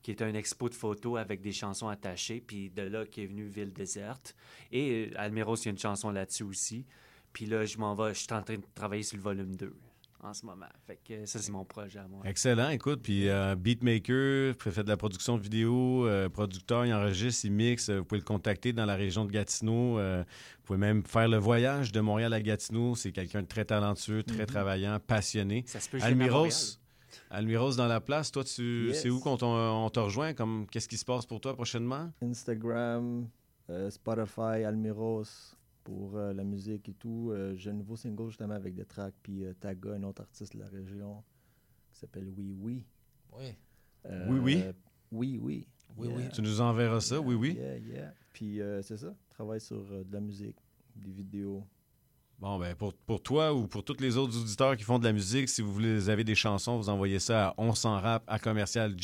[0.02, 3.26] qui est un expo de photos avec des chansons attachées, puis de là qui est
[3.26, 4.36] venu Ville déserte.
[4.70, 6.86] Et euh, Almiros, il y a une chanson là-dessus aussi.
[7.32, 9.74] Puis là, je m'en vais, je suis en train de travailler sur le volume 2
[10.22, 10.66] en ce moment.
[10.86, 12.20] Fait que ça, c'est mon projet à moi.
[12.24, 13.00] Excellent, écoute.
[13.02, 17.88] Puis euh, beatmaker, fait de la production vidéo, euh, producteur, il enregistre, il mixe.
[17.88, 19.98] Euh, Vous pouvez le contacter dans la région de Gatineau.
[19.98, 20.22] Euh,
[20.58, 22.94] vous pouvez même faire le voyage de Montréal à Gatineau.
[22.94, 24.46] C'est quelqu'un de très talentueux, très Mhm.
[24.46, 25.64] travaillant, passionné.
[25.66, 25.98] Ça se peut.
[26.00, 26.78] Almiros,
[27.30, 28.30] Almiros dans la place.
[28.30, 29.02] Toi, tu, Yes.
[29.02, 30.34] c'est où qu'on on te rejoint?
[30.34, 32.10] Comme, qu'est-ce qui se passe pour toi prochainement?
[32.22, 33.26] Instagram,
[33.70, 35.24] euh, Spotify, Almiros
[35.84, 37.30] pour euh, la musique et tout.
[37.32, 40.54] Euh, J'ai un nouveau single justement avec des tracks, puis euh, Taga, un autre artiste
[40.54, 41.22] de la région
[41.90, 42.84] qui s'appelle Oui Oui.
[43.38, 43.54] Oui.
[44.06, 44.62] Euh, Oui, oui?
[45.10, 45.66] Oui Oui.
[45.98, 46.28] Oui, oui.
[46.32, 47.52] Tu nous enverras ça, oui, oui?
[47.54, 48.14] Yeah, yeah.
[48.32, 50.56] Puis euh, c'est ça, travaille sur euh, de la musique,
[50.96, 51.66] des vidéos.
[52.42, 55.48] Bon, ben pour, toi ou pour tous les autres auditeurs qui font de la musique,
[55.48, 58.96] si vous voulez, avez des chansons, vous envoyez ça à on s'en rap à commercial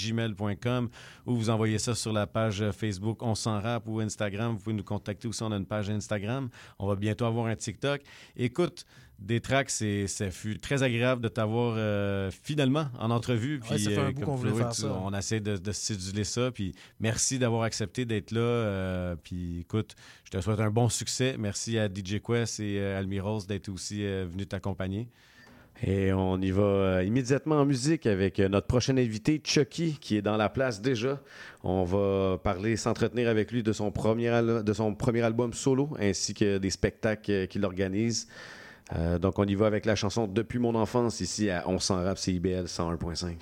[1.25, 4.55] ou vous envoyez ça sur la page Facebook On s'en rap ou Instagram.
[4.55, 6.49] Vous pouvez nous contacter aussi, on a une page Instagram.
[6.81, 8.01] On va bientôt avoir un TikTok.
[8.37, 8.85] Écoute,
[9.19, 13.61] des tracks, c'est, ça fut très agréable de t'avoir euh, finalement en entrevue.
[13.71, 14.93] Ouais, ça fait un bout comme qu'on voulait faire tu- ça.
[15.03, 16.51] On essaie de, de céduler ça.
[16.53, 18.41] Puis merci d'avoir accepté d'être là.
[18.41, 21.35] euh, puis écoute, je te souhaite un bon succès.
[21.39, 25.09] Merci à DJ Quest et euh, Almiros d'être aussi euh, venus t'accompagner.
[25.81, 30.17] Et on y va euh, immédiatement en musique avec euh, notre prochain invité, Chucky, qui
[30.17, 31.21] est dans la place déjà.
[31.63, 34.29] On va parler, s'entretenir avec lui de son premier,
[34.65, 38.27] de son premier album solo, ainsi que des spectacles euh, qu'il organise.
[38.97, 42.03] Euh, donc on y va avec la chanson Depuis mon enfance, ici à On s'en
[42.03, 43.37] rap CIBL 101.5.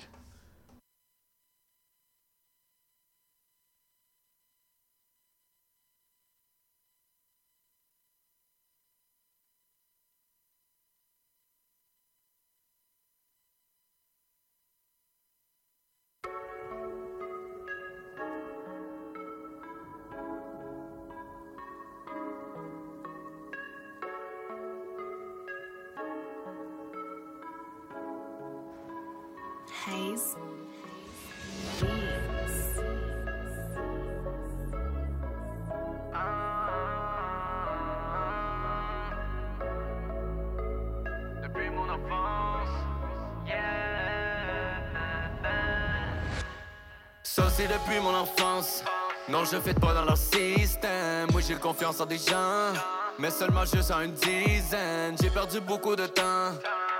[51.87, 52.73] confiance en des gens,
[53.17, 55.15] mais seulement juste en une dizaine.
[55.21, 56.51] J'ai perdu beaucoup de temps.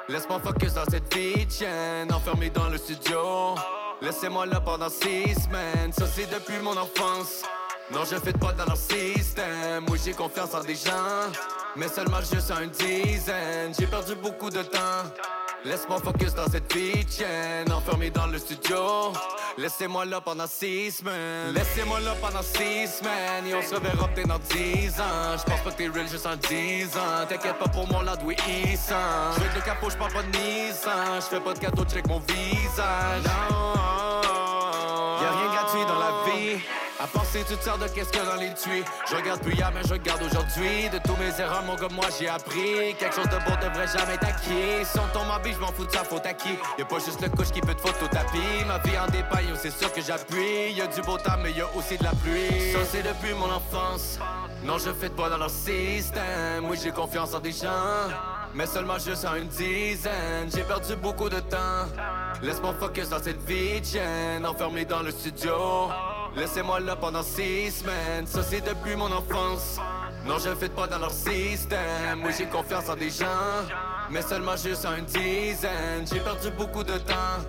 [0.07, 3.55] Laisse-moi focus dans cette vie tienne, enfermé dans le studio.
[4.01, 5.91] Laissez-moi là pendant six semaines.
[5.91, 7.43] Ça c'est depuis mon enfance.
[7.91, 9.83] Non, je fais pas dans leur système.
[9.87, 11.31] Moi j'ai confiance en des gens,
[11.75, 13.73] mais seulement juste en une dizaine.
[13.77, 15.03] J'ai perdu beaucoup de temps.
[15.67, 17.03] Laisse-moi focus dans cette vie
[17.73, 19.11] enfermé dans le studio.
[19.57, 21.53] Laissez-moi là pendant six semaines.
[21.53, 23.47] Laissez-moi là pendant six semaines.
[23.47, 25.35] Et on se reverra peut-être dans dix ans.
[25.37, 27.25] J'pense pas que t'es real juste en dix ans.
[27.27, 29.33] T'inquiète pas pour mon land, oui, Issan.
[29.35, 31.19] J'veux le capot, j'parle pas de Nissan.
[31.19, 33.23] J'fais pas de cadeau, check mon visage.
[36.99, 38.83] À penser toutes sortes de qu'est-ce que dans les tuyaux.
[39.07, 40.89] Je regarde plus hier, mais je regarde aujourd'hui.
[40.89, 42.95] De tous mes erreurs, mon gars, moi j'ai appris.
[42.97, 44.83] Quelque chose de beau devrait jamais être acquis.
[44.83, 46.57] Si on tombe en vie, je m'en fous de sa faute à qui.
[46.79, 48.65] Y'a pas juste le couche qui peut te foutre au tapis.
[48.65, 50.73] Ma vie en dépaille, c'est sûr que j'appuie.
[50.73, 52.71] Y'a du beau temps, mais y'a aussi de la pluie.
[52.73, 54.17] Ça, c'est depuis mon enfance.
[54.63, 56.65] Non, je fais de pas dans leur système.
[56.67, 58.09] Oui, j'ai confiance en des gens.
[58.55, 60.49] Mais seulement juste en une dizaine.
[60.51, 61.85] J'ai perdu beaucoup de temps.
[62.41, 63.83] Laisse-moi focus dans cette vie.
[64.43, 65.89] Enfermé dans le studio.
[66.35, 68.27] Laissez-moi là pendant six semaines.
[68.27, 69.79] Ça, c'est depuis mon enfance.
[70.25, 72.21] Non, je fais pas dans leur système.
[72.23, 73.25] Oui, j'ai confiance en des gens.
[74.09, 76.05] Mais seulement juste en une dizaine.
[76.11, 77.39] J'ai perdu beaucoup de temps.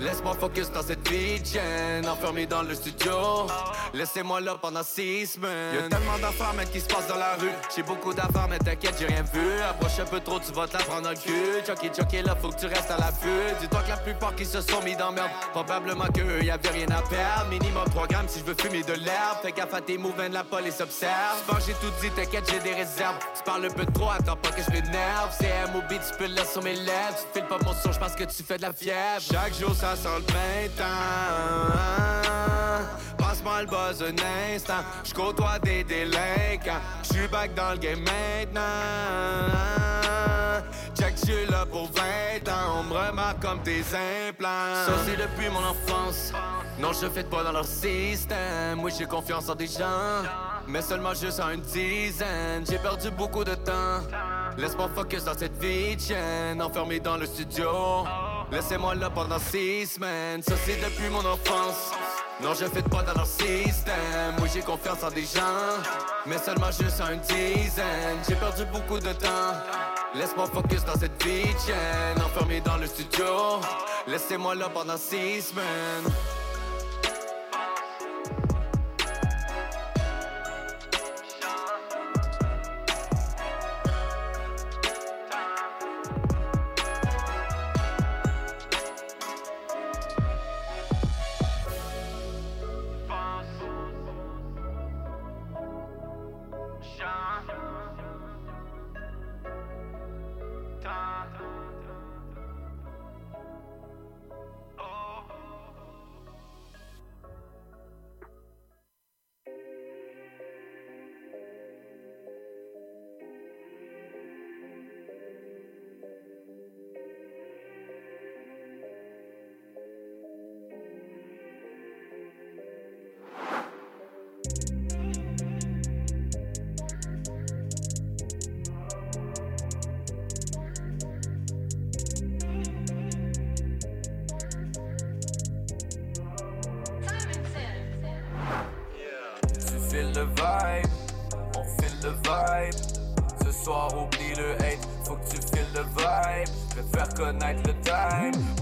[0.00, 2.08] Laisse-moi focus dans cette vie tienne.
[2.08, 3.46] Enfermé dans le studio.
[3.92, 5.74] Laissez-moi là pendant six semaines.
[5.74, 7.50] Y'a tellement d'affaires, mais qui se passent dans la rue.
[7.74, 9.60] J'ai beaucoup d'affaires, mais t'inquiète, j'ai rien vu.
[9.68, 11.62] Approche un peu trop, tu vas te la prendre dans cul.
[11.66, 13.54] Chucky, chucky, là, faut que tu restes à l'affût.
[13.60, 15.30] Dis-toi que la plupart qui se sont mis dans merde.
[15.52, 17.50] Probablement qu'eux, y'avait rien à perdre.
[17.50, 19.38] Minimum 3 grammes si je veux fumer de l'herbe.
[19.42, 21.42] Fais gaffe à tes mouvements, la police observe.
[21.46, 23.18] J'pense j'ai tout dit, t'inquiète, j'ai des réserves.
[23.36, 25.34] Tu parles un peu trop, attends pas que je m'énerve.
[25.38, 27.16] C'est MOB, tu peux le sur mes lèvres.
[27.32, 29.20] Tu files pas mon son, j'pense que tu fais de la fièvre.
[29.20, 30.88] Chaque jour, ça sent le printemps.
[33.28, 34.82] Passe-moi le buzz un instant.
[35.04, 36.80] J'côtoie des délinquants.
[37.02, 38.62] J'suis back dans le game maintenant.
[40.98, 42.78] Check, j'suis là pour 20 ans.
[42.78, 44.86] On me remarque comme tes implants.
[44.86, 46.32] Ça, c'est depuis mon enfance.
[46.78, 48.82] Non, je fais pas dans leur système.
[48.82, 50.24] Oui, j'ai confiance en des gens.
[50.66, 52.64] Mais seulement juste en une dizaine.
[52.66, 54.00] J'ai perdu beaucoup de temps.
[54.56, 55.98] Laisse-moi focus dans cette vie.
[56.58, 58.06] Enfermé dans le studio.
[58.50, 60.42] Laissez-moi là pendant six semaines.
[60.42, 61.92] C'est depuis mon enfance.
[62.42, 64.34] Non, je fais pas dans leur système.
[64.40, 65.76] Oui, j'ai confiance en des gens.
[66.26, 68.18] Mais seulement juste en une dizaine.
[68.26, 69.52] J'ai perdu beaucoup de temps.
[70.14, 72.24] Laisse-moi focus dans cette vie tienne.
[72.24, 73.60] Enfermé dans le studio.
[74.06, 76.12] Laissez-moi là pendant six semaines.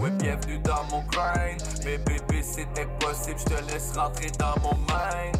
[0.00, 1.62] Ouais, bienvenue dans mon grind.
[1.84, 5.36] Mais bébé, c'était possible, je te laisse rentrer dans mon mind.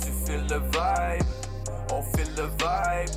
[0.00, 1.26] Tu files le vibe,
[1.92, 3.14] on file le vibe.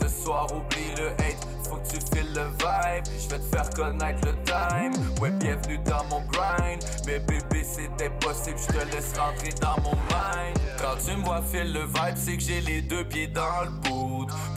[0.00, 3.04] Ce soir, oublie le hate, faut que tu files le vibe.
[3.20, 4.92] Je vais te faire connaître le time.
[5.20, 6.82] Ouais, bienvenue dans mon grind.
[7.06, 10.58] Mais bébé, c'était possible, je te laisse rentrer dans mon mind.
[10.80, 13.70] Quand tu me vois filer le vibe, c'est que j'ai les deux pieds dans le
[13.70, 13.97] boot.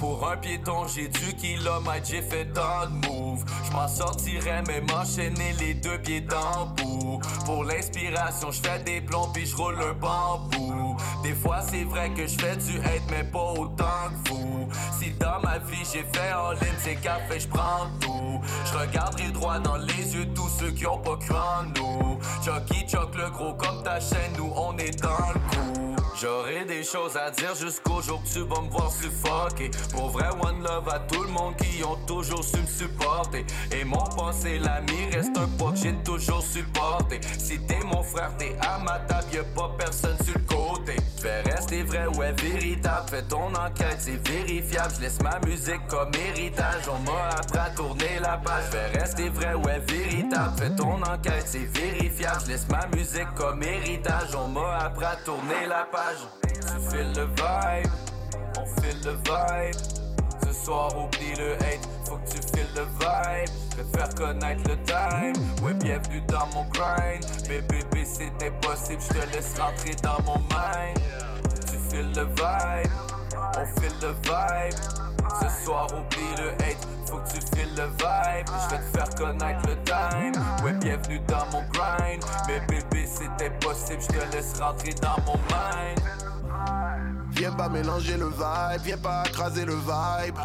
[0.02, 3.46] Pour un piéton, j'ai du kilomètre, j'ai fait tant de moves.
[3.66, 7.22] Je m'en sortirais, mais m'enchaîner les deux pieds dans bout.
[7.46, 10.98] Pour l'inspiration, je fais des plombs puis je roule un bambou.
[11.22, 14.68] Des fois, c'est vrai que je fais du hate, mais pas autant que vous.
[15.00, 18.42] Si dans ma vie j'ai fait en ligne, c'est café, je prends tout.
[18.66, 22.20] Je regarderai droit dans les yeux tous ceux qui ont pas cru en nous.
[22.44, 26.01] Chucky Chuck le gros comme ta chaîne, nous on est dans le coup.
[26.20, 29.72] J'aurai des choses à dire jusqu'au jour que tu vas me voir suffoquer.
[29.92, 33.46] Pour vrai, one love à tout le monde qui ont toujours su me supporter.
[33.72, 37.22] Et mon passé, l'ami, reste un poids que j'ai toujours supporté.
[37.40, 40.96] Si t'es mon frère, t'es à ma table, y'a pas personne sur le côté.
[41.22, 43.10] Fais rester vrai, ouais, véritable.
[43.10, 44.94] Fais ton enquête, c'est vérifiable.
[44.98, 46.84] Je laisse ma musique comme héritage.
[46.90, 48.66] On m'a appris à tourner la page.
[48.72, 50.58] Fais rester vrai, ouais, véritable.
[50.58, 52.42] Fais ton enquête, c'est vérifiable.
[52.46, 54.36] Je laisse ma musique comme héritage.
[54.36, 56.01] On m'a appris à tourner la page.
[56.02, 57.92] Tu fais le vibe,
[58.58, 59.76] on file le vibe.
[60.44, 63.50] Ce soir, oublie le hate, faut que tu files le vibe.
[63.78, 65.44] Je faire connaître le time.
[65.64, 67.24] Ouais, bienvenue dans mon grind.
[67.48, 71.00] Mais bébé, c'est impossible, je te laisse rentrer dans mon mind.
[71.70, 72.92] Tu files le vibe,
[73.58, 75.11] on file le vibe.
[75.40, 78.48] Ce soir, oublie le hate, faut que tu files le vibe.
[78.48, 80.44] Je vais te faire connaître le time.
[80.64, 82.24] Ouais, bienvenue dans mon grind.
[82.48, 86.02] Mais bébé, c'est impossible, je te laisse rentrer dans mon mind.
[87.32, 90.38] Viens pas mélanger le vibe, viens pas écraser le vibe.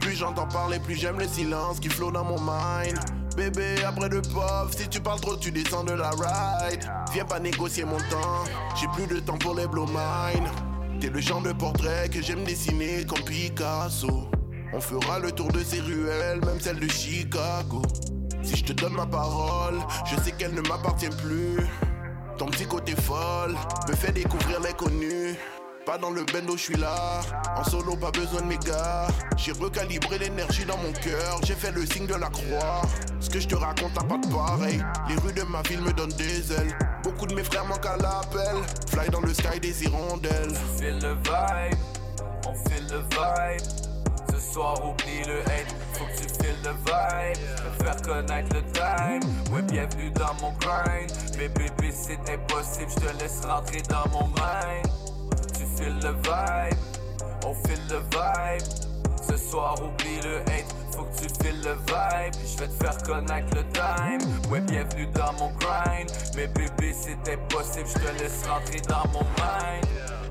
[0.00, 2.98] Plus j'entends parler, plus j'aime le silence qui flot dans mon mind.
[3.36, 6.84] Bébé, après le pop, si tu parles trop, tu descends de la ride.
[7.12, 8.44] Viens pas négocier mon temps,
[8.76, 10.48] j'ai plus de temps pour les blow mine.
[11.02, 14.30] T'es le genre de portrait que j'aime dessiner comme Picasso.
[14.72, 17.82] On fera le tour de ces ruelles, même celle de Chicago.
[18.44, 21.56] Si je te donne ma parole, je sais qu'elle ne m'appartient plus.
[22.38, 23.56] Ton petit côté folle
[23.88, 25.34] me fait découvrir l'inconnu.
[25.84, 27.20] Pas dans le bendo, je suis là.
[27.56, 29.08] En solo, pas besoin de mes gars.
[29.36, 31.40] J'ai recalibré l'énergie dans mon cœur.
[31.44, 32.82] J'ai fait le signe de la croix.
[33.18, 34.80] Ce que je te raconte n'a pas de pareil.
[35.08, 36.76] Les rues de ma ville me donnent des ailes.
[37.02, 38.62] Beaucoup de mes frères manquent à l'appel.
[38.88, 40.54] Fly dans le sky des hirondelles.
[40.78, 41.78] Feel le vibe,
[42.46, 43.66] on feel le vibe.
[44.30, 47.82] Ce soir, oublie le hate, faut que tu files le vibe.
[47.82, 51.10] Faire connaître le time, ouais, bienvenue dans mon grind.
[51.36, 55.11] Mais bébé, c'est impossible, je te laisse rentrer dans mon mind.
[55.82, 56.78] Tu files le vibe,
[57.44, 58.68] on file le vibe.
[59.28, 62.34] Ce soir, oublie le hate, faut que tu files le vibe.
[62.46, 66.08] Je vais te faire connaître le time, ouais, bienvenue dans mon grind.
[66.36, 70.21] Mais bébé, c'est impossible, je te laisse rentrer dans mon mind.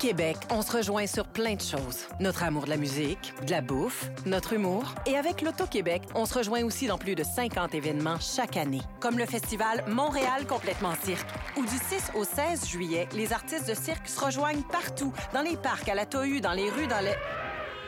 [0.00, 2.08] Québec, on se rejoint sur plein de choses.
[2.20, 4.94] Notre amour de la musique, de la bouffe, notre humour.
[5.04, 8.80] Et avec l'Auto-Québec, on se rejoint aussi dans plus de 50 événements chaque année.
[8.98, 11.28] Comme le festival Montréal Complètement Cirque,
[11.58, 15.58] où du 6 au 16 juillet, les artistes de cirque se rejoignent partout, dans les
[15.58, 17.14] parcs, à la Tohu, dans les rues, dans les...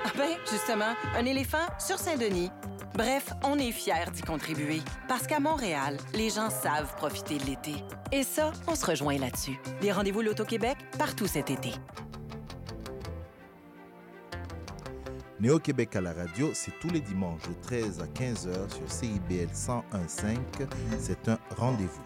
[0.05, 2.51] Ah ben, justement, un éléphant sur Saint-Denis.
[2.95, 4.81] Bref, on est fiers d'y contribuer.
[5.09, 7.77] Parce qu'à Montréal, les gens savent profiter de l'été.
[8.11, 9.59] Et ça, on se rejoint là-dessus.
[9.81, 11.71] Les rendez-vous L'Auto-Québec, partout cet été.
[15.41, 20.37] Néo-Québec à la radio, c'est tous les dimanches de 13 à 15h sur CIBL 101.5.
[21.01, 22.03] C'est un rendez-vous.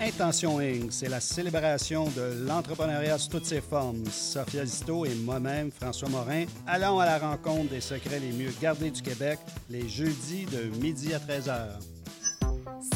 [0.00, 4.04] Intention Inc., c'est la célébration de l'entrepreneuriat sous toutes ses formes.
[4.06, 8.90] Sophia Zito et moi-même, François Morin, allons à la rencontre des secrets les mieux gardés
[8.90, 11.80] du Québec les jeudis de midi à 13h.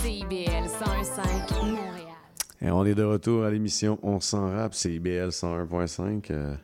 [0.00, 2.04] CIBL 101.5 Montréal.
[2.62, 6.30] Et on est de retour à l'émission On s'en rap, c'est IBL 101.5.
[6.30, 6.54] Euh,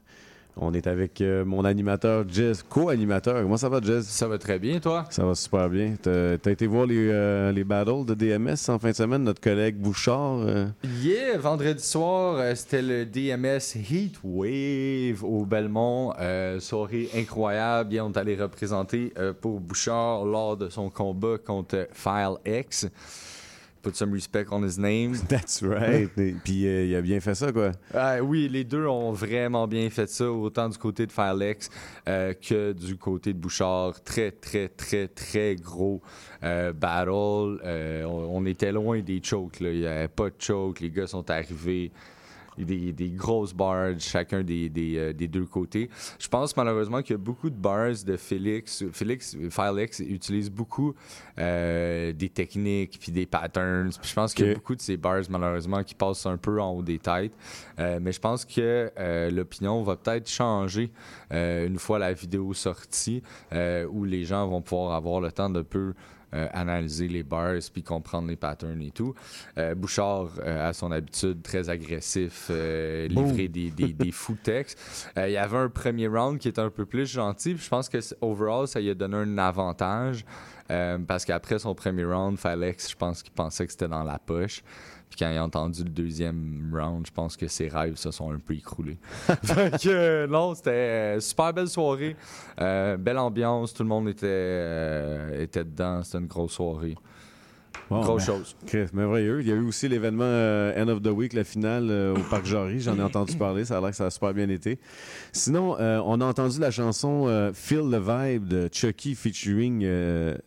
[0.62, 3.42] on est avec euh, mon animateur Jess, co-animateur.
[3.42, 4.04] Comment ça va, Jess?
[4.06, 5.06] Ça va très bien, toi?
[5.10, 5.94] Ça va super bien.
[6.00, 9.40] T'as as été voir les, euh, les battles de DMS en fin de semaine, notre
[9.40, 10.40] collègue Bouchard.
[10.40, 10.66] euh?
[11.00, 16.12] Yeah, vendredi soir, euh, c'était le DMS Heat Wave au Belmont.
[16.58, 17.94] Soirée incroyable.
[17.94, 22.86] Ils ont allé représenter pour Bouchard lors de son combat contre File X.
[23.82, 25.16] Put some respect on his name.
[25.28, 26.10] That's right.
[26.44, 27.72] Puis euh, il a bien fait ça, quoi.
[27.94, 31.70] Ah, oui, les deux ont vraiment bien fait ça, autant du côté de Firex
[32.08, 34.02] euh, que du côté de Bouchard.
[34.02, 36.02] Très, très, très, très gros
[36.42, 37.60] euh, battle.
[37.64, 39.60] Euh, on, on était loin des chokes.
[39.60, 39.70] Là.
[39.70, 40.80] Il n'y avait pas de choke.
[40.80, 41.90] Les gars sont arrivés.
[42.64, 45.88] Des, des grosses bars, chacun des, des, euh, des deux côtés.
[46.18, 48.84] Je pense malheureusement qu'il y a beaucoup de bars de Félix.
[48.92, 50.94] Félix, Filex utilise beaucoup
[51.38, 53.90] euh, des techniques puis des patterns.
[54.00, 56.60] Puis je pense qu'il y a beaucoup de ces bars malheureusement qui passent un peu
[56.60, 57.32] en haut des têtes.
[57.78, 60.90] Euh, mais je pense que euh, l'opinion va peut-être changer
[61.30, 63.22] une fois la vidéo sortie,
[63.90, 65.94] où les gens vont pouvoir avoir le temps de peu
[66.34, 69.14] euh, analyser les bars puis comprendre les patterns et tout.
[69.58, 74.78] Euh, Bouchard euh, a son habitude très agressif, euh, livrer des, des, des fous textes.
[75.18, 77.56] Euh, il y avait un premier round qui était un peu plus gentil.
[77.56, 80.24] je pense que overall, ça lui a donné un avantage.
[80.70, 84.18] euh, parce qu'après son premier round, Falex, je pense qu'il pensait que c'était dans la
[84.18, 84.62] poche.
[85.10, 88.30] Puis quand il a entendu le deuxième round, je pense que ses rêves se sont
[88.32, 88.96] un peu écroulés.
[89.42, 92.16] fait que euh, non, c'était euh, super belle soirée.
[92.60, 96.02] Euh, belle ambiance, tout le monde était, euh, était dedans.
[96.04, 96.96] C'était une grosse soirée.
[97.90, 98.56] Bon, Grosse ben, chose.
[98.66, 99.40] Chris, merveilleux.
[99.40, 102.20] Il y a eu aussi l'événement euh, End of the Week, la finale euh, au
[102.30, 102.80] Parc Jory.
[102.80, 103.64] J'en ai entendu parler.
[103.64, 104.78] Ça a l'air que ça a super bien été.
[105.32, 109.84] Sinon, euh, on a entendu la chanson Feel the Vibe de Chucky featuring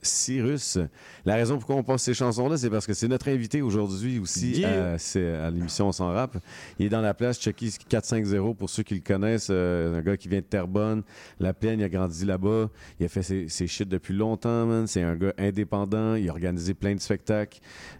[0.01, 0.77] Cyrus.
[1.25, 4.53] La raison pourquoi on passe ces chansons-là, c'est parce que c'est notre invité aujourd'hui aussi
[4.53, 4.97] Yeah.
[5.45, 6.37] à, l'émission On s'en rap.
[6.79, 9.49] Il est dans la place Chucky 450 pour ceux qui le connaissent.
[9.49, 11.03] un gars qui vient de Terrebonne.
[11.39, 12.69] La Plaine, il a grandi là-bas.
[12.99, 14.87] Il a fait ses, ses shit depuis longtemps, man.
[14.87, 16.15] C'est un gars indépendant.
[16.15, 17.59] Il a organisé plein de spectacles.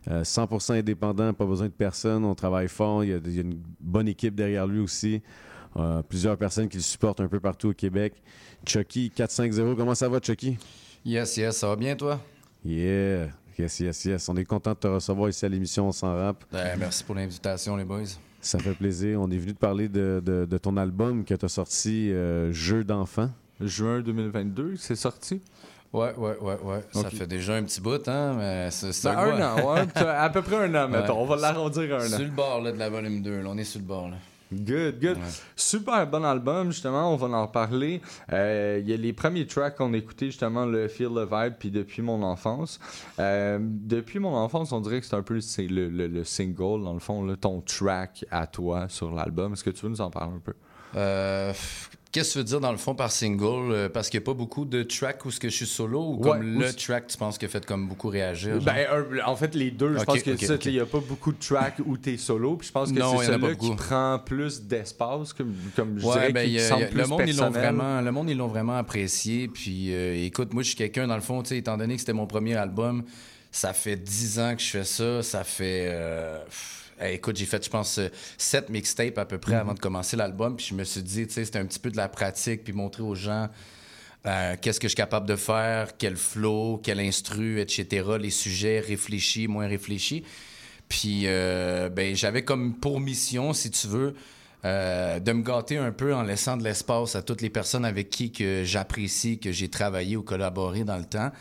[0.10, 2.26] Euh, 100% indépendant, pas besoin de personne.
[2.26, 3.04] On travaille fort.
[3.04, 5.22] Il y a, il y a une bonne équipe derrière lui aussi.
[5.76, 8.14] Euh, plusieurs personnes qui le supportent un peu partout au Québec.
[8.66, 10.58] Chucky 450, comment ça va, Chucky?
[11.06, 12.20] Yes, yes, ça va bien, toi?
[12.66, 13.28] Yeah,
[13.58, 14.30] yes, yes, yes.
[14.30, 16.44] On est content de te recevoir ici à l'émission On s'en rap.
[16.52, 18.04] Ben, merci pour l'invitation, les boys.
[18.40, 19.20] Ça fait plaisir.
[19.22, 22.52] On est venu te parler de, de- de ton album que tu as sorti, euh,
[22.54, 23.30] Jeu d'enfant.
[23.62, 25.42] Juin 2022, c'est sorti?
[25.94, 26.80] Ouais, ouais, ouais, ouais.
[26.92, 29.82] Ça fait déjà un petit bout, hein, mais c'est Ben, un, an, ouais.
[29.96, 31.20] À peu près un an, mettons.
[31.22, 32.10] On va l'arrondir à un an.
[32.10, 33.50] Sur le bord là, de la volume 2, là.
[33.50, 34.10] on est sur le bord.
[34.10, 34.16] Là.
[34.52, 35.18] Good, good.
[35.56, 38.02] Super bon album, justement, on va en reparler.
[38.32, 41.54] Euh, Il y a les premiers tracks qu'on a écoutés, justement, le Feel the Vibe,
[41.58, 42.80] puis Depuis mon enfance.
[43.20, 46.84] Euh, depuis mon enfance, on dirait que c'est un peu c'est le, le- le single,
[46.84, 49.54] dans le fond, là, ton track à toi sur l'album.
[49.54, 50.54] Est-ce que tu veux nous en parler un peu?
[50.96, 51.52] Euh,
[52.14, 53.72] Qu'est-ce que tu veux dire dans le fond par single?
[53.72, 56.00] Euh, Parce qu'il n'y a pas beaucoup de tracks où ce que je suis solo
[56.12, 58.62] ou Ouais, comme le track, tu penses, qui a fait comme beaucoup réagir?
[58.62, 58.64] genre?
[58.64, 58.88] Ben,
[59.26, 59.98] en fait, les deux.
[59.98, 60.66] Je pense que ok, ça, ok.
[60.66, 62.56] il n'y a pas beaucoup de tracks où t'es solo.
[62.58, 66.32] Puis je pense que c'est celui-là qui prend plus d'espace, comme, comme je Ouais, dirais,
[66.34, 68.48] ben, qui a- semble y a- plus le monde, ils vraiment, le monde, ils l'ont
[68.48, 69.48] vraiment apprécié.
[69.48, 72.00] Puis, euh, écoute, moi, je suis quelqu'un, dans le fond, tu sais, étant donné que
[72.00, 73.04] c'était mon premier album,
[73.52, 75.24] ça fait 10 ans que je fais ça.
[75.24, 75.88] Ça fait.
[75.90, 78.00] euh, pff, écoute, j'ai fait, je pense,
[78.38, 79.60] 7 mixtapes à peu près Mhm.
[79.60, 80.56] avant de commencer l'album.
[80.56, 82.74] Puis, je me suis dit, tu sais, c'était un petit peu de la pratique, puis
[82.74, 83.50] montrer aux gens.
[84.26, 88.80] euh, qu'est-ce que je suis capable de faire, quel flow, quel instru, etc., les sujets
[88.80, 90.24] réfléchis, moins réfléchis.
[90.88, 94.16] Puis, euh, ben, j'avais comme pour mission, si tu veux,
[94.64, 98.10] euh, de me gâter un peu en laissant de l'espace à toutes les personnes avec
[98.10, 101.32] qui que j'apprécie, que j'ai travaillé ou collaboré dans le temps.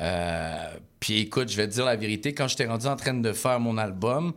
[0.00, 0.56] Euh,
[1.00, 3.60] puis écoute, je vais te dire la vérité, quand j'étais rendu en train de faire
[3.60, 4.32] mon album,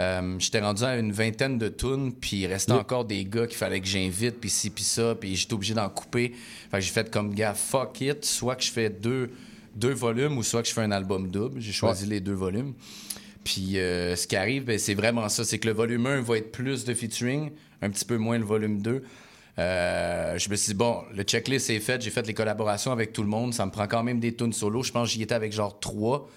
[0.00, 3.56] euh, j'étais rendu à une vingtaine de tunes, puis il restait encore des gars qu'il
[3.56, 6.32] fallait que j'invite, puis ci, puis ça, puis j'étais obligé d'en couper.
[6.70, 9.30] Fait que j'ai fait comme gars, fuck it, soit que je fais deux,
[9.74, 11.60] deux volumes ou soit que je fais un album double.
[11.60, 12.72] J'ai choisi les deux volumes.
[13.44, 15.44] Puis euh, ce qui arrive, ben, c'est vraiment ça.
[15.44, 17.50] C'est que le volume 1 va être plus de featuring,
[17.82, 19.02] un petit peu moins le volume 2.
[19.58, 23.12] Euh, je me suis dit, bon, le checklist est fait, j'ai fait les collaborations avec
[23.12, 24.82] tout le monde, ça me prend quand même des tunes solo.
[24.82, 26.28] Je pense que j'y étais avec genre trois.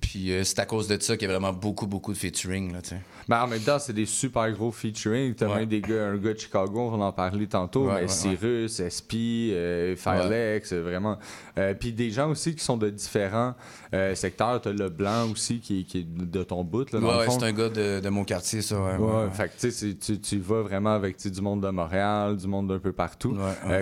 [0.00, 2.72] Puis euh, c'est à cause de ça qu'il y a vraiment beaucoup, beaucoup de featuring.
[2.72, 2.80] Là.
[3.28, 5.34] Ben, en même temps, c'est des super gros featuring.
[5.34, 8.08] T'as même des gars, un gars de Chicago, on en parler tantôt, Ouais, mais ouais,
[8.08, 11.18] Cyrus, SP, euh, Firelex, vraiment.
[11.58, 13.54] Euh, Puis des gens aussi qui sont de différents
[13.94, 14.60] euh, secteurs.
[14.60, 16.90] T'as le blanc aussi qui, est- qui est de ton bout.
[16.92, 18.76] Là, Ouais, ouais, c'est un gars de, de mon quartier, ça.
[18.80, 19.30] Ouais, Ouais, ouais, ouais.
[19.32, 22.78] fait que tu c'est- tu, vas vraiment avec du monde de Montréal, du monde d'un
[22.78, 23.36] peu partout.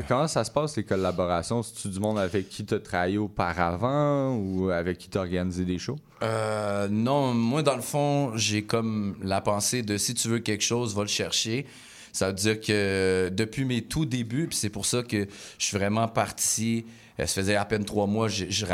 [0.09, 1.63] Comment ça se passe les collaborations?
[1.63, 5.65] C'est-tu du monde avec qui tu as travaillé auparavant ou avec qui tu as organisé
[5.65, 5.74] des
[6.23, 10.65] Euh, non, moi, dans le fond, j'ai comme la pensée de si tu veux quelque
[10.65, 11.67] chose, va le chercher.
[12.13, 15.27] Ça veut dire que depuis mes tout débuts, puis c'est pour ça que
[15.59, 16.87] je suis vraiment parti.
[17.19, 18.65] euh, Ça faisait à peine trois mois, je, je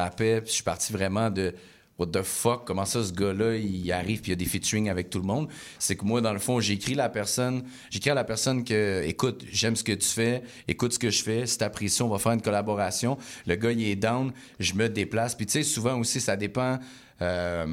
[0.40, 1.54] puis je suis parti vraiment de
[2.00, 4.88] What the fuck, comment ça ce gars-là, il arrive, puis il y a des featuring
[4.88, 5.48] avec tout le monde?
[5.78, 9.44] C'est que moi, dans le fond, j'écris la personne, j'écris à la personne que, écoute,
[9.52, 12.32] j'aime ce que tu fais, écoute ce que je fais, si t'apprécies, on va faire
[12.32, 13.18] une collaboration.
[13.46, 15.34] Le gars, il est down, je me déplace.
[15.34, 16.78] Puis tu sais, souvent aussi, ça dépend.
[17.22, 17.66] euh,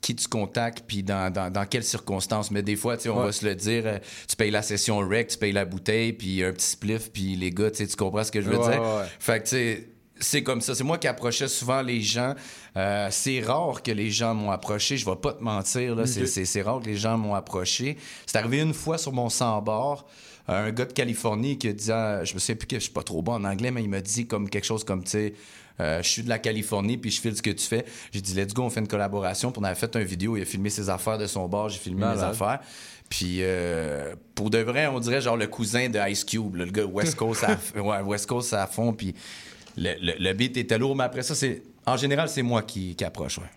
[0.00, 2.52] qui tu contactes, puis dans, dans, dans quelles circonstances.
[2.52, 3.24] Mais des fois, tu sais, on Ouais.
[3.24, 3.98] va se le dire, euh,
[4.28, 7.50] tu payes la session rec, tu payes la bouteille, puis un petit spliff, puis les
[7.50, 8.80] gars, tu sais, tu comprends ce que je veux Ouais, dire?
[8.80, 9.04] ouais, ouais.
[9.18, 9.88] Fait que, tu sais,
[10.18, 10.74] c'est comme ça.
[10.74, 12.34] C'est moi qui approchais souvent les gens.
[12.76, 14.96] Euh, c'est rare que les gens m'ont approché.
[14.96, 15.94] Je vais pas te mentir.
[15.94, 16.06] là.
[16.06, 16.26] C'est- Ok.
[16.28, 17.96] C'est c'est rare que les gens m'ont approché.
[18.26, 20.06] C'est arrivé une fois sur mon sans-bord.
[20.48, 22.92] Un gars de Californie qui a dit, ah, je me souviens plus que je suis
[22.92, 25.34] pas trop bon en anglais, mais il m'a dit comme quelque chose comme, tu sais,
[25.80, 27.84] euh, je suis de la Californie puis je file ce que tu fais.
[28.12, 29.50] J'ai dit, let's go, on fait une collaboration.
[29.50, 30.36] Puis on avait fait une vidéo.
[30.36, 31.68] Il a filmé ses affaires de son bar.
[31.68, 32.60] J'ai filmé mes affaires.
[33.10, 36.70] Puis euh, pour de vrai, on dirait genre le cousin de Ice Cube, là, le
[36.72, 38.92] gars West Coast à, ouais, West Coast à fond.
[38.92, 39.14] Puis
[39.76, 42.94] le, le- le beat était lourd, mais après ça, c'est en général, c'est moi qui,
[42.96, 43.38] qui approche.
[43.38, 43.50] Ouais.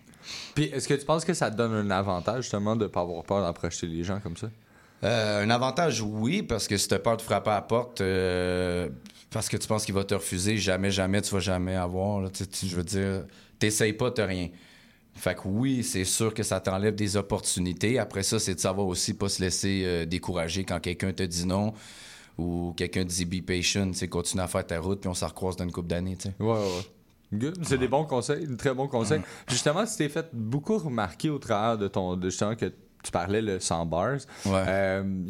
[0.54, 3.24] Puis est-ce que tu penses que ça te donne un avantage justement de pas avoir
[3.24, 4.48] peur d'approcher les gens comme ça?
[5.02, 8.88] Euh, un avantage, oui, parce que si tu peur de frapper à la porte, euh,
[9.30, 12.20] parce que tu penses qu'il va te refuser, jamais, jamais, tu vas jamais avoir.
[12.20, 12.28] là.
[12.30, 13.24] Tu- tu- je veux dire,
[13.58, 14.48] t'essayes pas, t'as rien.
[15.14, 17.98] Fait que oui, c'est sûr que ça t'enlève des opportunités.
[17.98, 21.46] Après ça, c'est de savoir aussi pas se laisser euh, décourager quand quelqu'un te dit
[21.46, 21.72] non
[22.40, 25.64] ou quelqu'un dit be patient, continue à faire ta route puis on s'en recroise dans
[25.64, 26.34] une couple d'années, tu sais.
[26.40, 26.86] Ouais, ouais.
[27.32, 27.60] Good.
[27.62, 29.20] C'est des bons conseils, des très bons conseils.
[29.46, 32.16] Puis justement, tu t'es fait beaucoup remarquer au travers de ton.
[32.16, 34.18] De justement, que tu parlais le 100 bars.
[34.46, 35.24] Euh,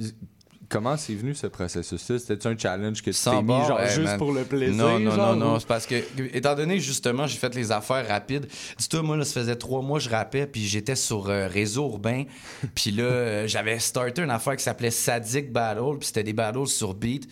[0.71, 2.19] comment c'est venu ce processus-là?
[2.19, 4.19] C'était-tu un challenge que tu t'es mis bord, genre, hey, juste man.
[4.19, 4.75] pour le plaisir?
[4.77, 5.57] Non, non, genre, non, non.
[5.57, 5.97] ou- C'est parce que,
[6.35, 8.47] étant donné justement, j'ai fait les affaires rapides,
[8.79, 12.25] dis-toi, moi, là, ça faisait trois mois, je rappais, puis j'étais sur euh, Réseau Urbain.
[12.75, 16.67] Puis là, euh, j'avais starté une affaire qui s'appelait Sadic Battle, puis c'était des battles
[16.67, 17.29] sur beat.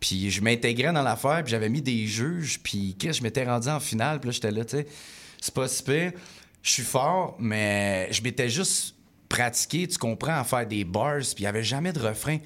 [0.00, 3.68] Puis je m'intégrais dans l'affaire, puis j'avais mis des juges, puis Chris, je m'étais rendu
[3.68, 4.86] en finale, puis là, j'étais là, tu sais,
[5.40, 6.12] c'est pas si pire.
[6.62, 8.94] Je suis fort, mais je m'étais juste
[9.28, 12.38] pratiqué, tu comprends, à faire des bars, puis il y avait jamais de refrain.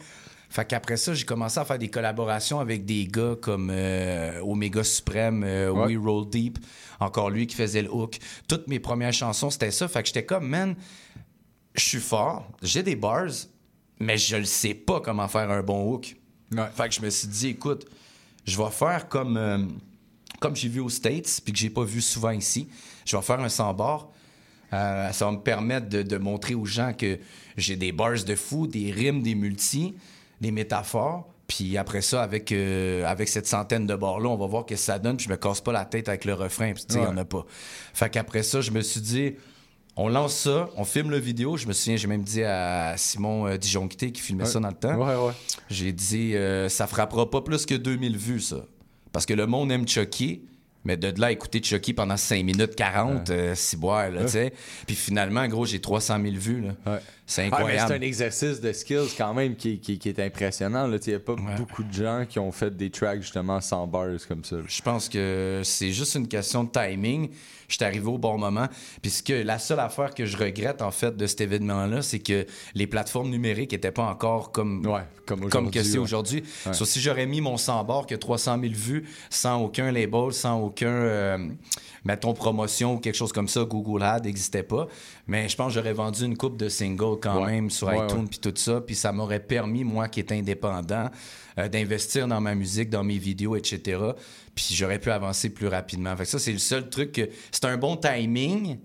[0.54, 4.84] Fait qu'après ça, j'ai commencé à faire des collaborations avec des gars comme euh, Omega
[4.84, 6.60] Supreme, euh, We Roll Deep,
[7.00, 8.18] encore lui qui faisait le hook.
[8.46, 9.88] Toutes mes premières chansons, c'était ça.
[9.88, 10.76] Fait que j'étais comme, man,
[11.74, 13.32] je suis fort, j'ai des bars,
[13.98, 16.14] mais je ne sais pas comment faire un bon hook.
[16.76, 17.86] Fait que je me suis dit, écoute,
[18.46, 19.58] je vais faire comme, euh,
[20.38, 22.68] comme j'ai vu aux States, puis que j'ai pas vu souvent ici.
[23.04, 24.08] Je vais faire un sans bar.
[24.72, 27.18] Euh, ça va me permettre de, de montrer aux gens que
[27.56, 29.96] j'ai des bars de fou, des rimes, des multis,
[30.44, 31.26] des métaphores.
[31.46, 34.98] Puis après ça, avec, euh, avec cette centaine de bars-là, on va voir que ça
[34.98, 35.16] donne.
[35.18, 36.72] Puis je me casse pas la tête avec le refrain.
[36.72, 37.44] Puis tu sais, il y en a pas.
[37.92, 39.34] Fait qu'après ça, je me suis dit,
[39.96, 41.56] on lance ça, on filme le vidéo.
[41.58, 44.48] Je me souviens, j'ai même dit à Simon euh, Dijonquité qui filmait Ouais.
[44.50, 44.94] ça dans le temps.
[44.96, 45.32] Ouais, ouais.
[45.68, 48.64] J'ai dit, euh, ça frappera pas plus que 2000 vues, ça.
[49.12, 50.42] Parce que le monde aime Chucky,
[50.84, 54.24] mais de là écouter Chucky pendant 5 minutes 40, euh, si boire, là, Ouais.
[54.26, 54.52] tu sais.
[54.86, 57.00] Puis finalement, gros, j'ai 300 000 vues, là.
[57.26, 57.88] C'est Ah, incroyable.
[57.88, 60.90] c'est un exercice de skills quand même qui, qui- qui est impressionnant.
[60.92, 64.08] Il n'y a pas beaucoup de gens qui ont fait des tracks justement sans bars
[64.28, 64.56] comme ça.
[64.66, 67.30] Je pense que c'est juste une question de timing.
[67.66, 68.66] Je suis arrivé au bon moment.
[69.00, 72.18] Puis ce que, la seule affaire que je regrette, en fait, de cet événement-là, c'est
[72.18, 72.44] que
[72.74, 74.86] les plateformes numériques n'étaient pas encore comme,
[75.24, 75.98] comme, comme que c'est ouais.
[75.98, 76.42] aujourd'hui.
[76.72, 80.60] So, si j'aurais mis mon 100 bord que 300 000 vues, sans aucun label, sans
[80.60, 81.38] aucun, euh,
[82.04, 84.86] mettons, promotion ou quelque chose comme ça, Google Ad n'existait pas.
[85.26, 87.52] Mais je pense que j'aurais vendu une coupe de singles quand Ouais.
[87.52, 88.80] même sur Ouais, iTunes puis tout ça.
[88.80, 91.10] Puis ça m'aurait permis, moi qui étais indépendant,
[91.58, 93.98] euh, d'investir dans ma musique, dans mes vidéos, etc.
[94.54, 96.14] Puis j'aurais pu avancer plus rapidement.
[96.16, 97.28] Fait que ça, c'est le seul truc que...
[97.50, 98.78] C'est un bon timing,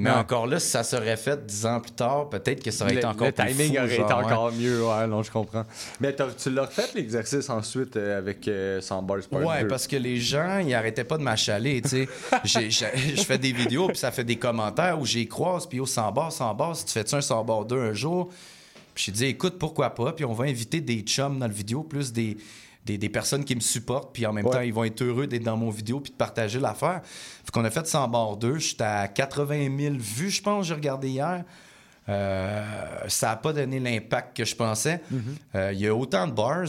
[0.00, 0.16] mais Ouais.
[0.16, 2.98] encore là, si ça serait fait dix ans plus tard, peut-être que ça aurait le,
[2.98, 4.32] été encore le plus timing fou, aurait genre, été ouais.
[4.32, 5.64] encore mieux, ouais, non, je comprends.
[6.00, 9.68] Mais tu l'as refait l'exercice ensuite euh, avec euh, sans bars Ouais, 2.
[9.68, 12.08] parce que les gens, ils arrêtaient pas de m'achaler, tu sais.
[12.44, 16.12] Je fais des vidéos, puis ça fait des commentaires où j'y croise, puis au 100
[16.12, 18.30] bars, 100 bars, si tu fais-tu un 100 bars 2 un jour?
[18.94, 20.12] Puis j'ai dit, écoute, pourquoi pas?
[20.12, 22.36] Puis on va inviter des chums dans le vidéo, plus des,
[22.86, 24.52] des, des personnes qui me supportent, puis en même Ouais.
[24.52, 27.00] temps, ils vont être heureux d'être dans mon vidéo, puis de partager l'affaire.
[27.04, 30.74] Fait qu'on a fait 100 bars 2, j'étais à 80 000 vues, je pense, j'ai
[30.74, 31.44] regardé hier.
[32.08, 32.64] Euh,
[33.08, 35.00] ça n'a pas donné l'impact que je pensais.
[35.54, 36.66] Euh, Il y a autant de bars.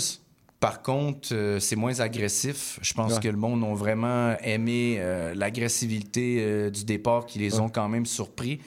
[0.60, 2.78] Par contre, euh, c'est moins agressif.
[2.84, 3.20] Je pense Ouais.
[3.22, 5.02] que le monde a vraiment aimé
[5.34, 8.60] l'agressivité du départ qui les ont quand même surpris.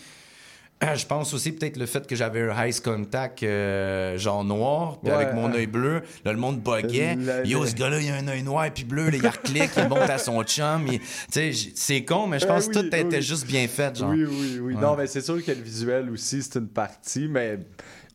[0.96, 5.10] Je pense aussi peut-être le fait que j'avais un ice contact euh, genre noir, puis
[5.10, 7.16] Ouais, avec mon œil bleu, là, le monde buguait.
[7.44, 10.10] Yo, ce gars-là, il a un œil noir puis bleu, là, il reclique, il monte
[10.10, 10.86] à son chum.
[11.30, 13.96] c'est con, mais je pense Ah que oui, tout était juste bien fait.
[13.98, 14.10] Genre.
[14.10, 14.74] Oui, oui, oui.
[14.74, 14.80] Ouais.
[14.80, 17.58] Non, mais c'est sûr que le visuel aussi, c'est une partie, mais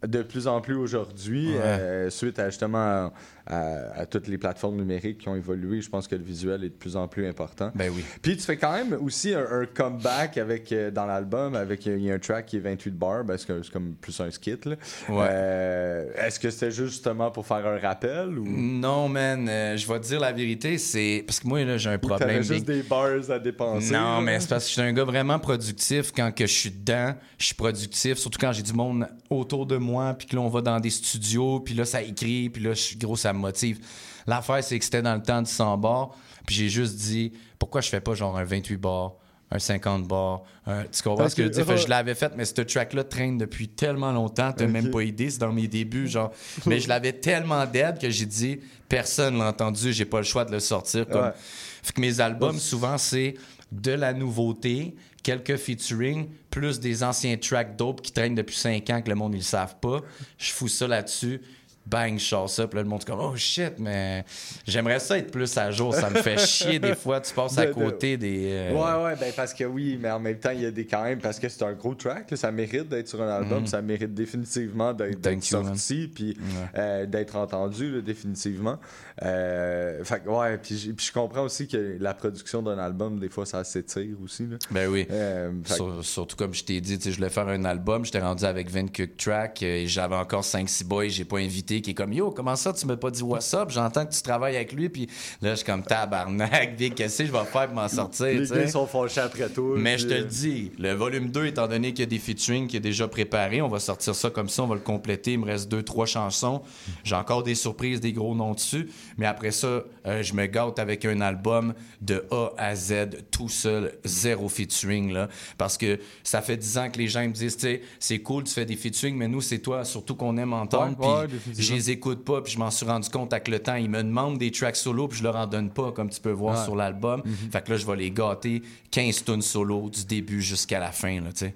[0.06, 1.60] de plus en plus aujourd'hui, Ouais.
[1.62, 3.12] euh, suite à justement
[3.50, 6.70] à, à toutes les plateformes numériques qui ont évolué, je pense que le visuel est
[6.70, 7.72] de plus en plus important.
[7.76, 8.04] Ben oui.
[8.22, 12.00] Puis tu fais quand même aussi un, un comeback avec, euh, dans l'album, avec il
[12.00, 14.66] y a un track qui est 28 bars, parce que c'est comme plus un skit.
[14.66, 14.76] là.
[15.10, 15.28] Ouais.
[15.30, 18.46] Euh, Est-ce que c'était justement pour faire un rappel ou?
[18.48, 21.24] Non, man, euh, je vais te dire la vérité, c'est.
[21.26, 22.44] Parce que moi, là, j'ai un problème.
[22.44, 23.94] juste des bars à dépenser?
[23.94, 24.22] Non, là?
[24.22, 26.12] mais c'est parce que je suis un gars vraiment productif.
[26.16, 28.18] Quand que je suis dedans, je suis productif.
[28.18, 30.90] Surtout quand j'ai du monde autour de moi, puis que là, on va dans des
[30.90, 33.80] studios, puis là, ça écrit, puis là, je suis gros, ça me motive.
[34.28, 36.12] L'affaire, c'est que c'était dans le temps du 100 bar,
[36.46, 39.14] puis j'ai juste dit, pourquoi je fais pas genre un 28 bar,
[39.52, 40.84] un 50 bar, un...
[40.84, 41.66] tu comprends Parce ce que je veux dire?
[41.66, 44.72] Que je l'avais fait, mais ce track-là traîne depuis tellement longtemps, t'as Ok.
[44.72, 46.32] même pas idée, c'est dans mes débuts, genre.
[46.68, 50.46] mais je l'avais tellement dead que j'ai dit, personne l'a entendu, j'ai pas le choix
[50.46, 51.08] de le sortir.
[51.08, 51.24] Comme...
[51.24, 51.34] Ouais.
[51.82, 53.36] Fait que mes albums, souvent, c'est
[53.72, 59.02] de la nouveauté, quelques featuring, plus des anciens tracks dope qui traînent depuis 5 ans
[59.02, 60.02] que le monde ne le savent pas.
[60.38, 61.42] Je fous ça là-dessus.
[61.90, 62.68] Bang, je sors ça.
[62.68, 64.24] Puis là, le monde est comme, oh shit, mais
[64.68, 65.94] j'aimerais ça être plus à jour.
[65.94, 67.20] Ça me fait chier des fois.
[67.22, 68.50] Tu passes à côté des.
[68.52, 70.86] euh, Ouais, ouais, ben parce que oui, mais en même temps, il y a des
[70.86, 73.62] quand même, parce que c'est un gros track, là, ça mérite d'être sur un album,
[73.62, 73.68] Mhm.
[73.68, 76.38] ça mérite définitivement d'être sorti, puis
[76.78, 78.78] euh, d'être entendu, là, définitivement.
[79.22, 83.46] Euh, fait que, ouais, puis je comprends aussi que la production d'un album, des fois,
[83.46, 84.48] ça s'étire aussi.
[84.48, 84.58] Là.
[84.72, 85.06] Ben oui.
[85.12, 88.20] Euh, Sur- surtout comme je t'ai dit, tu sais, je voulais faire un album, j'étais
[88.20, 91.92] rendu avec 20 Cook Track, euh, et j'avais encore 5-6 boys, j'ai pas invité, qui
[91.92, 93.70] est comme Yo, comment ça, tu m'as pas dit what's up?
[93.70, 95.08] J'entends que tu travailles avec lui, puis
[95.42, 98.28] là, je suis comme tabarnak, qu'est-ce que je vais faire pour m'en sortir?
[98.28, 99.76] les gars sont fâchés après tout.
[99.78, 102.10] Mais puis, je te le euh, dis, le volume 2, étant donné qu'il y a
[102.10, 104.82] des featuring qui est déjà préparé, on va sortir ça comme ça, on va le
[104.82, 105.34] compléter.
[105.34, 106.62] Il me reste deux, trois chansons.
[107.04, 108.90] J'ai encore des surprises, des gros noms dessus.
[109.20, 112.94] Mais après ça, euh, je me gâte avec un album de A à Z,
[113.30, 115.12] tout seul, zéro featuring.
[115.12, 115.28] Là,
[115.58, 118.46] parce que ça fait dix ans que les gens me disent, tu sais, c'est cool,
[118.46, 120.98] tu fais des featuring, mais nous, c'est toi surtout qu'on aime entendre.
[120.98, 123.76] Puis je les écoute pas, puis je m'en suis rendu compte avec le temps.
[123.76, 126.32] Ils me demandent des tracks solo, puis je leur en donne pas, comme tu peux
[126.32, 126.64] voir Ouais.
[126.64, 127.22] sur l'album.
[127.52, 131.20] Fait que là, je vais les gâter 15 tunes solo du début jusqu'à la fin,
[131.22, 131.54] là, tu sais.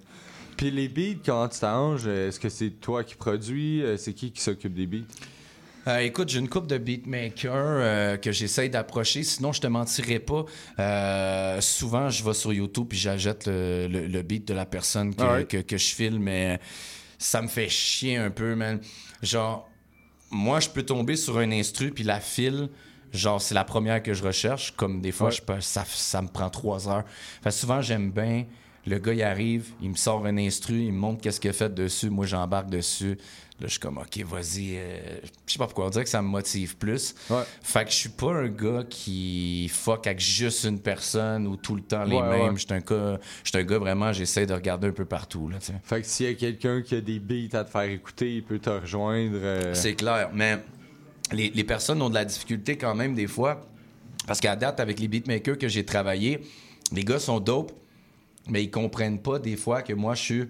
[0.58, 3.82] Puis les beats, quand tu t'arranges, est-ce que c'est toi qui produis?
[3.82, 5.06] Euh, C'est qui qui s'occupe des beats?
[5.88, 9.24] Euh, écoute, j'ai une coupe de beatmakers euh, que j'essaye d'approcher.
[9.24, 10.46] Sinon, je te mentirais pas.
[10.80, 15.14] Euh, souvent, je vais sur YouTube puis j'achète le, le- le beat de la personne
[15.14, 16.60] que, que, que je filme, mais
[17.18, 18.80] ça me fait chier un peu, man.
[19.22, 19.70] Genre,
[20.32, 22.70] moi, je peux tomber sur un instru puis la file.
[23.12, 24.72] Genre, c'est la première que je recherche.
[24.78, 25.34] Comme des fois, Ouais.
[25.36, 27.04] je peux- ça, ça me prend trois heures.
[27.44, 28.46] Fait souvent, j'aime bien.
[28.86, 31.54] Le gars, il arrive, il me sort un instru, il me montre qu'est-ce qu'il a
[31.54, 32.10] fait dessus.
[32.10, 33.18] Moi, j'embarque dessus.
[33.62, 34.76] Là, je suis comme, OK, vas-y.
[34.76, 35.86] euh, Je sais pas pourquoi.
[35.86, 37.16] On dirait que ça me motive plus.
[37.62, 41.76] Fait que je suis pas un gars qui fuck avec juste une personne ou tout
[41.76, 42.44] le temps les Ouais, ouais.
[42.44, 42.58] mêmes.
[42.58, 43.20] Je suis un, gars-
[43.54, 45.48] un gars, vraiment, j'essaie de regarder un peu partout.
[45.48, 45.60] Là.
[45.84, 48.44] Fait que s'il y a quelqu'un qui a des beats à te faire écouter, il
[48.44, 49.38] peut te rejoindre.
[49.42, 50.58] euh, C'est clair, mais
[51.32, 53.66] les, les personnes ont de la difficulté quand même des fois.
[54.28, 56.42] Parce qu'à date, avec les beatmakers que j'ai travaillé,
[56.92, 57.72] les gars sont dope,
[58.50, 60.44] mais ils comprennent pas des fois que moi, je suis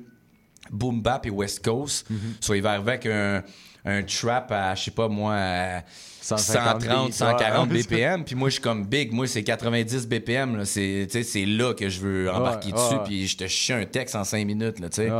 [0.71, 2.07] boom bap et West Coast.
[2.39, 3.43] Soit il va arriver avec un,
[3.85, 5.83] un trap à, je sais pas moi, à
[6.21, 7.83] 150 130, beats, 140 ouais.
[7.83, 8.23] BPM.
[8.23, 9.11] Puis moi, je suis comme big.
[9.11, 10.63] Moi, c'est 90 BPM.
[10.65, 12.95] C'est là que je veux embarquer Ouais, dessus.
[13.05, 14.79] Puis je te chie un texte en 5 minutes.
[14.79, 15.11] Là, tu sais.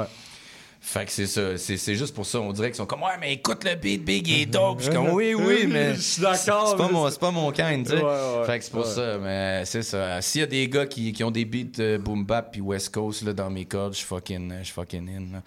[0.85, 1.57] Fait que c'est ça.
[1.57, 2.41] C'est c'est juste pour ça.
[2.41, 4.80] On dirait qu'ils sont comme, ouais, mais écoute le beat, big, il est dope.
[4.80, 5.95] Je suis comme, oui, oui, mais.
[5.95, 7.95] Je suis d'accord, C'est pas, mon- c'est- pas mon kind, tu sais.
[7.97, 8.91] Ouais, ouais, fait que c'est pour ouais.
[8.93, 9.18] ça.
[9.18, 10.22] Mais c'est ça.
[10.22, 12.89] S'il y a des gars qui, qui ont des beats euh, boom bap puis West
[12.93, 15.31] Coast là, dans mes cordes, je suis fucking, je fucking in.
[15.31, 15.43] là.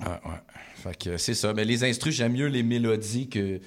[0.00, 0.38] Ouais, ouais.
[0.76, 1.52] Fait que c'est ça.
[1.52, 3.60] Mais les instrus, j'aime mieux les mélodies que.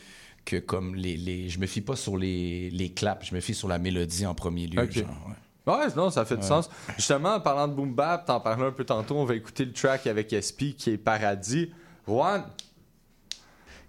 [0.43, 1.49] Que comme les, les.
[1.49, 4.33] Je me fie pas sur les, les claps, je me fie sur la mélodie en
[4.33, 4.81] premier lieu.
[4.81, 4.93] Ok.
[4.93, 5.33] genre, ouais.
[5.67, 6.47] Ouais, non, ça fait du Ouais.
[6.47, 6.69] sens.
[6.95, 9.73] Justement, en parlant de Boom Bap, t'en parlais un peu tantôt, on va écouter le
[9.73, 11.71] track avec SP qui est Paradis.
[12.07, 12.45] Juan,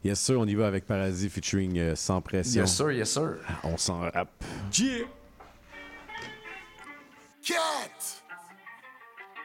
[0.05, 2.61] Yes, sir, on y va avec Paradis featuring euh, Sans Pression.
[2.63, 3.37] Yes, sir, yes, sir.
[3.65, 4.31] On s'en rappe.
[4.79, 5.07] Yeah.
[7.45, 8.23] Quête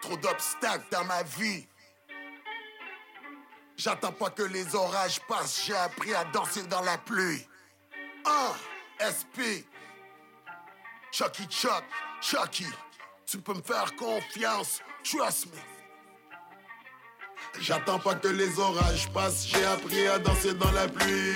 [0.01, 1.65] Trop d'obstacles dans ma vie.
[3.77, 7.47] J'attends pas que les orages passent, j'ai appris à danser dans la pluie.
[8.25, 9.09] 1.
[9.09, 9.65] SP.
[11.11, 11.83] Chucky Chuck,
[12.23, 12.65] Chucky.
[13.25, 15.59] Tu peux me faire confiance, trust me.
[17.61, 21.35] J'attends pas que les orages passent, j'ai appris à danser dans la pluie.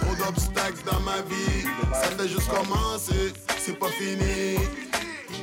[0.00, 1.62] Trop d'obstacles dans ma vie,
[1.92, 4.58] ça fait juste commencer, c'est pas fini.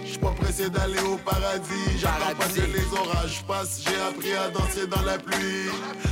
[0.05, 4.49] J'suis pas pressé d'aller au paradis, j'attends pas que les orages passent, j'ai appris à
[4.49, 5.69] danser dans la pluie.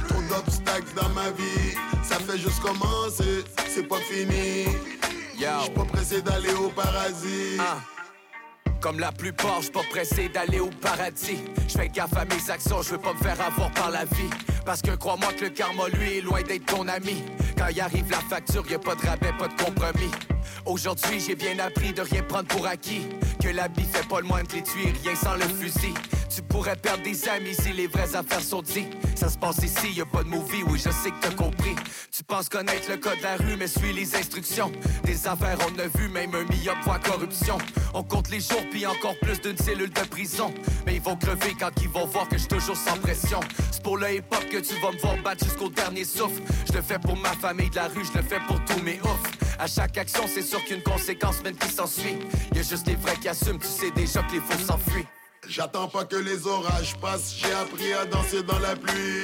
[0.08, 4.66] Trop d'obstacles dans ma vie, ça fait juste commencer, c'est pas fini.
[5.38, 7.58] J'suis pas pressé d'aller au paradis.
[8.82, 11.40] Comme la plupart, je pas pressé d'aller au paradis.
[11.68, 14.30] Je fais gaffe à mes actions, je veux pas me faire avoir par la vie.
[14.70, 17.24] Parce que crois-moi que le karma, lui, est loin d'être ton ami.
[17.58, 20.12] Quand y arrive la facture, y a pas de rabais, pas de compromis.
[20.64, 23.08] Aujourd'hui, j'ai bien appris de rien prendre pour acquis.
[23.42, 25.96] Que l'habit fait pas le moins que les tuer, rien sans le fusil.
[26.30, 28.96] Tu pourrais perdre des amis si les vraies affaires sont dites.
[29.16, 31.76] Ça se passe ici, y a pas de movie, oui, je sais que t'as compris.
[32.12, 34.72] Tu penses connaître le code de la rue, mais suis les instructions.
[35.04, 37.58] Des affaires, on a vu, même un million voix corruption.
[37.94, 40.54] On compte les jours, puis encore plus d'une cellule de prison.
[40.86, 43.40] Mais ils vont crever quand ils vont voir que je toujours sans pression.
[43.72, 46.42] C'est pour le hip-hop que tu vas me voir battre jusqu'au dernier souffle.
[46.68, 49.00] Je le fais pour ma famille de la rue, je le fais pour tous mes
[49.02, 49.32] oufs.
[49.60, 52.18] À chaque action, c'est sûr qu'une conséquence, même qui s'ensuit.
[52.56, 55.06] Y juste les vrais qui assument, tu sais déjà que les faux s'enfuient.
[55.48, 59.24] J'attends pas que les orages passent, j'ai appris à danser dans la pluie.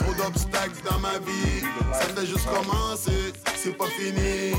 [0.00, 1.62] Trop d'obstacles dans ma vie,
[1.92, 4.54] ça fait juste commencer, c'est pas fini.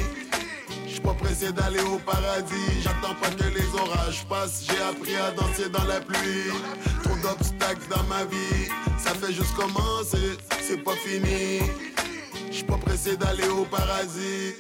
[1.02, 5.32] J'suis pas pressé d'aller au paradis, j'attends pas que les orages passent, j'ai appris à
[5.32, 6.52] danser dans la pluie.
[7.04, 8.70] Trop d'obstacles dans ma vie,
[9.00, 11.62] ça fait juste commencer, c'est pas fini.
[12.52, 14.54] J'suis pas pressé d'aller au paradis.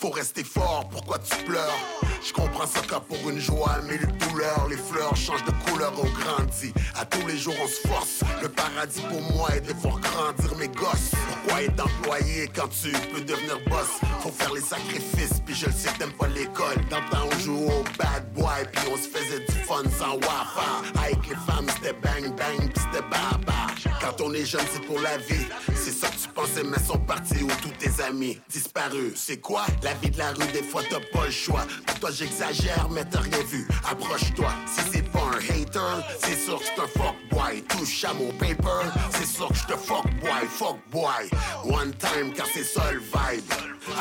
[0.00, 1.76] Faut rester fort, pourquoi tu pleures?
[2.24, 5.92] Je comprends ça quand pour une joie, mais une douleur Les fleurs changent de couleur,
[5.96, 6.72] on grandit.
[6.94, 8.20] À tous les jours on se force.
[8.40, 11.10] Le paradis pour moi est de voir grandir mes gosses.
[11.28, 13.88] Pourquoi être employé quand tu peux devenir boss?
[14.20, 16.76] Faut faire les sacrifices, puis je le sais t'aimes pas l'école.
[16.90, 21.02] Dans on joue au bad boy, puis on se faisait du fun sans wafa.
[21.02, 23.66] Avec les femmes c'était bang bang, puis c'était baba.
[24.00, 25.46] Quand on est jeune c'est pour la vie.
[25.74, 29.12] C'est ça que tu pensais mais sont partis où tous tes amis disparus.
[29.16, 31.66] C'est quoi vie de la rue, des fois t'as pas le choix.
[31.86, 33.66] Pour toi j'exagère, mais t'as rien vu.
[33.88, 37.62] Approche-toi, si c'est pas un hater, c'est sûr que un fuck boy.
[37.68, 41.30] Touche à mon paper, c'est sûr que je te fuck boy, fuck boy.
[41.64, 43.52] One time, car c'est le vibe.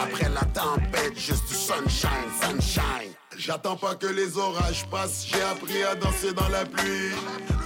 [0.04, 2.10] Après la tempête, juste du sunshine,
[2.42, 3.14] sunshine.
[3.38, 7.12] J'attends pas que les orages passent, j'ai appris à danser dans la pluie.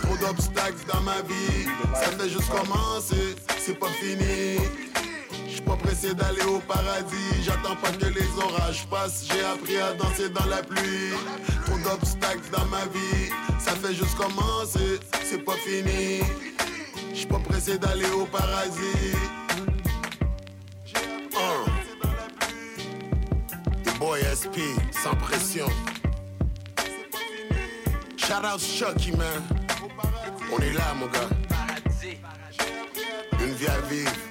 [0.04, 4.58] Trop d'obstacles dans ma vie, ça fait juste commencer, c'est pas fini.
[5.72, 10.28] Pas pressé d'aller au paradis, j'attends pas que les orages passent, j'ai appris à danser
[10.28, 11.14] dans la pluie.
[11.66, 16.24] Trop d'obstacles dans ma vie, ça fait juste commencer, c'est pas fini.
[17.14, 19.16] J'suis pas pressé d'aller au paradis.
[23.86, 24.60] The boy SP,
[24.92, 25.70] sans pression.
[28.18, 29.42] Shout out Chucky, man.
[30.52, 31.30] On est là, mon gars.
[33.40, 34.31] Une vie à vivre.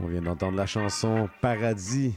[0.00, 2.14] On vient d'entendre la chanson Paradis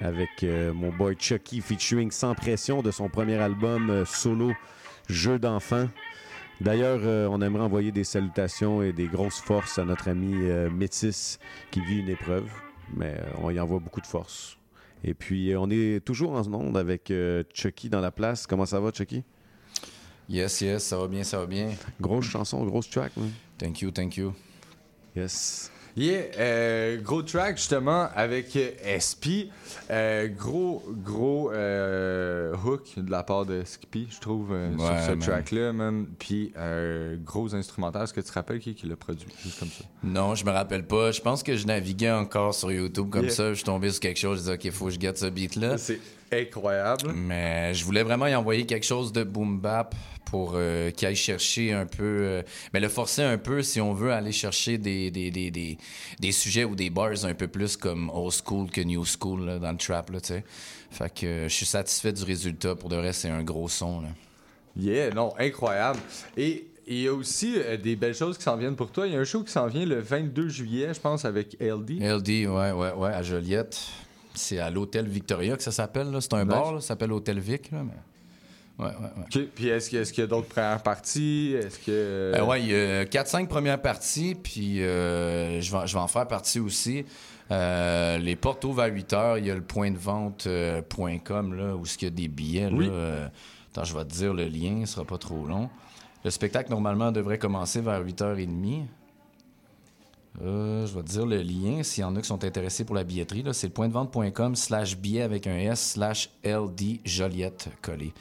[0.00, 4.52] avec euh, mon boy Chucky featuring Sans Pression de son premier album euh, solo
[5.08, 5.88] Jeu d'enfant.
[6.60, 10.34] D'ailleurs, euh, on aimerait envoyer des salutations et des grosses forces à notre ami
[10.70, 11.38] Métis
[11.70, 12.50] qui vit une épreuve,
[12.94, 14.59] mais on y envoie beaucoup de force.
[15.04, 18.46] Et puis, euh, on est toujours en onde avec euh, Chucky dans la place.
[18.46, 19.24] Comment ça va, Chucky?
[20.28, 21.70] Yes, yes, ça va bien, ça va bien.
[22.00, 23.16] Grosse chanson, grosse track.
[23.16, 23.30] man.
[23.58, 24.32] Thank you, thank you.
[25.16, 25.72] Yes.
[25.96, 29.50] Yeah, euh, gros track justement avec euh, SP.
[29.90, 35.72] Euh, gros, gros euh, hook de la part de Skippy, je trouve, sur ce track-là,
[35.72, 36.06] man.
[36.18, 36.52] Puis
[37.24, 38.04] gros instrumental.
[38.04, 39.84] Est-ce que tu te rappelles qui, qui l'a produit Juste comme ça?
[40.04, 41.10] Non, je me rappelle pas.
[41.10, 43.30] Je pense que je naviguais encore sur YouTube comme Yeah.
[43.34, 43.48] ça.
[43.50, 44.38] Je suis tombé sur quelque chose.
[44.38, 45.76] Je disais, OK, faut que je gâte ce beat-là.
[46.32, 47.12] Incroyable.
[47.14, 49.94] Mais je voulais vraiment y envoyer quelque chose de boom bap
[50.26, 52.04] pour euh, qu'il aille chercher un peu.
[52.04, 52.42] euh,
[52.72, 55.76] mais le forcer un peu si on veut aller chercher des, des, des, des,
[56.20, 59.58] des sujets ou des bars un peu plus comme old school que new school là,
[59.58, 60.44] dans le trap, là, tu sais.
[60.90, 62.74] Fait que euh, je suis satisfait du résultat.
[62.76, 64.08] Pour de vrai, c'est un gros son, là.
[64.76, 65.98] Yeah, non, incroyable.
[66.36, 69.06] Et et il y a aussi euh, des belles choses qui s'en viennent pour toi.
[69.06, 72.00] Il y a un show qui s'en vient le 22 juillet, je pense, avec LD.
[72.00, 73.78] LD, ouais, ouais, ouais, à Joliette.
[74.34, 76.16] C'est à l'Hôtel Victoria que ça s'appelle.
[76.20, 76.54] C'est un Nice.
[76.54, 77.70] bar, là, ça s'appelle Hôtel Vic.
[77.72, 78.84] Là, mais...
[78.84, 78.92] Ouais, ouais,
[79.36, 79.48] ouais.
[79.54, 81.54] Puis est-ce qu'il y a- d'autres premières parties?
[81.58, 81.90] Est-ce que...
[81.90, 86.08] Euh, ouais, il y a 4-5 premières parties, puis euh, je, vais, je vais en
[86.08, 87.04] faire partie aussi.
[87.50, 89.38] Euh, les portes ouvrent à 8 heures.
[89.38, 92.10] Il y a le point de vente euh, point .com, là, où il y a
[92.10, 92.70] des billets.
[92.70, 92.76] là.
[92.76, 92.88] Oui.
[92.90, 93.26] Euh,
[93.72, 95.68] attends, je vais te dire le lien, ce sera pas trop long.
[96.24, 98.84] Le spectacle, normalement, devrait commencer vers 8h30.
[100.42, 102.94] Euh, je vais te dire le lien, s'il y en a qui sont intéressés pour
[102.94, 103.44] la billetterie.
[103.52, 108.12] C'est le point de vente.com slash billet avec un S slash LD Joliette collé.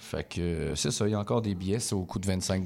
[0.00, 2.26] Fait que euh, c'est ça, il y a encore des billets, c'est au coût de
[2.26, 2.64] 25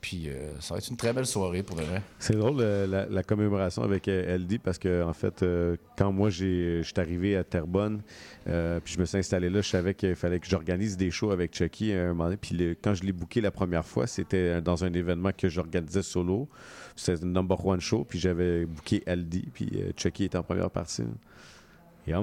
[0.00, 2.02] Puis euh, ça va être une très belle soirée pour de vrai.
[2.18, 5.44] C'est drôle la, commémoration avec LD parce que en fait,
[5.96, 8.02] quand moi je suis arrivé à Terrebonne,
[8.44, 11.54] puis je me suis installé là, je savais qu'il fallait que j'organise des shows avec
[11.54, 12.36] Chucky à un moment donné.
[12.36, 16.02] Puis le- quand je l'ai booké la première fois, c'était dans un événement que j'organisais
[16.02, 16.48] solo.
[16.96, 20.70] C'était le number one show, puis j'avais booké LD, puis euh, Chucky était en première
[20.70, 21.02] partie.
[22.04, 22.20] Yeah.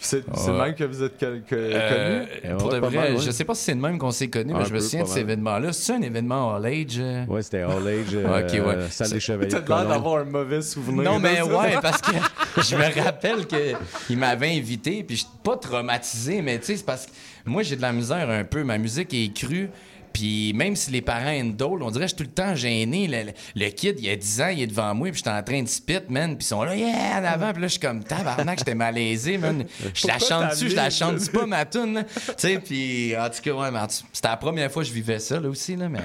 [0.00, 0.66] C'est le Ouais.
[0.66, 2.56] même que vous êtes Euh, connu?
[2.58, 3.20] pour de Ouais, vrai, mal, ouais.
[3.20, 5.02] je sais pas si c'est le même qu'on s'est connus, Un mais je me souviens
[5.02, 5.72] de cet événement-là.
[5.72, 6.98] C'est un événement all age?
[7.00, 7.24] euh?
[7.26, 8.88] Ouais, c'était All Age, Ok, euh, ouais.
[8.90, 9.48] salle Ça- des chevaliers.
[9.48, 11.02] T'as l'air d'avoir un mauvais souvenir.
[11.10, 12.12] Non, mais ouais, parce que
[12.62, 16.86] je me rappelle qu'il m'avait invité, puis je suis pas traumatisé, mais tu sais, c'est
[16.86, 17.10] parce que
[17.46, 18.62] moi, j'ai de la misère un peu.
[18.62, 19.70] Ma musique est crue.
[20.16, 23.06] Puis même si les parents indolent, on dirait que je suis tout le temps gêné.
[23.06, 23.32] Le, le-
[23.66, 25.68] le kid, il a 10 ans, il est devant moi, puis j'étais en train de
[25.68, 26.38] spit, man.
[26.38, 27.52] Puis ils sont là, yeah, en avant.
[27.52, 29.66] Puis là, je suis comme, tabarnak, j'étais malaisé, man.
[29.92, 32.02] Je la chante dessus, je la chante pas, ma tune.
[32.08, 33.68] Tu sais, puis en tout cas, ouais,
[34.10, 36.00] c'était la première fois que je vivais ça, là aussi, là, mais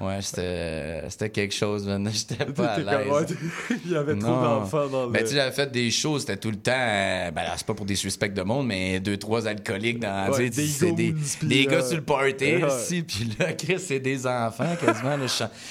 [0.00, 2.08] ouais, c'était c'était quelque chose, man.
[2.12, 3.36] J'étais pas à l'aise.
[3.84, 5.12] Il y avait trop d'enfants dans le...
[5.12, 6.72] Ben, tu sais, j'avais fait des choses, c'était tout le temps.
[6.74, 10.30] euh, ben, là, c'est pas pour des suspects de monde, mais deux, trois alcooliques dans.
[10.32, 12.64] Ouais, des c'est des, des euh, gars sur le party, ouais.
[12.64, 13.02] aussi.
[13.02, 15.16] Puis là, Chris, c'est des enfants quasiment.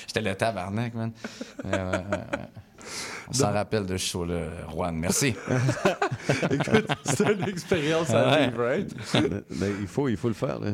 [0.07, 1.11] J'étais le tabarnak, man.
[1.64, 2.45] Ouais, ouais, ouais, ouais.
[3.30, 4.39] On s'en rappelle de ce show-là,
[4.73, 4.95] Juan.
[4.95, 5.35] Merci.
[6.51, 8.47] Écoute, c'est une expérience à Ouais.
[8.47, 8.93] vivre, right?
[9.14, 10.60] Ben, ben, il, faut, il faut le faire.
[10.60, 10.72] là.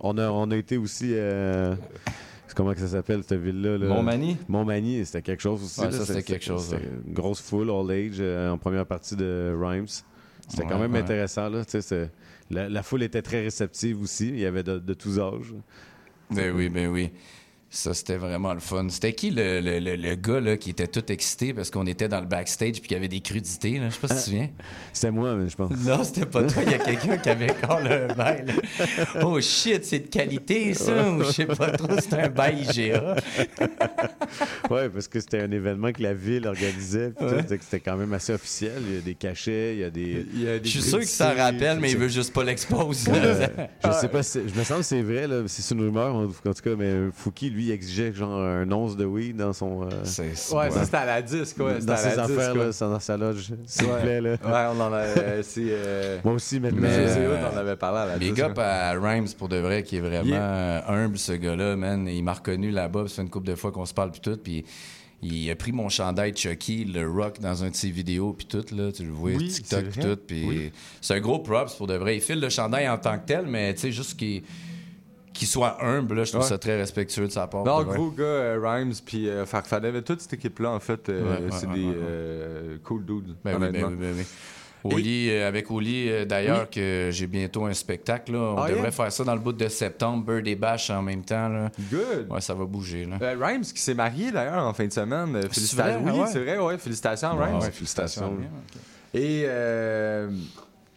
[0.00, 1.10] on, a, on a été aussi.
[1.12, 1.74] euh,
[2.54, 3.78] comment que ça s'appelle cette ville-là?
[3.78, 3.86] là?
[3.86, 4.36] Montmagny?
[4.48, 5.80] Montmagny, c'était quelque chose aussi.
[5.80, 5.92] Ouais, là.
[5.92, 6.74] ça, c'était quelque chose,
[7.06, 9.86] une grosse foule, all age, euh, en première partie de Rhymes.
[10.48, 11.00] C'était quand même ouais.
[11.00, 11.48] intéressant.
[11.48, 11.62] Là,
[12.50, 14.28] la foule était très réceptive aussi.
[14.28, 15.54] Il y avait de, de tous âges.
[16.30, 17.10] Ben oui, ben oui.
[17.74, 18.86] Ça, c'était vraiment le fun.
[18.90, 22.06] C'était qui le, le, le, le gars là, qui était tout excité parce qu'on était
[22.06, 23.78] dans le backstage puis qu'il y avait des crudités?
[23.78, 23.88] Là?
[23.88, 24.48] Je sais pas si tu te souviens.
[24.92, 25.70] C'était moi, mais je pense.
[25.78, 26.62] Non, c'était pas toi.
[26.66, 28.44] Il y a quelqu'un qui avait encore le bail.
[29.22, 31.08] Oh shit, c'est de qualité, ça?
[31.12, 33.16] Ou je sais pas trop, c'est un bail IGA.
[34.70, 37.12] ouais, parce que c'était un événement que la ville organisait.
[37.20, 37.38] Ouais.
[37.40, 38.82] c'était- C'était quand même assez officiel.
[38.86, 40.26] Il y a des cachets, il y a des.
[40.62, 43.10] Je suis sûr qu'il s'en rappelle, mais il veut juste pas l'exposer.
[43.84, 46.24] je sais pas, si- je me sens que c'est vrai, là, c'est une rumeur en,
[46.24, 49.82] en tout cas, mais Fouki, lui, exigeait genre un once de weed dans son.
[49.84, 51.74] euh, Ouais, ça c'était à la disque, ouais.
[51.74, 52.64] c'était Dans à ses affaires, ouais.
[52.66, 54.00] là, ça- dans sa loge, s'il vous Ouais.
[54.02, 54.20] plaît.
[54.20, 54.30] Là.
[54.32, 54.96] Ouais, on en a.
[54.96, 56.80] euh, c'est, euh, Moi aussi, maintenant.
[56.82, 59.56] Mais Mais, on en avait parlé à la Big disque, up à Rhymes pour de
[59.58, 60.42] vrai, qui est vraiment Yeah.
[60.42, 62.08] euh, humble, ce gars-là, man.
[62.08, 64.20] Il m'a reconnu là-bas, puis ça fait une couple de fois qu'on se parle, puis
[64.20, 64.36] tout.
[64.42, 64.64] Puis
[65.24, 68.64] il a pris mon chandail Chucky, le rock, dans un de ses vidéos, puis tout,
[68.74, 68.90] là.
[68.90, 70.18] Tu le vois, Oui, TikTok, c'est puis tout.
[70.26, 70.72] Puis Oui.
[71.00, 72.16] c'est un gros props pour de vrai.
[72.16, 74.42] Il file le chandail en tant que tel, mais tu sais, juste qu'il
[75.32, 76.48] qu'il soit humble, là, je trouve Ouais.
[76.48, 77.64] ça très respectueux de sa part.
[77.64, 81.50] Non, gros gars, euh, Rhymes puis euh, Farfadet, toute cette équipe-là, en fait, euh, Ouais,
[81.52, 83.34] c'est ouais, des euh, cool dudes.
[83.44, 84.24] Ben oui, ben oui, ben oui.
[84.84, 88.32] Oli, avec Oli, d'ailleurs, que j'ai bientôt un spectacle.
[88.32, 88.38] Là.
[88.38, 88.90] On Ah, devrait yeah?
[88.90, 91.48] faire ça dans le bout de septembre, Bird et Bash en même temps.
[91.48, 91.70] Là.
[91.88, 92.26] Good.
[92.28, 93.04] Ouais, ça va bouger.
[93.04, 93.16] Là.
[93.22, 95.40] Euh, Rhymes qui s'est marié d'ailleurs en fin de semaine.
[95.50, 96.02] Félicitations.
[96.04, 96.26] Oui, Ah ouais?
[96.32, 96.78] c'est vrai, ouais.
[96.78, 97.60] Félicitations, Rhymes.
[97.70, 98.36] félicitations.
[99.14, 100.30] Et euh,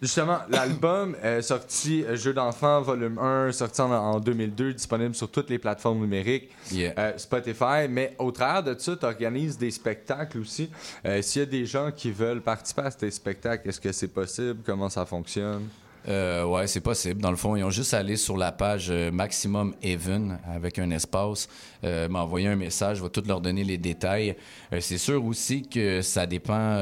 [0.02, 5.30] justement, l'album est sorti euh, Jeux d'enfants, volume 1, sorti en, en 2002, disponible sur
[5.30, 6.94] toutes les plateformes numériques, Yeah.
[6.98, 7.88] euh, Spotify.
[7.90, 10.70] Mais au travers de ça, tu organises des spectacles aussi.
[11.06, 14.08] Euh, S'il y a des gens qui veulent participer à ces spectacles, est-ce que c'est
[14.08, 14.60] possible?
[14.66, 15.68] Comment ça fonctionne?
[16.08, 17.20] Euh, ouais, c'est possible.
[17.20, 20.78] Dans le fond, ils ont juste à aller sur la page euh, Maximum Even avec
[20.78, 21.50] un espace,
[21.84, 24.36] euh, m'envoyer un message, je vais tout leur donner les détails.
[24.82, 26.78] C'est sûr aussi que ça dépend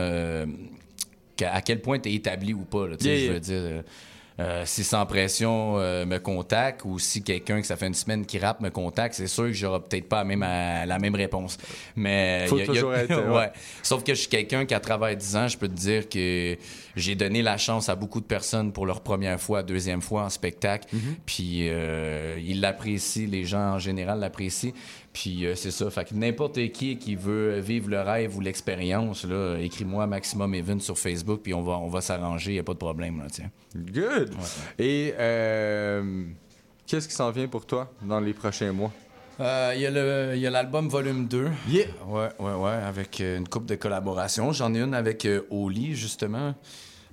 [1.41, 2.87] à quel point tu es établi ou pas.
[2.87, 2.95] là.
[3.01, 3.81] Yeah, Je veux dire, euh,
[4.39, 8.25] euh, si sans pression euh, me contacte ou si quelqu'un que ça fait une semaine
[8.25, 11.57] qui rappe me contacte, c'est sûr que j'aurai peut-être pas la même, la même réponse.
[11.95, 13.35] Mais Faut y a- il y a- toujours être, ouais.
[13.37, 13.51] ouais.
[13.83, 16.57] Sauf que je suis quelqu'un qui, à travers 10 ans, je peux te dire que
[16.95, 20.29] j'ai donné la chance à beaucoup de personnes pour leur première fois, deuxième fois en
[20.29, 20.87] spectacle.
[20.93, 21.15] Mhm.
[21.27, 24.71] Puis euh, ils l'apprécient, les gens en général l'apprécient.
[25.13, 25.89] Puis euh, c'est ça.
[25.91, 30.79] Fait que n'importe qui qui veut vivre le rêve ou l'expérience, là, écris-moi Maximum Even
[30.81, 33.19] sur Facebook, puis on va, on va s'arranger, il a pas de problème.
[33.19, 33.51] Là, tiens.
[33.75, 34.31] Good!
[34.79, 36.23] Et euh,
[36.87, 38.91] qu'est-ce qui s'en vient pour toi dans les prochains mois?
[39.39, 41.49] Euh, Il y a le- il y a l'album volume 2.
[41.67, 41.85] Yeah.
[42.07, 44.51] Ouais, ouais, ouais, avec euh, une coupe de collaborations.
[44.51, 46.53] J'en ai une avec euh, Oli, justement,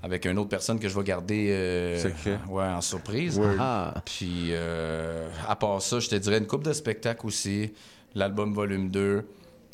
[0.03, 2.01] avec une autre personne que je vais garder euh.
[2.49, 3.39] Ouais, en surprise.
[3.59, 3.95] Ah.
[4.05, 7.73] Puis, euh, à part ça, je te dirais une coupe de spectacle aussi,
[8.15, 9.25] l'album volume 2.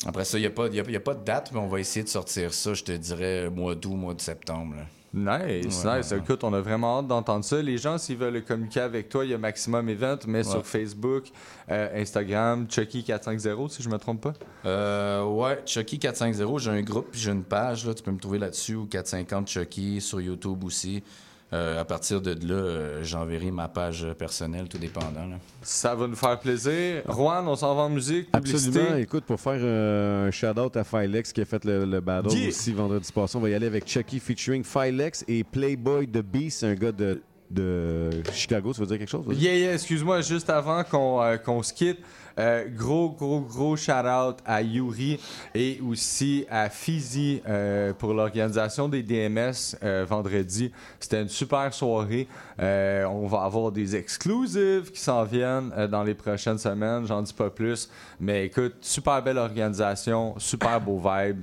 [0.05, 1.51] Après ça, il n'y a, pas- il y a, il y a pas de date,
[1.53, 4.75] mais on va essayer de sortir ça, je te dirais, mois d'août, mois de septembre.
[4.75, 4.83] là.
[5.13, 6.11] Nice, Ouais, nice.
[6.11, 7.61] ouais, Écoute, on a vraiment hâte d'entendre ça.
[7.61, 11.25] Les gens, s'ils veulent communiquer avec toi, il y a Maximum Event, mais sur Facebook,
[11.71, 14.33] euh, Instagram, Chucky450, si je me trompe pas.
[14.65, 18.37] Euh, ouais, Chucky 450, j'ai un groupe, j'ai une page, là, tu peux me trouver
[18.39, 21.03] là-dessus, ou 450 Chucky sur YouTube aussi.
[21.53, 25.25] Euh, à partir de là, euh, j'enverrai ma page personnelle, tout dépendant.
[25.29, 25.37] là.
[25.61, 27.03] Ça va nous faire plaisir.
[27.07, 28.79] Juan, on s'en va en musique, publicité.
[28.79, 28.97] Absolument.
[28.97, 32.49] Écoute, pour faire euh, un shout-out à Filex qui a fait le, le battle Yeah.
[32.49, 36.65] aussi vendredi passé, on va y aller avec Chucky featuring Filex et Playboy The Beast,
[36.65, 38.73] un gars de, de Chicago.
[38.73, 39.23] Ça veut dire quelque chose?
[39.31, 41.99] Yeah, yeah, excuse-moi, juste avant qu'on euh, qu'on se quitte,
[42.39, 45.19] euh, gros, gros, gros shout-out à Yuri
[45.55, 50.71] et aussi à Fizi euh, pour l'organisation des DMS euh, vendredi.
[50.99, 52.27] C'était une super soirée.
[52.59, 57.49] On va avoir des exclusives qui s'en viennent dans les prochaines semaines, j'en dis pas
[57.49, 57.89] plus.
[58.19, 61.41] Mais écoute, super belle organisation, super beau vibe.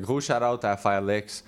[0.00, 1.44] Gros shout-out à Firex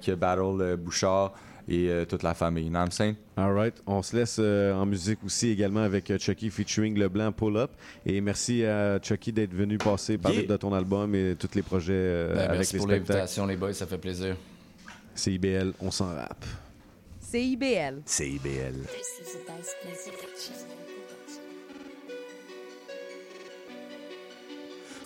[0.00, 1.32] qui a battle Bouchard
[1.68, 2.64] et euh, toute la famille.
[2.64, 3.14] You know what I'm saying?
[3.36, 3.74] All right.
[3.86, 7.70] On se laisse euh, en musique aussi également avec euh, Chucky featuring Leblanc Pull Up.
[8.06, 10.46] Et merci à Chucky d'être venu passer parler Yeah.
[10.48, 13.56] de ton album et tous les projets euh, Ben, avec merci les pour l'invitation, les
[13.56, 14.36] boys, ça fait plaisir.
[15.14, 16.44] C'est IBL, on s'en rappe.
[17.20, 18.00] CIBL.
[18.06, 18.74] C'est IBL.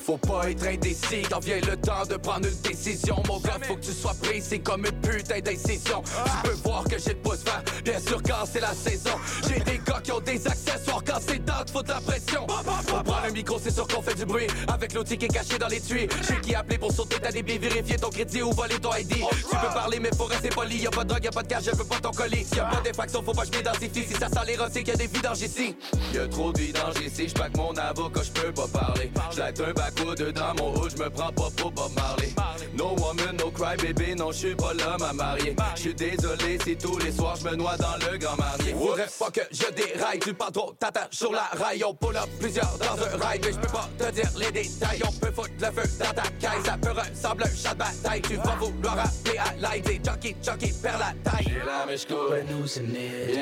[0.04, 3.22] Faut pas être indécis quand vient le temps de prendre une décision.
[3.28, 6.02] Mon gars, faut que tu sois précis comme une putain d'incision.
[6.02, 9.12] Tu peux voir que j'ai le pouce vert, bien sûr quand c'est la saison.
[9.48, 12.46] J'ai des gars qui ont des accessoires quand c'est temps de foutre la pression.
[12.92, 14.48] On prend le micro, c'est sûr qu'on fait du bruit.
[14.66, 16.08] Avec l'outil qui est caché dans les tuyaux.
[16.28, 19.08] J'ai qui appeler pour sauter ta débit, vérifier ton crédit ou voler ton ID.
[19.08, 20.78] Tu peux parler, mais faut rester poli.
[20.78, 22.46] Y'a pas de drogue, y'a pas de cash, je veux pas ton colis.
[22.56, 24.04] Y'a pas d'infraction, faut pas que je m'identifie.
[24.04, 25.76] Si ça sent les c'est qu'il y a des vidanges ici.
[26.12, 29.10] Y'a trop de vidanges ici, j'pack mon avocat, j'peux pas parler.
[29.64, 32.51] Un backwood dans mon haut, j'me prends pas pour Bob Marley.
[32.76, 35.54] No woman, no cry baby, non j'suis pas l'homme à marier.
[35.74, 38.74] J'suis désolé si tous les soirs j'me noie dans le grand marnier.
[38.74, 41.82] Faudrait pas que je déraille, tu parles trop, t'attaches sur la rail.
[41.84, 45.02] On pull up plusieurs dans un ride, mais j'peux pas te dire les détails.
[45.06, 48.22] On peut foutre le feu dans ta caille, ça peut ressembler un chat de bataille.
[48.22, 51.46] Tu vas vouloir appeler à l'aide, des junkies, junkies, perd la taille.
[51.46, 53.34] J'ai la mèche cool, I'm losing it.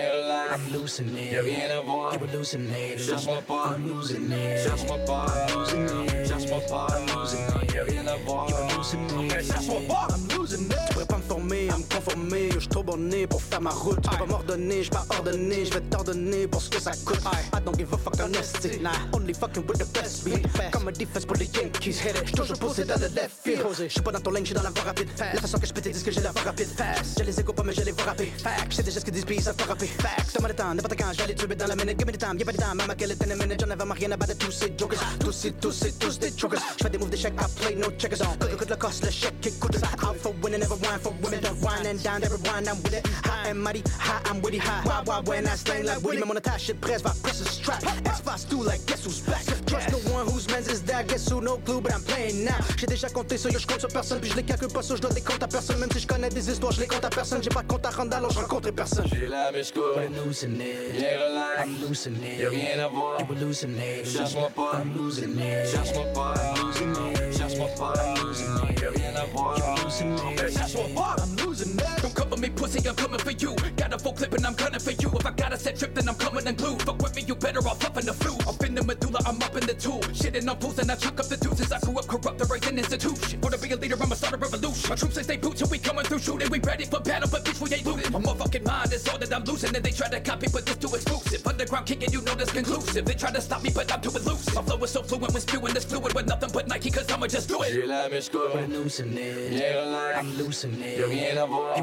[1.33, 2.99] Y'a rien à voir, I'm losing it.
[2.99, 4.63] Cherche-moi pas, I'm losing it.
[4.65, 6.29] Cherche-moi pas, I'm losing it.
[6.29, 7.75] Cherche-moi pas, I'm losing it.
[7.75, 9.10] Y'a rien à voir, I'm losing it.
[9.13, 11.20] I'm losing it.
[11.31, 12.49] Je pourrais pas me former, à me conformer.
[12.55, 14.03] Je suis trop bonné pour faire ma route.
[14.03, 15.65] Peux pas m'ordonner, je pas ordonné.
[15.65, 17.21] Je vais t'ordonner pour ce que ça coûte.
[17.55, 18.81] I don't give a fuck honesty.
[18.81, 20.45] Nah, only fucking with the best beat.
[20.73, 22.03] Comme un defense pour les Yankees.
[22.25, 23.63] J'suis toujours posé dans le left field.
[23.79, 25.09] Je suis pas dans ton lane, j'suis dans la voie rapide.
[25.19, 26.69] La façon que je peux te dire que j'ai la voie rapide.
[27.17, 28.33] J'ai les échos pas, mais je les vois rapper.
[28.43, 29.87] Fact, j'sais déjà ce que disent, ils savent pas rapper.
[29.87, 31.97] Fact, donne-moi le temps, n'importe quand, j'allais tuer dans la minute.
[31.99, 33.61] Give me the time, y'a pas de temps, maman, quelle est une minute?
[33.61, 34.99] J'en avais marre, rien à battre tous ces jokers.
[35.21, 36.61] Tous ces, tous ces, tous des jokers.
[36.79, 38.19] J'fais des moves d'échecs, I play no checkers.
[38.41, 39.77] Good, good, le cost, le chèque, écoute.
[39.77, 41.41] Out for winning, never wine for women.
[41.43, 43.07] Don't wine and down, every wine, I'm with it.
[43.25, 44.83] High and mighty, high, I'm witty, high.
[44.85, 46.19] Why, why, when I slang like Woody.
[46.19, 47.83] Même attache, shit presse, va press a strap.
[48.05, 49.45] X-Fast do like, guess who's back?
[49.67, 52.59] Trust no one whose man's is that, guess who, no clue, but I'm playing now.
[52.77, 55.01] J'ai déjà compté ça, yo, j'compte sur personne, puis je les calcule pas, ça, je
[55.01, 55.79] dois des comptes à personne.
[55.79, 57.43] Même si je connais des histoires, je les compte à personne.
[57.43, 59.07] J'ai pas de compte à rendre, alors je rencontre personne.
[59.13, 60.95] J'ai la I'm losing it.
[60.95, 62.41] Yeah, relax, I'm losing it.
[62.41, 64.07] Y'a rien à voir, losing it.
[64.07, 65.69] Cherche-moi pas, I'm losing it.
[65.69, 67.37] Cherche-moi pas, I'm losing it.
[67.37, 68.81] Cherche-moi pas, I'm losing it.
[68.81, 70.53] Y'a rien à voir, I'm losing it.
[70.53, 72.03] Cherche-moi pas, I'm losing it.
[72.03, 73.57] Don't cover me, pussy, I'm coming for you.
[73.77, 75.11] Got a full clip and I'm gunning for you.
[75.13, 76.77] If I got a set trip, then I'm coming and glue.
[76.79, 78.37] Fuck with me, you better off up in the flu.
[78.49, 80.01] Up in the medulla, I'm up in the tool.
[80.13, 81.73] Shitting on fools and I chuck up the deuces.
[81.73, 83.41] I grew up corrupt, the race and institution.
[83.41, 84.91] For to be a leader, I'ma start a revolution.
[84.91, 86.49] My troops, they stay boots, and we coming through shooting.
[86.51, 88.13] We ready for battle, but bitch, we ain't looting.
[88.13, 90.77] My motherfucking mind is all that I'm losing, and they try to copy, but this
[90.77, 91.47] too exclusive.
[91.47, 93.05] Underground kicking, you know that's conclusive.
[93.05, 94.55] They try to stop me, but I'm too elusive.
[94.55, 97.27] My flow is so fluent when spewing this fluid with nothing but Nike, cause I'ma
[97.27, 97.73] just do it.
[97.73, 99.53] J'ai la mèche cool, I'm losing it.
[99.53, 100.90] Yeah, relax, I'm losing it.
[100.99, 101.77] Y'a rien à voir.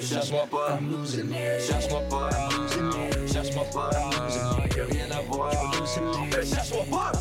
[0.00, 0.78] Cherche-moi pas.
[1.60, 2.30] Cherche-moi pas.
[3.32, 3.90] Cherche-moi pas.
[4.76, 5.52] Y'a rien à voir.
[6.44, 7.12] Cherche-moi pas.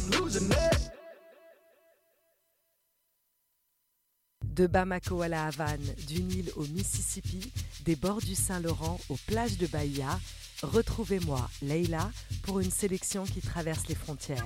[4.44, 7.54] De Bamako à la Havane, du Nil au Mississippi,
[7.86, 10.20] des bords du Saint-Laurent aux plages de Bahia,
[10.64, 12.10] retrouvez-moi, Leila,
[12.42, 14.44] pour une sélection qui traverse les frontières.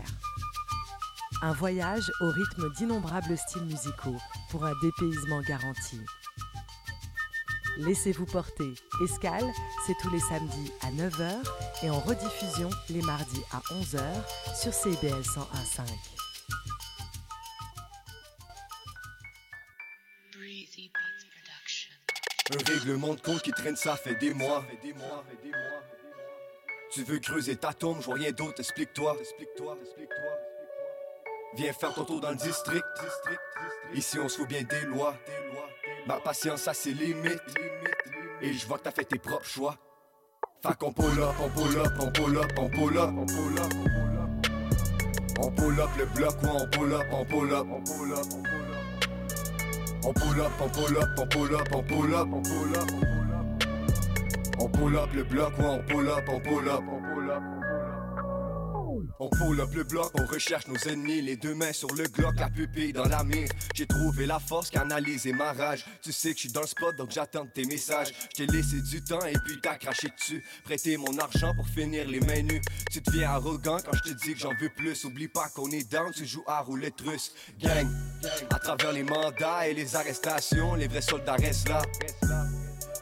[1.42, 4.18] Un voyage au rythme d'innombrables styles musicaux
[4.50, 6.02] pour un dépaysement garanti.
[7.78, 8.74] Laissez-vous porter.
[9.04, 9.50] Escale,
[9.86, 11.32] c'est tous les samedis à 9h
[11.84, 14.02] et en rediffusion les mardis à 11h
[14.56, 15.82] sur CBL 101.5.
[22.54, 24.66] Un règlement de compte qui traîne ça fait des mois.
[26.92, 29.18] Tu veux creuser ta tombe, je vois rien d'autre, explique-toi.
[31.56, 32.84] Viens faire ton tour dans le district.
[33.94, 35.16] Ici on se fout bien des lois.
[36.08, 37.42] Ma patience a ses limites.
[38.42, 39.78] Et je vois que t'as fait tes propres choix.
[40.64, 43.60] Fait qu'on pull up, on pull up, on pull up, on pull up, on pull
[43.60, 43.74] up.
[45.40, 48.26] On pull up le bloc, ouais, on pull up, on pull up, on pull up.
[50.04, 52.90] On pull up, on pull up, on pull up, on pull up, on pull up.
[54.60, 57.61] On pull up le bloc, ouais, on pull up, on pull up, on pull up.
[59.24, 62.40] On pull up le bloc, on recherche nos ennemis, les deux mains sur le glock,
[62.40, 63.50] la pupille dans la mire.
[63.76, 65.86] J'ai trouvé la force, canalisé ma rage.
[66.02, 68.12] Tu sais que je suis dans le spot, donc j'attends tes messages.
[68.36, 70.44] Je laissé du temps et puis t'as craché dessus.
[70.64, 72.62] Prêter mon argent pour finir les mains nues.
[72.92, 75.06] Tu deviens arrogant quand je te dis que j'en veux plus.
[75.06, 77.32] Oublie pas qu'on est down, tu joues à roulette russe.
[77.60, 77.88] Gang,
[78.50, 81.84] à travers les mandats et les arrestations, les vrais soldats restent là.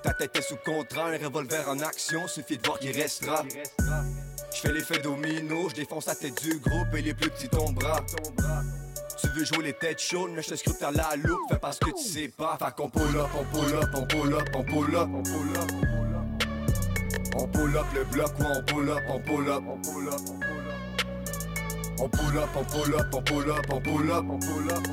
[0.04, 3.46] Ta tête est sous contrat, un revolver en action, suffit de voir qu'il restera.
[4.52, 8.02] Je fais l'effet domino, je défonce la tête du groupe et les plus petits tombera.
[9.22, 11.78] Tu veux jouer les têtes chaudes, mais je te scrute à la loupe, fais parce
[11.80, 12.58] que tu sais pas.
[12.58, 15.58] Fait qu'on pull up, on pull up, on pull up, on pull up, on pull
[15.58, 15.72] up.
[17.36, 20.20] On pull up le bloc, ouais, on pull up, on pull up, on pull up.
[22.02, 24.88] On pull up, on pull up, on pull up, on pull up, on pull up.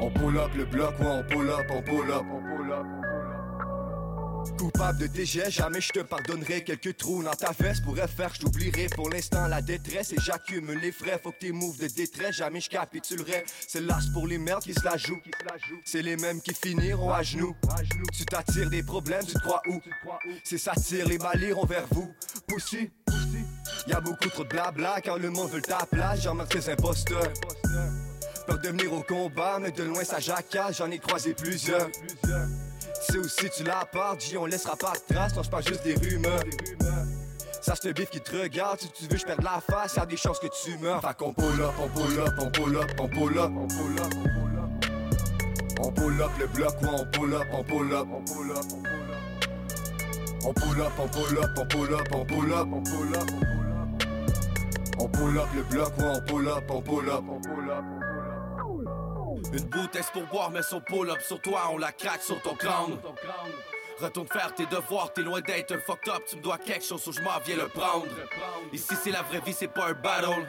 [0.00, 2.43] On pull up le bloc, ouais, on pull up, on pull up, on pull up.
[4.64, 6.64] Coupable de tes gestes, jamais je te pardonnerai.
[6.64, 8.86] Quelques trous dans ta veste pourraient faire je t'oublierai.
[8.94, 11.20] Pour l'instant, la détresse et j'accumule les frais.
[11.22, 13.44] Faut que tes moves de détresse, jamais je capitulerai.
[13.68, 15.20] C'est l'as pour les merdes qui se la jouent.
[15.84, 17.54] C'est les mêmes qui finiront à genoux.
[18.16, 19.80] Tu t'attires des problèmes, tu te crois où?
[20.44, 22.10] C'est ça les balles vers vous.
[22.46, 22.90] Poussi,
[23.86, 27.32] Y'a beaucoup trop de blabla quand le monde veut ta place, j'en marque tes imposteurs.
[28.46, 31.88] Peur de venir au combat, mais de loin ça jacasse, j'en ai croisé plusieurs.
[33.00, 35.84] C'est aussi tu la part, dis on laissera pas de traces, non c'est pas juste
[35.84, 36.42] des rumeurs.
[37.60, 40.06] Ça c'est le bif qui te regarde, si tu veux je perds la face, y'a
[40.06, 41.00] des chances que tu meurs.
[41.00, 44.00] Fait qu'on pull up, on pull up, on pull up, on pull up, on pull
[44.00, 44.12] up.
[45.80, 48.64] On pull up le bloc, ouais, on pull up, on pull up, on pull up.
[50.46, 53.30] On pull up, on pull up, on pull up, on pull up, on pull up.
[54.98, 57.84] On pull up le bloc, ouais, on pull up, on pull up, on pull up.
[59.52, 62.98] Une bouteille pour boire, mais son pull-up sur toi, on la craque sur ton crâne.
[64.00, 67.06] Retourne faire tes devoirs, t'es loin d'être un fucked up, tu me dois quelque chose
[67.06, 68.06] ou je m'en viens le prendre.
[68.72, 70.46] Ici c'est la vraie vie, c'est pas un battle.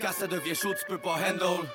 [0.00, 1.68] Quand ça devient chaud, tu peux pas handle.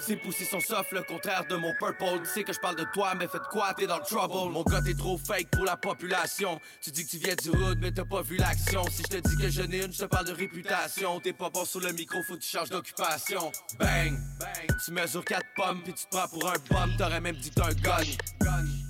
[0.00, 2.20] Ces poussées sont soft, le contraire de mon purple.
[2.20, 4.52] Tu sais que je parle de toi, mais faites quoi, t'es dans le trouble.
[4.52, 6.58] Mon gars, t'es trop fake pour la population.
[6.80, 8.82] Tu dis que tu viens du hood, mais t'as pas vu l'action.
[8.90, 11.20] Si je te dis que je n'ai une, je te parle de réputation.
[11.20, 13.52] T'es pas bon sur le micro, faut que tu changes d'occupation.
[13.78, 14.78] Bang, bang.
[14.84, 16.96] Tu mesures 4 pommes, puis tu te prends pour un bum.
[16.96, 18.85] T'aurais même dit que un gun.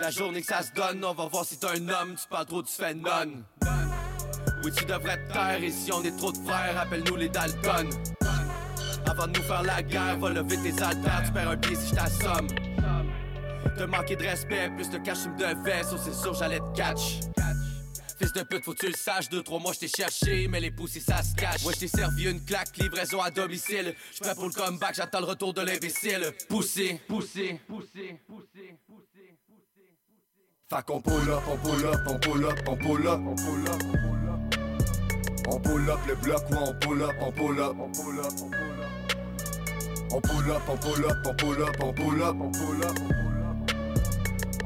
[0.00, 2.14] La journée que ça se donne, on va voir si t'es un homme.
[2.14, 3.42] Tu parles trop, tu fais non.
[4.64, 7.90] Oui, tu devrais te taire, et si on est trop de frères, appelle-nous les Dalton.
[9.06, 11.88] Avant de nous faire la guerre, va lever tes haltères, tu perds un pied si
[11.88, 12.48] je t'assomme.
[13.76, 16.76] Te manquer de respect, plus de cash tu me devais, ça c'est sûr j'allais te
[16.76, 17.20] catch.
[18.18, 20.58] Fils de pute, faut que tu le saches, deux, trois mois je t'ai cherché, mais
[20.60, 21.62] les poussées ça se cache.
[21.62, 23.94] Moi je t'ai servi une claque, livraison à domicile.
[24.12, 26.32] Je prêt pour le comeback, j'attends le retour de l'imbécile.
[26.48, 28.78] Poussé, poussé, poussé, poussé.
[30.70, 33.68] Fait qu'on pull up, on pull up, on pull up, on pull up, on pull
[33.70, 33.82] up.
[35.48, 38.32] On pull up le bloc, ouais, on pull up, on pull up, on pull up,
[38.42, 38.92] on pull up.
[40.12, 42.98] On pull up, on pull up, on pull up, on pull up, on pull up.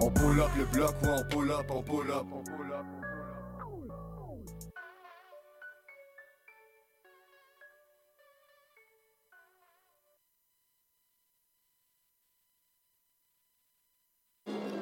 [0.00, 2.86] On pull up le bloc, ouais, on pull up, on pull up, on pull up.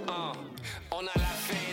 [0.09, 0.33] Ah,
[0.91, 1.70] On a la fin.